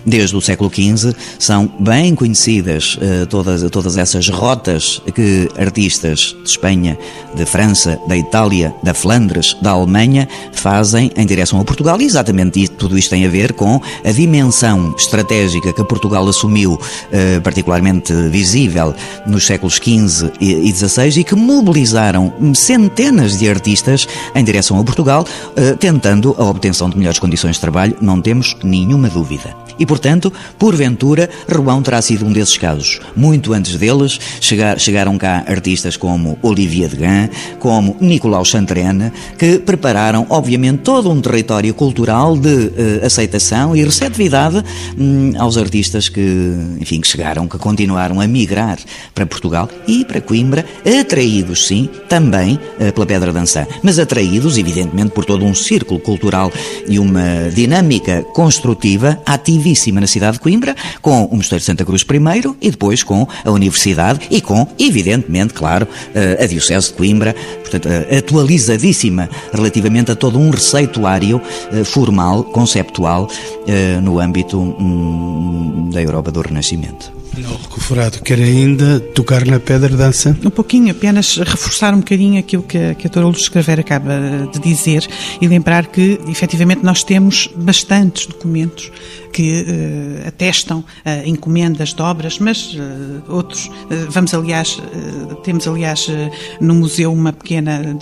Desde 0.04 0.34
o 0.34 0.40
século 0.40 0.70
XV 0.72 1.14
são 1.38 1.70
bem 1.78 2.14
conhecidas 2.14 2.96
uh, 2.96 3.26
todas, 3.26 3.70
todas 3.70 3.98
essas 3.98 4.28
rotas 4.28 5.02
que 5.14 5.50
artistas 5.58 6.34
de 6.42 6.48
Espanha, 6.48 6.96
de 7.34 7.44
França, 7.44 7.98
da 8.06 8.16
Itália, 8.16 8.74
da 8.82 8.94
Flandres, 8.94 9.56
da 9.60 9.70
Alemanha 9.70 10.28
fazem 10.52 11.10
em 11.16 11.26
direção 11.26 11.60
a 11.60 11.64
Portugal 11.64 12.00
e 12.00 12.04
exatamente 12.04 12.68
tudo 12.68 12.98
isto 12.98 13.10
tem 13.10 13.24
a 13.24 13.28
ver 13.28 13.52
com 13.52 13.80
a 14.04 14.12
dimensão 14.12 14.94
estratégica 14.96 15.72
que 15.72 15.84
Portugal 15.84 16.26
assumiu, 16.28 16.74
uh, 16.74 17.40
particularmente 17.42 18.12
visível 18.28 18.94
nos 19.26 19.44
séculos 19.44 19.74
XV 19.74 20.32
e 20.40 20.72
XVI 20.72 21.20
e 21.20 21.24
que 21.24 21.34
mobilizaram 21.34 22.32
centenas 22.54 23.38
de 23.38 23.48
artistas 23.48 24.06
em 24.34 24.44
direção 24.44 24.78
a 24.78 24.84
Portugal, 24.84 25.24
uh, 25.24 25.76
tentando 25.76 26.34
a 26.38 26.44
obtenção 26.44 26.88
de 26.88 26.96
melhores 26.96 27.18
condições 27.18 27.56
de 27.56 27.60
trabalho, 27.60 27.96
não 28.00 28.20
temos 28.20 28.56
nenhuma 28.62 29.08
dúvida. 29.08 29.54
E, 29.78 29.86
portanto, 29.86 30.30
porventura, 30.58 31.30
Rouen 31.50 31.80
terá 31.80 32.02
sido 32.02 32.26
um 32.26 32.32
desses 32.32 32.58
casos. 32.58 33.00
Muito 33.16 33.54
antes 33.54 33.76
deles, 33.76 34.20
chegar, 34.38 34.78
chegaram 34.78 35.16
cá 35.16 35.42
artistas 35.46 35.96
como 35.96 36.38
Olivier 36.42 36.94
Degan, 37.10 37.28
como 37.58 37.96
Nicolau 38.00 38.44
Chantrenne, 38.44 39.12
que 39.36 39.58
prepararam, 39.58 40.26
obviamente, 40.30 40.78
todo 40.78 41.10
um 41.10 41.20
território 41.20 41.74
cultural 41.74 42.36
de 42.36 42.48
uh, 42.48 43.04
aceitação 43.06 43.76
e 43.76 43.84
receptividade 43.84 44.62
um, 44.98 45.32
aos 45.38 45.56
artistas 45.56 46.08
que, 46.08 46.20
enfim, 46.80 47.00
que 47.00 47.08
chegaram, 47.08 47.46
que 47.48 47.58
continuaram 47.58 48.20
a 48.20 48.26
migrar 48.26 48.78
para 49.14 49.26
Portugal 49.26 49.68
e 49.86 50.04
para 50.04 50.20
Coimbra, 50.20 50.64
atraídos, 51.00 51.66
sim, 51.66 51.88
também 52.08 52.54
uh, 52.54 52.92
pela 52.92 53.06
Pedra 53.06 53.32
Dançã, 53.32 53.66
mas 53.82 53.98
atraídos, 53.98 54.56
evidentemente, 54.56 55.10
por 55.10 55.24
todo 55.24 55.44
um 55.44 55.54
círculo 55.54 56.00
cultural 56.00 56.52
e 56.88 56.98
uma 56.98 57.50
dinâmica 57.54 58.22
construtiva 58.32 59.20
ativa 59.26 59.60
na 59.92 60.06
cidade 60.06 60.34
de 60.34 60.40
Coimbra, 60.40 60.74
com 61.02 61.24
o 61.24 61.36
Mosteiro 61.36 61.60
de 61.60 61.66
Santa 61.66 61.84
Cruz 61.84 62.02
primeiro 62.02 62.56
e 62.60 62.70
depois 62.70 63.02
com 63.02 63.26
a 63.44 63.50
Universidade 63.50 64.20
e 64.30 64.40
com, 64.40 64.66
evidentemente, 64.78 65.52
claro, 65.52 65.86
eh, 66.14 66.38
a 66.42 66.46
Diocese 66.46 66.88
de 66.88 66.94
Coimbra, 67.00 67.34
portanto, 67.62 67.88
eh, 67.88 68.18
atualizadíssima 68.18 69.28
relativamente 69.54 70.10
a 70.10 70.14
todo 70.14 70.38
um 70.38 70.50
receituário 70.50 71.40
eh, 71.72 71.82
formal, 71.82 72.44
conceptual, 72.44 73.26
no 74.02 74.18
âmbito 74.18 74.58
hum, 74.58 75.90
da 75.92 76.02
Europa 76.02 76.32
do 76.32 76.40
Renascimento. 76.40 77.20
Não, 77.38 77.50
Recoforado, 77.50 78.20
quer 78.22 78.38
ainda 78.38 79.00
tocar 79.00 79.46
na 79.46 79.60
pedra 79.60 79.96
dança? 79.96 80.36
Um 80.44 80.50
pouquinho, 80.50 80.90
apenas 80.90 81.36
reforçar 81.36 81.94
um 81.94 81.98
bocadinho 81.98 82.38
aquilo 82.38 82.62
que, 82.62 82.94
que 82.96 83.06
a 83.06 83.10
Dora 83.10 83.26
Luz 83.26 83.38
Escrever 83.42 83.78
acaba 83.80 84.48
de 84.52 84.58
dizer 84.58 85.06
e 85.40 85.46
lembrar 85.46 85.86
que, 85.86 86.18
efetivamente, 86.28 86.82
nós 86.82 87.04
temos 87.04 87.48
bastantes 87.54 88.26
documentos 88.26 88.90
que 89.32 89.62
uh, 89.62 90.28
atestam 90.28 90.80
uh, 90.80 90.84
encomendas 91.26 91.94
de 91.94 92.02
obras, 92.02 92.38
mas 92.38 92.74
uh, 92.74 93.22
outros, 93.28 93.70
vamos 94.08 94.34
aliás, 94.34 94.80
temos 95.42 95.66
aliás 95.66 96.08
no 96.60 96.74
museu 96.74 97.12
uma 97.12 97.32
pequena, 97.32 97.96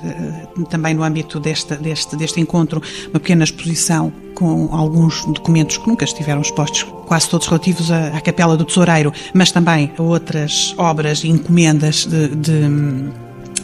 também 0.70 0.94
no 0.94 1.02
âmbito 1.02 1.38
desta, 1.40 1.76
deste, 1.76 2.16
deste 2.16 2.40
encontro, 2.40 2.82
uma 3.10 3.20
pequena 3.20 3.44
exposição 3.44 4.12
com 4.34 4.68
alguns 4.72 5.24
documentos 5.24 5.78
que 5.78 5.88
nunca 5.88 6.04
estiveram 6.04 6.40
expostos, 6.40 6.84
quase 7.06 7.28
todos 7.28 7.46
relativos 7.46 7.90
à, 7.90 8.08
à 8.08 8.20
Capela 8.20 8.56
do 8.56 8.64
Tesoureiro, 8.64 9.12
mas 9.34 9.50
também 9.50 9.90
a 9.98 10.02
outras 10.02 10.74
obras 10.78 11.24
e 11.24 11.28
encomendas 11.28 12.06
de, 12.06 12.28
de 12.28 12.68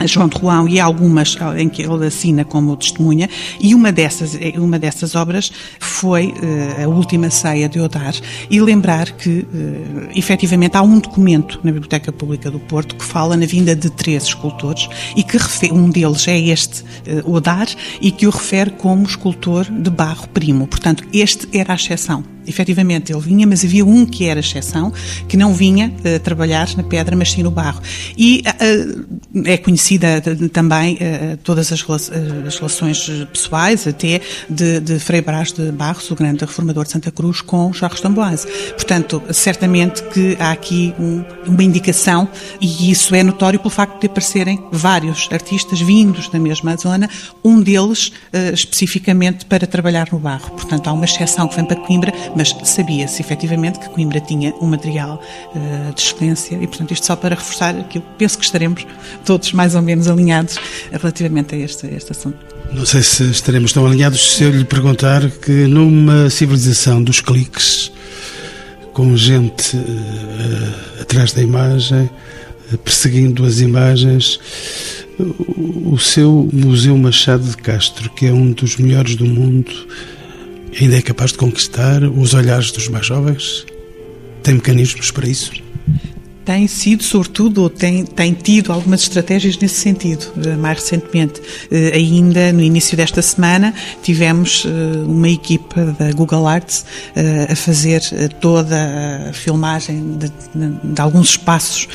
João 0.07 0.29
de 0.29 0.37
Roão 0.37 0.69
e 0.69 0.81
algumas 0.81 1.37
em 1.57 1.69
que 1.69 1.83
ele 1.83 2.07
assina 2.07 2.45
como 2.45 2.77
testemunha, 2.77 3.29
e 3.61 3.75
uma 3.75 3.93
dessas, 3.93 4.39
uma 4.57 4.79
dessas 4.79 5.15
obras 5.15 5.51
foi 5.79 6.29
uh, 6.29 6.85
a 6.85 6.89
última 6.89 7.31
ceia 7.31 7.69
de 7.69 7.81
Odar, 7.81 8.15
e 8.51 8.61
lembrar 8.61 9.13
que, 9.13 9.41
uh, 9.41 10.09
efetivamente, 10.15 10.77
há 10.77 10.83
um 10.83 10.99
documento 10.99 11.61
na 11.63 11.73
Biblioteca 11.73 12.13
Pública 12.13 12.51
do 12.51 12.59
Porto 12.61 12.97
que 12.97 13.05
fala 13.05 13.37
na 13.37 13.47
vinda 13.47 13.75
de 13.75 13.91
três 13.91 14.25
escultores, 14.25 14.89
e 15.17 15.23
que 15.23 15.39
um 15.73 15.91
deles 15.91 16.27
é 16.29 16.39
este 16.39 16.83
uh, 16.83 17.33
Odar, 17.33 17.69
e 18.01 18.11
que 18.11 18.27
o 18.27 18.31
refere 18.31 18.71
como 18.71 19.05
escultor 19.05 19.65
de 19.71 19.91
barro 19.91 20.29
primo. 20.29 20.67
Portanto, 20.67 21.05
este 21.13 21.49
era 21.57 21.73
a 21.73 21.77
exceção 21.77 22.34
efetivamente 22.47 23.13
ele 23.13 23.21
vinha, 23.21 23.47
mas 23.47 23.65
havia 23.65 23.85
um 23.85 24.05
que 24.07 24.27
era 24.27 24.41
exceção, 24.41 24.93
que 25.29 25.37
não 25.37 25.55
vinha 25.55 25.93
uh, 26.05 26.19
trabalhar 26.21 26.69
na 26.77 26.83
pedra, 26.83 27.17
mas 27.17 27.31
sim 27.31 27.43
no 27.43 27.51
barro. 27.51 27.81
E 28.17 28.43
uh, 28.47 29.45
é 29.47 29.57
conhecida 29.57 30.21
também 30.53 30.95
uh, 30.95 31.37
todas 31.39 31.73
as, 31.73 31.85
as, 31.89 32.57
relações 32.57 33.09
pessoais, 33.33 33.87
até 33.87 34.21
de, 34.49 34.81
de 34.81 34.99
Frei 34.99 35.21
Brás 35.21 35.53
de 35.53 35.71
Barros, 35.73 36.11
o 36.11 36.15
grande 36.15 36.45
reformador 36.45 36.85
de 36.85 36.91
Santa 36.91 37.11
Cruz, 37.11 37.41
com 37.41 37.73
Jorge 37.73 38.01
Tamboise. 38.01 38.47
Portanto, 38.73 39.23
certamente 39.33 40.03
que 40.05 40.37
há 40.39 40.53
aqui 40.53 40.95
um, 40.99 41.25
uma 41.47 41.63
indicação, 41.63 42.29
e 42.61 42.91
isso 42.91 43.15
é 43.15 43.23
notório 43.23 43.59
pelo 43.59 43.71
facto 43.71 44.01
de 44.01 44.07
aparecerem 44.07 44.63
vários 44.71 45.29
artistas 45.33 45.81
vindos 45.81 46.29
da 46.29 46.39
mesma 46.39 46.77
zona, 46.77 47.09
um 47.45 47.61
deles 47.61 48.13
especificamente 48.53 49.47
para 49.47 49.67
trabalhar 49.67 50.09
no 50.13 50.19
barro. 50.19 50.51
Portanto, 50.51 50.89
há 50.89 50.93
uma 50.93 51.05
exceção 51.05 51.49
que 51.49 51.57
vem 51.57 51.65
para 51.65 51.77
Coimbra, 51.77 52.13
mas 52.37 52.55
sabia-se 52.65 53.21
efetivamente 53.21 53.79
que 53.79 53.89
Coimbra 53.89 54.21
tinha 54.21 54.55
um 54.61 54.67
material 54.67 55.21
uh, 55.55 55.95
de 55.95 56.01
excelência 56.01 56.57
e, 56.57 56.67
portanto, 56.67 56.93
isto 56.93 57.07
só 57.07 57.17
para 57.17 57.35
reforçar 57.35 57.77
aquilo. 57.77 58.05
Penso 58.19 58.39
que 58.39 58.45
estaremos 58.45 58.87
todos 59.25 59.53
mais 59.53 59.75
ou 59.75 59.83
menos 59.83 60.09
alinhados 60.09 60.57
relativamente 60.91 61.55
a 61.55 61.59
este, 61.59 61.87
a 61.87 61.91
este 61.91 62.13
assunto. 62.13 62.39
Não 62.73 62.85
sei 62.85 63.03
se 63.03 63.25
estaremos 63.31 63.73
tão 63.73 63.87
alinhados 63.87 64.35
se 64.35 64.45
eu 64.45 64.51
lhe 64.51 64.65
perguntar 64.65 65.31
que 65.31 65.67
numa 65.67 66.29
civilização 66.31 67.03
dos 67.03 67.21
cliques, 67.21 67.93
com 68.93 69.17
gente 69.17 69.77
uh, 69.77 71.03
atrás 71.03 71.33
da 71.33 71.43
imagem, 71.43 72.11
uh, 72.73 72.79
perseguindo 72.79 73.45
as 73.45 73.61
imagens, 73.61 74.41
o 75.19 75.97
seu 75.99 76.49
Museu 76.53 76.97
Machado 76.99 77.45
de 77.45 77.57
Castro, 77.57 78.11
que 78.11 78.27
é 78.27 78.33
um 78.33 78.51
dos 78.51 78.77
melhores 78.77 79.15
do 79.15 79.25
mundo, 79.25 79.73
ainda 80.81 80.97
é 80.97 81.03
capaz 81.03 81.33
de 81.33 81.39
conquistar 81.39 82.03
os 82.03 82.35
olhares 82.35 82.71
dos 82.71 82.89
mais 82.89 83.07
jovens? 83.07 83.67
Tem 84.43 84.55
mecanismos 84.55 85.11
para 85.11 85.29
isso? 85.29 85.53
Tem 86.45 86.67
sido, 86.67 87.03
sobretudo, 87.03 87.63
ou 87.63 87.71
tem, 87.71 88.05
tem 88.05 88.33
tido 88.35 88.73
algumas 88.73 89.01
estratégias 89.01 89.57
nesse 89.57 89.77
sentido, 89.77 90.27
eh, 90.45 90.57
mais 90.57 90.81
recentemente. 90.81 91.41
Eh, 91.71 91.93
ainda 91.95 92.53
no 92.53 92.61
início 92.61 92.97
desta 92.97 93.23
semana 93.23 93.73
tivemos 94.03 94.67
eh, 94.67 94.99
uma 95.07 95.29
equipa 95.29 95.97
da 95.99 96.13
Google 96.13 96.47
Arts 96.47 96.85
a 97.51 97.57
fazer 97.57 98.03
toda 98.41 99.31
a 99.31 99.33
filmagem 99.33 100.19
de, 100.19 100.31
de 100.85 101.01
alguns 101.01 101.31
espaços, 101.31 101.89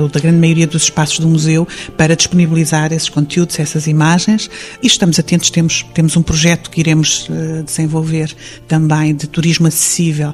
ou 0.00 0.08
da 0.08 0.20
grande 0.20 0.38
maioria 0.38 0.66
dos 0.66 0.84
espaços 0.84 1.18
do 1.18 1.26
museu, 1.26 1.66
para 1.96 2.14
disponibilizar 2.14 2.92
esses 2.92 3.08
conteúdos, 3.08 3.58
essas 3.58 3.86
imagens. 3.86 4.48
E 4.82 4.86
estamos 4.86 5.18
atentos, 5.18 5.50
temos, 5.50 5.84
temos 5.94 6.16
um 6.16 6.22
projeto 6.22 6.70
que 6.70 6.80
iremos 6.80 7.28
desenvolver 7.64 8.34
também 8.68 9.14
de 9.14 9.26
turismo 9.26 9.66
acessível 9.66 10.32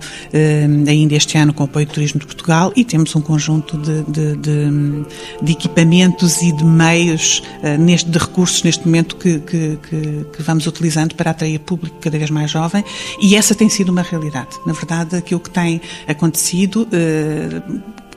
ainda 0.88 1.14
este 1.14 1.38
ano 1.38 1.52
com 1.54 1.62
o 1.62 1.66
apoio 1.66 1.86
do 1.86 1.92
Turismo 1.92 2.20
de 2.20 2.26
Portugal 2.26 2.72
e 2.76 2.84
temos 2.84 3.14
um 3.14 3.20
conjunto 3.20 3.45
conjunto 3.46 3.76
de, 3.78 4.02
de, 4.02 4.36
de, 4.36 5.06
de 5.40 5.52
equipamentos 5.52 6.42
e 6.42 6.52
de 6.52 6.64
meios, 6.64 7.42
uh, 7.62 7.80
neste, 7.80 8.10
de 8.10 8.18
recursos 8.18 8.62
neste 8.62 8.84
momento 8.84 9.16
que, 9.16 9.38
que, 9.40 9.78
que, 9.88 10.26
que, 10.32 10.42
vamos 10.42 10.66
utilizando 10.66 11.14
para 11.14 11.30
atrair 11.30 11.60
público 11.60 11.96
cada 12.00 12.18
vez 12.18 12.30
mais 12.30 12.50
jovem 12.50 12.84
e 13.20 13.36
essa 13.36 13.54
tem 13.54 13.68
sido 13.68 13.90
uma 13.90 14.02
realidade. 14.02 14.56
Na 14.66 14.72
verdade, 14.72 15.16
aquilo 15.16 15.40
que 15.40 15.50
tem 15.50 15.80
acontecido. 16.08 16.88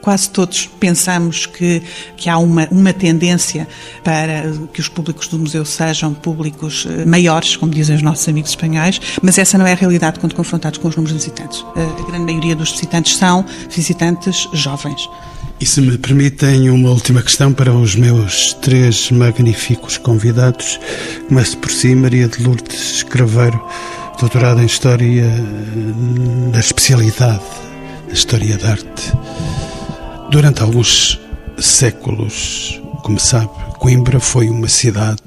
Quase 0.01 0.29
todos 0.29 0.69
pensamos 0.79 1.45
que, 1.45 1.81
que 2.15 2.29
há 2.29 2.37
uma, 2.37 2.67
uma 2.71 2.93
tendência 2.93 3.67
para 4.03 4.51
que 4.73 4.79
os 4.79 4.87
públicos 4.87 5.27
do 5.27 5.37
museu 5.37 5.65
sejam 5.65 6.13
públicos 6.13 6.87
eh, 6.89 7.05
maiores, 7.05 7.55
como 7.55 7.71
dizem 7.71 7.95
os 7.95 8.01
nossos 8.01 8.27
amigos 8.27 8.51
espanhóis, 8.51 8.99
mas 9.21 9.37
essa 9.37 9.57
não 9.57 9.67
é 9.67 9.73
a 9.73 9.75
realidade 9.75 10.19
quando 10.19 10.35
confrontados 10.35 10.79
com 10.79 10.87
os 10.87 10.95
números 10.95 11.17
de 11.17 11.25
visitantes. 11.25 11.65
A 11.75 12.09
grande 12.09 12.25
maioria 12.25 12.55
dos 12.55 12.71
visitantes 12.71 13.17
são 13.17 13.45
visitantes 13.69 14.47
jovens. 14.53 15.09
E 15.59 15.65
se 15.65 15.81
me 15.81 15.97
permitem 15.97 16.69
uma 16.69 16.89
última 16.89 17.21
questão 17.21 17.51
para 17.51 17.73
os 17.73 17.93
meus 17.93 18.53
três 18.61 19.11
magníficos 19.11 19.97
convidados. 19.97 20.79
Começo 21.27 21.57
por 21.57 21.69
si, 21.69 21.93
Maria 21.93 22.29
de 22.29 22.41
Lourdes 22.41 23.03
Craveiro, 23.03 23.61
doutorada 24.17 24.61
em 24.61 24.65
História 24.65 25.25
eh, 25.25 26.51
da 26.51 26.59
especialidade 26.59 27.43
da 28.07 28.13
História 28.13 28.57
da 28.57 28.71
Arte. 28.71 29.13
Durante 30.29 30.61
alguns 30.61 31.19
séculos, 31.57 32.79
como 33.01 33.19
sabe, 33.19 33.49
Coimbra 33.79 34.19
foi 34.19 34.47
uma 34.47 34.67
cidade 34.67 35.19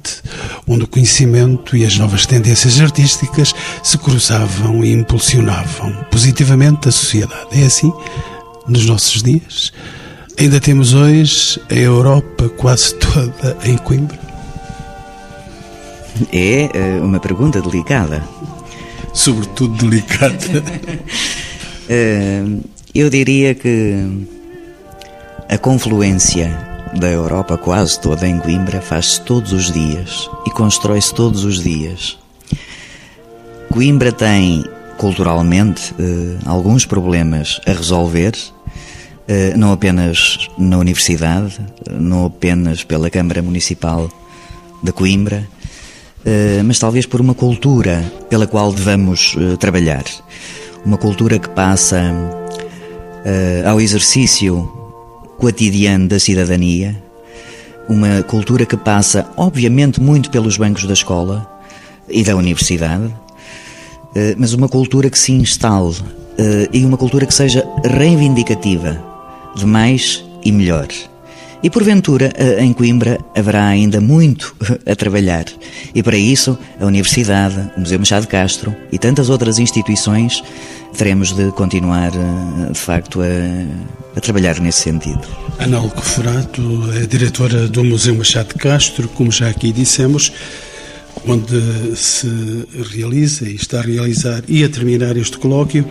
onde 0.67 0.85
o 0.85 0.87
conhecimento 0.87 1.77
e 1.77 1.85
as 1.85 1.99
novas 1.99 2.25
tendências 2.25 2.81
artísticas 2.81 3.53
se 3.83 3.99
cruzavam 3.99 4.85
e 4.85 4.93
impulsionavam 4.93 5.93
positivamente 6.09 6.89
a 6.89 6.93
sociedade. 6.93 7.49
É 7.51 7.67
assim 7.67 7.93
nos 8.69 8.87
nossos 8.87 9.25
dias? 9.25 9.73
Ainda 10.39 10.61
temos 10.61 10.95
hoje 10.95 11.61
a 11.69 11.75
Europa 11.75 12.49
quase 12.51 12.95
toda 13.01 13.59
em 13.65 13.77
Coimbra? 13.79 14.19
É 16.33 16.71
eh, 16.73 17.01
uma 17.03 17.19
pergunta 17.19 17.61
delicada. 17.61 18.23
Sobretudo 19.13 19.89
delicada. 19.89 20.39
Eh, 21.89 22.45
eu 22.95 23.11
diria 23.11 23.55
que 23.57 24.07
a 25.53 25.59
confluência 25.59 26.49
da 26.99 27.11
Europa 27.11 27.59
quase 27.59 28.01
toda 28.01 28.27
em 28.27 28.39
Coimbra 28.39 28.81
faz-se 28.81 29.21
todos 29.21 29.53
os 29.53 29.71
dias 29.71 30.31
e 30.47 30.51
constrói-se 30.51 31.15
todos 31.15 31.45
os 31.45 31.63
dias. 31.63 32.19
Coimbra 33.71 34.11
tem, 34.11 34.65
culturalmente, 34.97 35.95
eh, 35.99 36.39
alguns 36.47 36.87
problemas 36.87 37.61
a 37.67 37.73
resolver, 37.73 38.33
eh, 39.29 39.53
não 39.55 39.73
apenas 39.73 40.49
na 40.57 40.79
Universidade, 40.79 41.61
não 41.91 42.25
apenas 42.25 42.83
pela 42.83 43.11
Câmara 43.11 43.43
Municipal 43.43 44.11
de 44.83 44.91
Coimbra, 44.91 45.47
eh, 46.25 46.63
mas 46.65 46.79
talvez 46.79 47.05
por 47.05 47.21
uma 47.21 47.35
cultura 47.35 48.11
pela 48.31 48.47
qual 48.47 48.73
devamos 48.73 49.37
trabalhar. 49.61 50.05
Uma 50.83 50.97
cultura 50.97 51.39
que 51.39 51.51
passa 51.51 52.11
ao 53.67 53.81
exercício 53.81 54.82
cotidiano 55.43 56.07
da 56.07 56.21
cidadania, 56.21 56.97
uma 57.89 58.23
cultura 58.23 58.65
que 58.65 58.77
passa, 58.77 59.29
obviamente, 59.37 60.01
muito 60.01 60.31
pelos 60.31 60.57
bancos 60.57 60.85
da 60.85 60.93
escola 60.93 61.45
e 62.09 62.23
da 62.23 62.37
universidade, 62.37 63.13
eh, 64.15 64.37
mas 64.39 64.53
uma 64.53 64.69
cultura 64.69 65.11
que 65.11 65.19
se 65.19 65.33
instale 65.33 65.97
eh, 66.39 66.69
e 66.73 66.85
uma 66.85 66.97
cultura 66.97 67.27
que 67.27 67.35
seja 67.35 67.67
reivindicativa 67.85 69.03
de 69.57 69.67
mais 69.67 70.25
e 70.45 70.53
melhor. 70.53 70.87
E 71.63 71.71
porventura, 71.71 72.33
eh, 72.35 72.61
em 72.65 72.73
Coimbra, 72.73 73.19
haverá 73.37 73.67
ainda 73.67 74.01
muito 74.01 74.55
a 74.85 74.97
trabalhar. 74.97 75.45
E 75.95 76.03
para 76.03 76.17
isso, 76.17 76.59
a 76.81 76.87
Universidade, 76.87 77.71
o 77.77 77.81
Museu 77.81 78.01
Machado 78.01 78.27
Castro 78.27 78.75
e 78.91 78.99
tantas 78.99 79.31
outras 79.31 79.61
instituições 79.61 80.43
teremos 80.97 81.33
de 81.33 81.53
continuar, 81.53 82.11
de 82.11 82.79
facto, 82.79 83.21
a, 83.23 84.19
a 84.19 84.21
trabalhar 84.21 84.59
nesse 84.61 84.83
sentido. 84.83 85.21
Ana 85.59 85.79
Alcoforato 85.79 86.63
é 87.01 87.07
diretora 87.07 87.69
do 87.69 87.85
Museu 87.85 88.17
Machado 88.17 88.55
Castro, 88.57 89.09
como 89.09 89.31
já 89.31 89.49
aqui 89.49 89.73
dissemos, 89.73 90.33
onde 91.27 91.97
se 91.97 92.29
realiza 92.93 93.49
e 93.49 93.55
está 93.55 93.79
a 93.79 93.83
realizar 93.83 94.43
e 94.49 94.65
a 94.65 94.69
terminar 94.69 95.17
este 95.17 95.39
colóquio. 95.39 95.87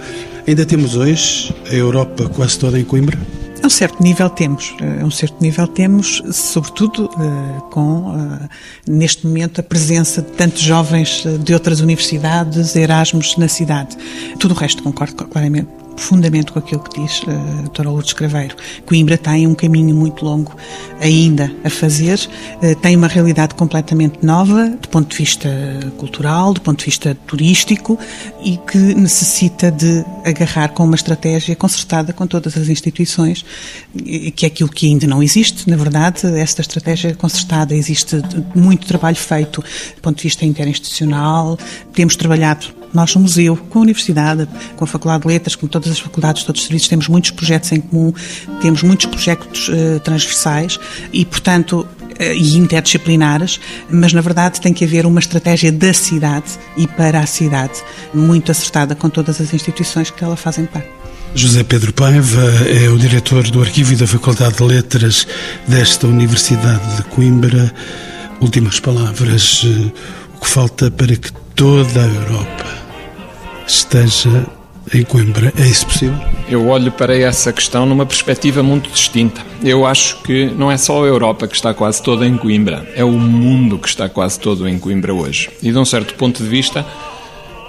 Ainda 0.45 0.65
temos 0.65 0.95
hoje 0.95 1.53
a 1.69 1.73
Europa 1.73 2.27
quase 2.27 2.59
toda 2.59 2.77
em 2.79 2.83
Coimbra? 2.83 3.17
A 3.63 3.67
um 3.67 3.69
certo 3.69 4.01
nível 4.01 4.29
temos, 4.29 4.75
a 5.01 5.05
um 5.05 5.11
certo 5.11 5.35
nível 5.39 5.67
temos, 5.67 6.21
sobretudo 6.31 7.09
eh, 7.13 7.61
com, 7.69 8.15
eh, 8.15 8.49
neste 8.87 9.27
momento, 9.27 9.61
a 9.61 9.63
presença 9.63 10.21
de 10.21 10.31
tantos 10.31 10.61
jovens 10.61 11.23
eh, 11.25 11.37
de 11.37 11.53
outras 11.53 11.79
universidades, 11.79 12.75
Erasmus 12.75 13.37
na 13.37 13.47
cidade. 13.47 13.95
Tudo 14.39 14.55
o 14.55 14.57
resto 14.57 14.81
concordo 14.81 15.13
claramente 15.27 15.80
profundamente 16.01 16.51
com 16.51 16.57
aquilo 16.57 16.81
que 16.81 16.99
diz 16.99 17.21
a 17.27 17.31
uh, 17.31 17.61
doutora 17.61 17.89
Lourdes 17.91 18.13
Craveiro. 18.13 18.55
Coimbra 18.87 19.19
tem 19.19 19.45
um 19.45 19.53
caminho 19.53 19.95
muito 19.95 20.25
longo 20.25 20.55
ainda 20.99 21.53
a 21.63 21.69
fazer, 21.69 22.17
uh, 22.17 22.75
tem 22.81 22.95
uma 22.95 23.07
realidade 23.07 23.53
completamente 23.53 24.25
nova 24.25 24.67
do 24.67 24.89
ponto 24.89 25.11
de 25.11 25.15
vista 25.15 25.49
cultural, 25.97 26.53
do 26.53 26.61
ponto 26.61 26.79
de 26.79 26.85
vista 26.85 27.15
turístico 27.27 27.99
e 28.43 28.57
que 28.57 28.77
necessita 28.95 29.69
de 29.71 30.03
agarrar 30.25 30.69
com 30.69 30.83
uma 30.83 30.95
estratégia 30.95 31.55
concertada 31.55 32.11
com 32.11 32.25
todas 32.25 32.57
as 32.57 32.67
instituições, 32.67 33.45
que 34.35 34.45
é 34.45 34.47
aquilo 34.47 34.69
que 34.69 34.87
ainda 34.87 35.05
não 35.05 35.21
existe, 35.21 35.69
na 35.69 35.75
verdade, 35.75 36.25
esta 36.39 36.61
estratégia 36.61 37.13
concertada 37.13 37.75
existe 37.75 38.21
muito 38.55 38.87
trabalho 38.87 39.17
feito 39.17 39.61
do 39.61 40.01
ponto 40.01 40.17
de 40.17 40.23
vista 40.23 40.45
interinstitucional, 40.45 41.59
temos 41.93 42.15
trabalhado 42.15 42.81
nós, 42.93 43.15
no 43.15 43.21
museu, 43.21 43.55
com 43.55 43.79
a 43.79 43.81
Universidade, 43.83 44.47
com 44.75 44.83
a 44.83 44.87
Faculdade 44.87 45.21
de 45.23 45.27
Letras, 45.27 45.55
com 45.55 45.67
todas 45.67 45.90
as 45.91 45.99
faculdades, 45.99 46.43
todos 46.43 46.61
os 46.61 46.67
serviços, 46.67 46.87
temos 46.87 47.07
muitos 47.07 47.31
projetos 47.31 47.71
em 47.71 47.81
comum, 47.81 48.13
temos 48.61 48.83
muitos 48.83 49.05
projetos 49.05 49.69
uh, 49.69 49.99
transversais 49.99 50.79
e, 51.11 51.25
portanto, 51.25 51.81
uh, 51.81 52.23
e 52.33 52.57
interdisciplinares, 52.57 53.59
mas 53.89 54.13
na 54.13 54.21
verdade 54.21 54.61
tem 54.61 54.73
que 54.73 54.83
haver 54.83 55.05
uma 55.05 55.19
estratégia 55.19 55.71
da 55.71 55.93
cidade 55.93 56.51
e 56.77 56.87
para 56.87 57.19
a 57.19 57.25
cidade, 57.25 57.73
muito 58.13 58.51
acertada 58.51 58.95
com 58.95 59.09
todas 59.09 59.39
as 59.41 59.53
instituições 59.53 60.09
que 60.09 60.23
ela 60.23 60.35
fazem 60.35 60.65
parte. 60.65 61.01
José 61.33 61.63
Pedro 61.63 61.93
Paiva 61.93 62.43
é 62.67 62.89
o 62.89 62.97
diretor 62.97 63.49
do 63.49 63.61
Arquivo 63.61 63.93
e 63.93 63.95
da 63.95 64.05
Faculdade 64.05 64.57
de 64.57 64.63
Letras 64.63 65.25
desta 65.65 66.05
Universidade 66.05 66.97
de 66.97 67.03
Coimbra. 67.03 67.73
Últimas 68.41 68.81
palavras, 68.81 69.61
eh, 69.63 69.91
o 70.35 70.41
que 70.41 70.47
falta 70.47 70.91
para 70.91 71.15
que 71.15 71.31
toda 71.55 72.03
a 72.03 72.07
Europa 72.07 72.65
esteja 73.65 74.45
em 74.93 75.03
Coimbra. 75.03 75.53
É 75.57 75.67
isso 75.67 75.85
possível? 75.85 76.17
Eu 76.49 76.67
olho 76.67 76.91
para 76.91 77.17
essa 77.17 77.51
questão 77.53 77.85
numa 77.85 78.05
perspectiva 78.05 78.61
muito 78.61 78.89
distinta. 78.89 79.41
Eu 79.63 79.85
acho 79.85 80.21
que 80.23 80.45
não 80.45 80.71
é 80.71 80.77
só 80.77 81.03
a 81.03 81.07
Europa 81.07 81.47
que 81.47 81.55
está 81.55 81.73
quase 81.73 82.01
toda 82.01 82.25
em 82.25 82.37
Coimbra, 82.37 82.87
é 82.95 83.03
o 83.03 83.11
mundo 83.11 83.77
que 83.77 83.87
está 83.87 84.09
quase 84.09 84.39
todo 84.39 84.67
em 84.67 84.77
Coimbra 84.77 85.13
hoje. 85.13 85.49
E 85.61 85.71
de 85.71 85.77
um 85.77 85.85
certo 85.85 86.13
ponto 86.15 86.43
de 86.43 86.49
vista, 86.49 86.85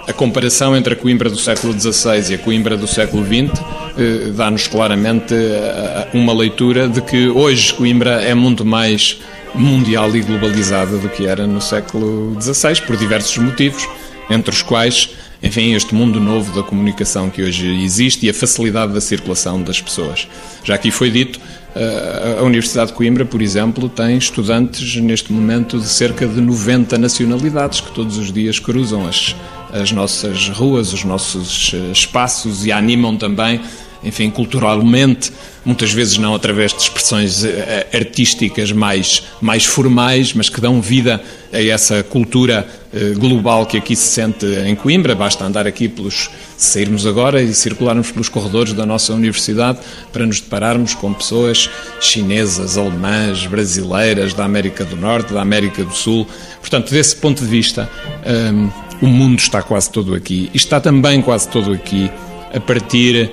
a 0.07 0.11
comparação 0.11 0.75
entre 0.75 0.93
a 0.93 0.97
Coimbra 0.97 1.29
do 1.29 1.37
século 1.37 1.73
XVI 1.79 2.31
e 2.31 2.35
a 2.35 2.37
Coimbra 2.37 2.75
do 2.75 2.87
século 2.87 3.23
XX 3.23 3.61
eh, 3.97 4.31
dá-nos 4.35 4.67
claramente 4.67 5.33
eh, 5.33 6.07
uma 6.13 6.33
leitura 6.33 6.89
de 6.89 7.01
que 7.01 7.29
hoje 7.29 7.73
Coimbra 7.73 8.21
é 8.21 8.33
muito 8.33 8.65
mais 8.65 9.19
mundial 9.55 10.13
e 10.15 10.21
globalizada 10.21 10.97
do 10.97 11.07
que 11.07 11.25
era 11.25 11.47
no 11.47 11.61
século 11.61 12.35
XVI, 12.41 12.81
por 12.85 12.97
diversos 12.97 13.37
motivos, 13.37 13.87
entre 14.29 14.51
os 14.51 14.61
quais 14.61 15.09
enfim, 15.43 15.73
este 15.73 15.93
mundo 15.93 16.21
novo 16.21 16.55
da 16.55 16.63
comunicação 16.63 17.29
que 17.29 17.43
hoje 17.43 17.83
existe 17.83 18.25
e 18.25 18.29
a 18.29 18.33
facilidade 18.33 18.93
da 18.93 19.01
circulação 19.01 19.61
das 19.61 19.81
pessoas. 19.81 20.25
Já 20.63 20.75
aqui 20.75 20.89
foi 20.89 21.11
dito, 21.11 21.37
eh, 21.75 22.37
a 22.39 22.43
Universidade 22.43 22.91
de 22.91 22.93
Coimbra, 22.97 23.25
por 23.25 23.41
exemplo, 23.41 23.89
tem 23.89 24.17
estudantes 24.17 24.95
neste 25.01 25.33
momento 25.33 25.77
de 25.79 25.87
cerca 25.87 26.25
de 26.25 26.39
90 26.39 26.97
nacionalidades 26.97 27.81
que 27.81 27.91
todos 27.91 28.17
os 28.17 28.31
dias 28.31 28.57
cruzam 28.57 29.05
as, 29.05 29.35
as 29.73 29.91
nossas 29.91 30.47
ruas, 30.47 30.93
os 30.93 31.03
nossos 31.03 31.73
eh, 31.73 31.91
espaços 31.91 32.65
e 32.65 32.71
animam 32.71 33.17
também 33.17 33.59
enfim, 34.03 34.29
culturalmente, 34.29 35.31
muitas 35.65 35.91
vezes 35.91 36.17
não 36.17 36.35
através 36.35 36.73
de 36.73 36.81
expressões 36.81 37.43
eh, 37.45 37.87
artísticas 37.93 38.71
mais, 38.71 39.23
mais 39.39 39.65
formais, 39.65 40.33
mas 40.33 40.49
que 40.49 40.59
dão 40.59 40.81
vida 40.81 41.21
a 41.51 41.63
essa 41.63 42.03
cultura 42.03 42.67
eh, 42.93 43.13
global 43.15 43.65
que 43.65 43.77
aqui 43.77 43.95
se 43.95 44.07
sente 44.07 44.45
em 44.45 44.75
Coimbra. 44.75 45.15
Basta 45.15 45.45
andar 45.45 45.65
aqui 45.65 45.87
pelos. 45.87 46.29
sairmos 46.57 47.05
agora 47.05 47.41
e 47.41 47.53
circularmos 47.53 48.11
pelos 48.11 48.29
corredores 48.29 48.73
da 48.73 48.85
nossa 48.85 49.13
universidade 49.13 49.79
para 50.11 50.25
nos 50.25 50.41
depararmos 50.41 50.93
com 50.93 51.13
pessoas 51.13 51.69
chinesas, 52.01 52.77
alemãs, 52.77 53.45
brasileiras, 53.45 54.33
da 54.33 54.43
América 54.43 54.83
do 54.83 54.95
Norte, 54.95 55.33
da 55.33 55.41
América 55.41 55.83
do 55.83 55.93
Sul. 55.93 56.27
Portanto, 56.59 56.91
desse 56.91 57.15
ponto 57.15 57.41
de 57.43 57.49
vista, 57.49 57.89
um, 58.25 58.69
o 59.01 59.07
mundo 59.07 59.39
está 59.39 59.61
quase 59.61 59.89
todo 59.91 60.13
aqui. 60.15 60.49
E 60.53 60.57
está 60.57 60.79
também 60.79 61.21
quase 61.21 61.47
todo 61.49 61.71
aqui 61.71 62.09
a 62.53 62.59
partir 62.59 63.31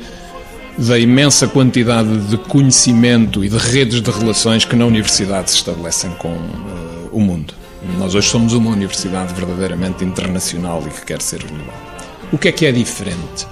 da 0.80 0.98
imensa 0.98 1.46
quantidade 1.46 2.16
de 2.28 2.38
conhecimento 2.38 3.44
e 3.44 3.50
de 3.50 3.58
redes 3.58 4.00
de 4.00 4.10
relações 4.10 4.64
que 4.64 4.74
na 4.74 4.86
universidade 4.86 5.50
se 5.50 5.58
estabelecem 5.58 6.10
com 6.12 6.32
uh, 6.32 7.10
o 7.12 7.20
mundo. 7.20 7.52
Nós 7.98 8.14
hoje 8.14 8.28
somos 8.28 8.54
uma 8.54 8.70
universidade 8.70 9.34
verdadeiramente 9.34 10.02
internacional 10.02 10.82
e 10.86 10.90
que 10.90 11.04
quer 11.04 11.20
ser 11.20 11.42
global. 11.42 11.74
O 12.32 12.38
que 12.38 12.48
é 12.48 12.52
que 12.52 12.64
é 12.64 12.72
diferente? 12.72 13.46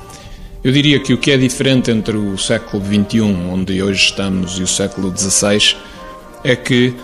Eu 0.64 0.72
diria 0.72 0.98
que 1.00 1.12
o 1.12 1.18
que 1.18 1.30
é 1.30 1.36
diferente 1.36 1.90
entre 1.90 2.16
o 2.16 2.38
século 2.38 2.82
XXI, 2.82 3.20
onde 3.20 3.82
hoje 3.82 4.06
estamos, 4.06 4.58
e 4.58 4.62
o 4.62 4.66
século 4.66 5.14
XVI, 5.14 5.76
é 6.42 6.56
que, 6.56 6.94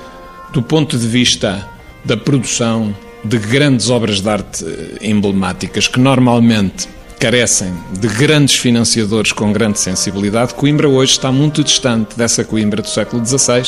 do 0.54 0.62
ponto 0.62 0.96
de 0.96 1.06
vista 1.06 1.68
da 2.02 2.16
produção 2.16 2.96
de 3.22 3.38
grandes 3.38 3.90
obras 3.90 4.22
de 4.22 4.28
arte 4.28 4.64
emblemáticas, 5.02 5.86
que 5.86 6.00
normalmente 6.00 6.88
carecem 7.24 7.72
de 7.90 8.06
grandes 8.06 8.56
financiadores 8.56 9.32
com 9.32 9.50
grande 9.50 9.80
sensibilidade, 9.80 10.52
Coimbra 10.52 10.86
hoje 10.86 11.12
está 11.12 11.32
muito 11.32 11.64
distante 11.64 12.18
dessa 12.18 12.44
Coimbra 12.44 12.82
do 12.82 12.88
século 12.88 13.24
XVI, 13.24 13.62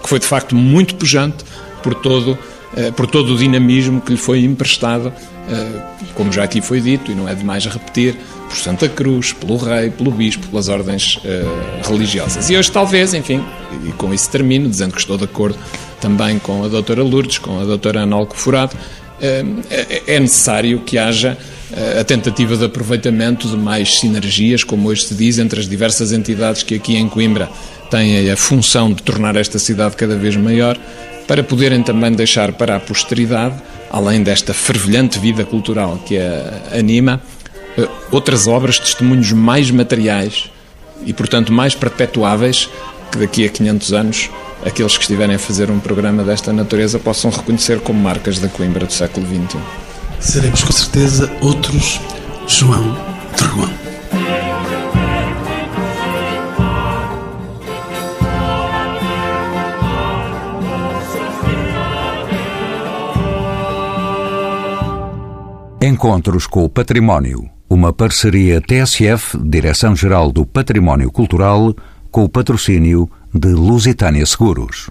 que 0.00 0.08
foi 0.08 0.20
de 0.20 0.26
facto 0.26 0.54
muito 0.54 0.94
pujante 0.94 1.44
por 1.82 1.92
todo, 1.92 2.38
eh, 2.76 2.92
por 2.92 3.08
todo 3.08 3.34
o 3.34 3.36
dinamismo 3.36 4.00
que 4.00 4.12
lhe 4.12 4.16
foi 4.16 4.44
emprestado, 4.44 5.12
eh, 5.48 5.82
como 6.14 6.30
já 6.32 6.44
aqui 6.44 6.60
foi 6.60 6.80
dito, 6.80 7.10
e 7.10 7.14
não 7.16 7.28
é 7.28 7.34
demais 7.34 7.66
repetir, 7.66 8.16
por 8.48 8.56
Santa 8.56 8.88
Cruz, 8.88 9.32
pelo 9.32 9.56
rei, 9.56 9.90
pelo 9.90 10.12
bispo, 10.12 10.46
pelas 10.46 10.68
ordens 10.68 11.18
eh, 11.24 11.42
religiosas. 11.82 12.48
E 12.48 12.56
hoje 12.56 12.70
talvez, 12.70 13.12
enfim, 13.12 13.44
e 13.88 13.90
com 13.90 14.14
isso 14.14 14.30
termino, 14.30 14.68
dizendo 14.68 14.92
que 14.92 15.00
estou 15.00 15.18
de 15.18 15.24
acordo 15.24 15.58
também 16.00 16.38
com 16.38 16.62
a 16.62 16.68
doutora 16.68 17.02
Lourdes, 17.02 17.38
com 17.38 17.58
a 17.58 17.64
doutora 17.64 18.02
Anolco 18.02 18.36
Furado, 18.36 18.76
é 19.20 20.18
necessário 20.18 20.78
que 20.80 20.96
haja 20.96 21.36
a 22.00 22.04
tentativa 22.04 22.56
de 22.56 22.64
aproveitamento 22.64 23.48
de 23.48 23.56
mais 23.56 23.98
sinergias, 24.00 24.64
como 24.64 24.88
hoje 24.88 25.04
se 25.04 25.14
diz, 25.14 25.38
entre 25.38 25.60
as 25.60 25.68
diversas 25.68 26.12
entidades 26.12 26.62
que 26.62 26.74
aqui 26.74 26.96
em 26.96 27.08
Coimbra 27.08 27.48
têm 27.90 28.30
a 28.30 28.36
função 28.36 28.92
de 28.92 29.02
tornar 29.02 29.36
esta 29.36 29.58
cidade 29.58 29.96
cada 29.96 30.16
vez 30.16 30.36
maior, 30.36 30.76
para 31.28 31.44
poderem 31.44 31.82
também 31.82 32.12
deixar 32.12 32.52
para 32.52 32.76
a 32.76 32.80
posteridade, 32.80 33.54
além 33.88 34.22
desta 34.22 34.52
fervilhante 34.52 35.18
vida 35.18 35.44
cultural 35.44 35.96
que 36.04 36.18
a 36.18 36.76
anima, 36.76 37.22
eh, 37.78 37.88
outras 38.10 38.48
obras, 38.48 38.78
testemunhos 38.78 39.30
mais 39.30 39.70
materiais 39.70 40.50
e, 41.06 41.12
portanto, 41.12 41.52
mais 41.52 41.74
perpetuáveis 41.74 42.68
que 43.12 43.18
daqui 43.18 43.44
a 43.44 43.48
500 43.48 43.92
anos 43.92 44.30
aqueles 44.64 44.96
que 44.96 45.02
estiverem 45.02 45.36
a 45.36 45.38
fazer 45.38 45.70
um 45.70 45.78
programa 45.78 46.24
desta 46.24 46.52
natureza 46.52 46.98
possam 46.98 47.30
reconhecer 47.30 47.78
como 47.80 48.00
marcas 48.00 48.40
da 48.40 48.48
Coimbra 48.48 48.86
do 48.86 48.92
século 48.92 49.24
XXI 49.26 49.89
seremos 50.20 50.62
com 50.62 50.72
certeza 50.72 51.30
outros 51.40 52.00
João 52.46 52.94
Dragão. 53.36 53.70
Encontros 65.82 66.46
com 66.46 66.64
o 66.64 66.68
Património. 66.68 67.48
Uma 67.68 67.92
parceria 67.92 68.60
TSF, 68.60 69.38
Direção-Geral 69.38 70.30
do 70.30 70.44
Património 70.44 71.10
Cultural, 71.10 71.74
com 72.10 72.24
o 72.24 72.28
patrocínio 72.28 73.08
de 73.32 73.48
Lusitânia 73.48 74.26
Seguros. 74.26 74.90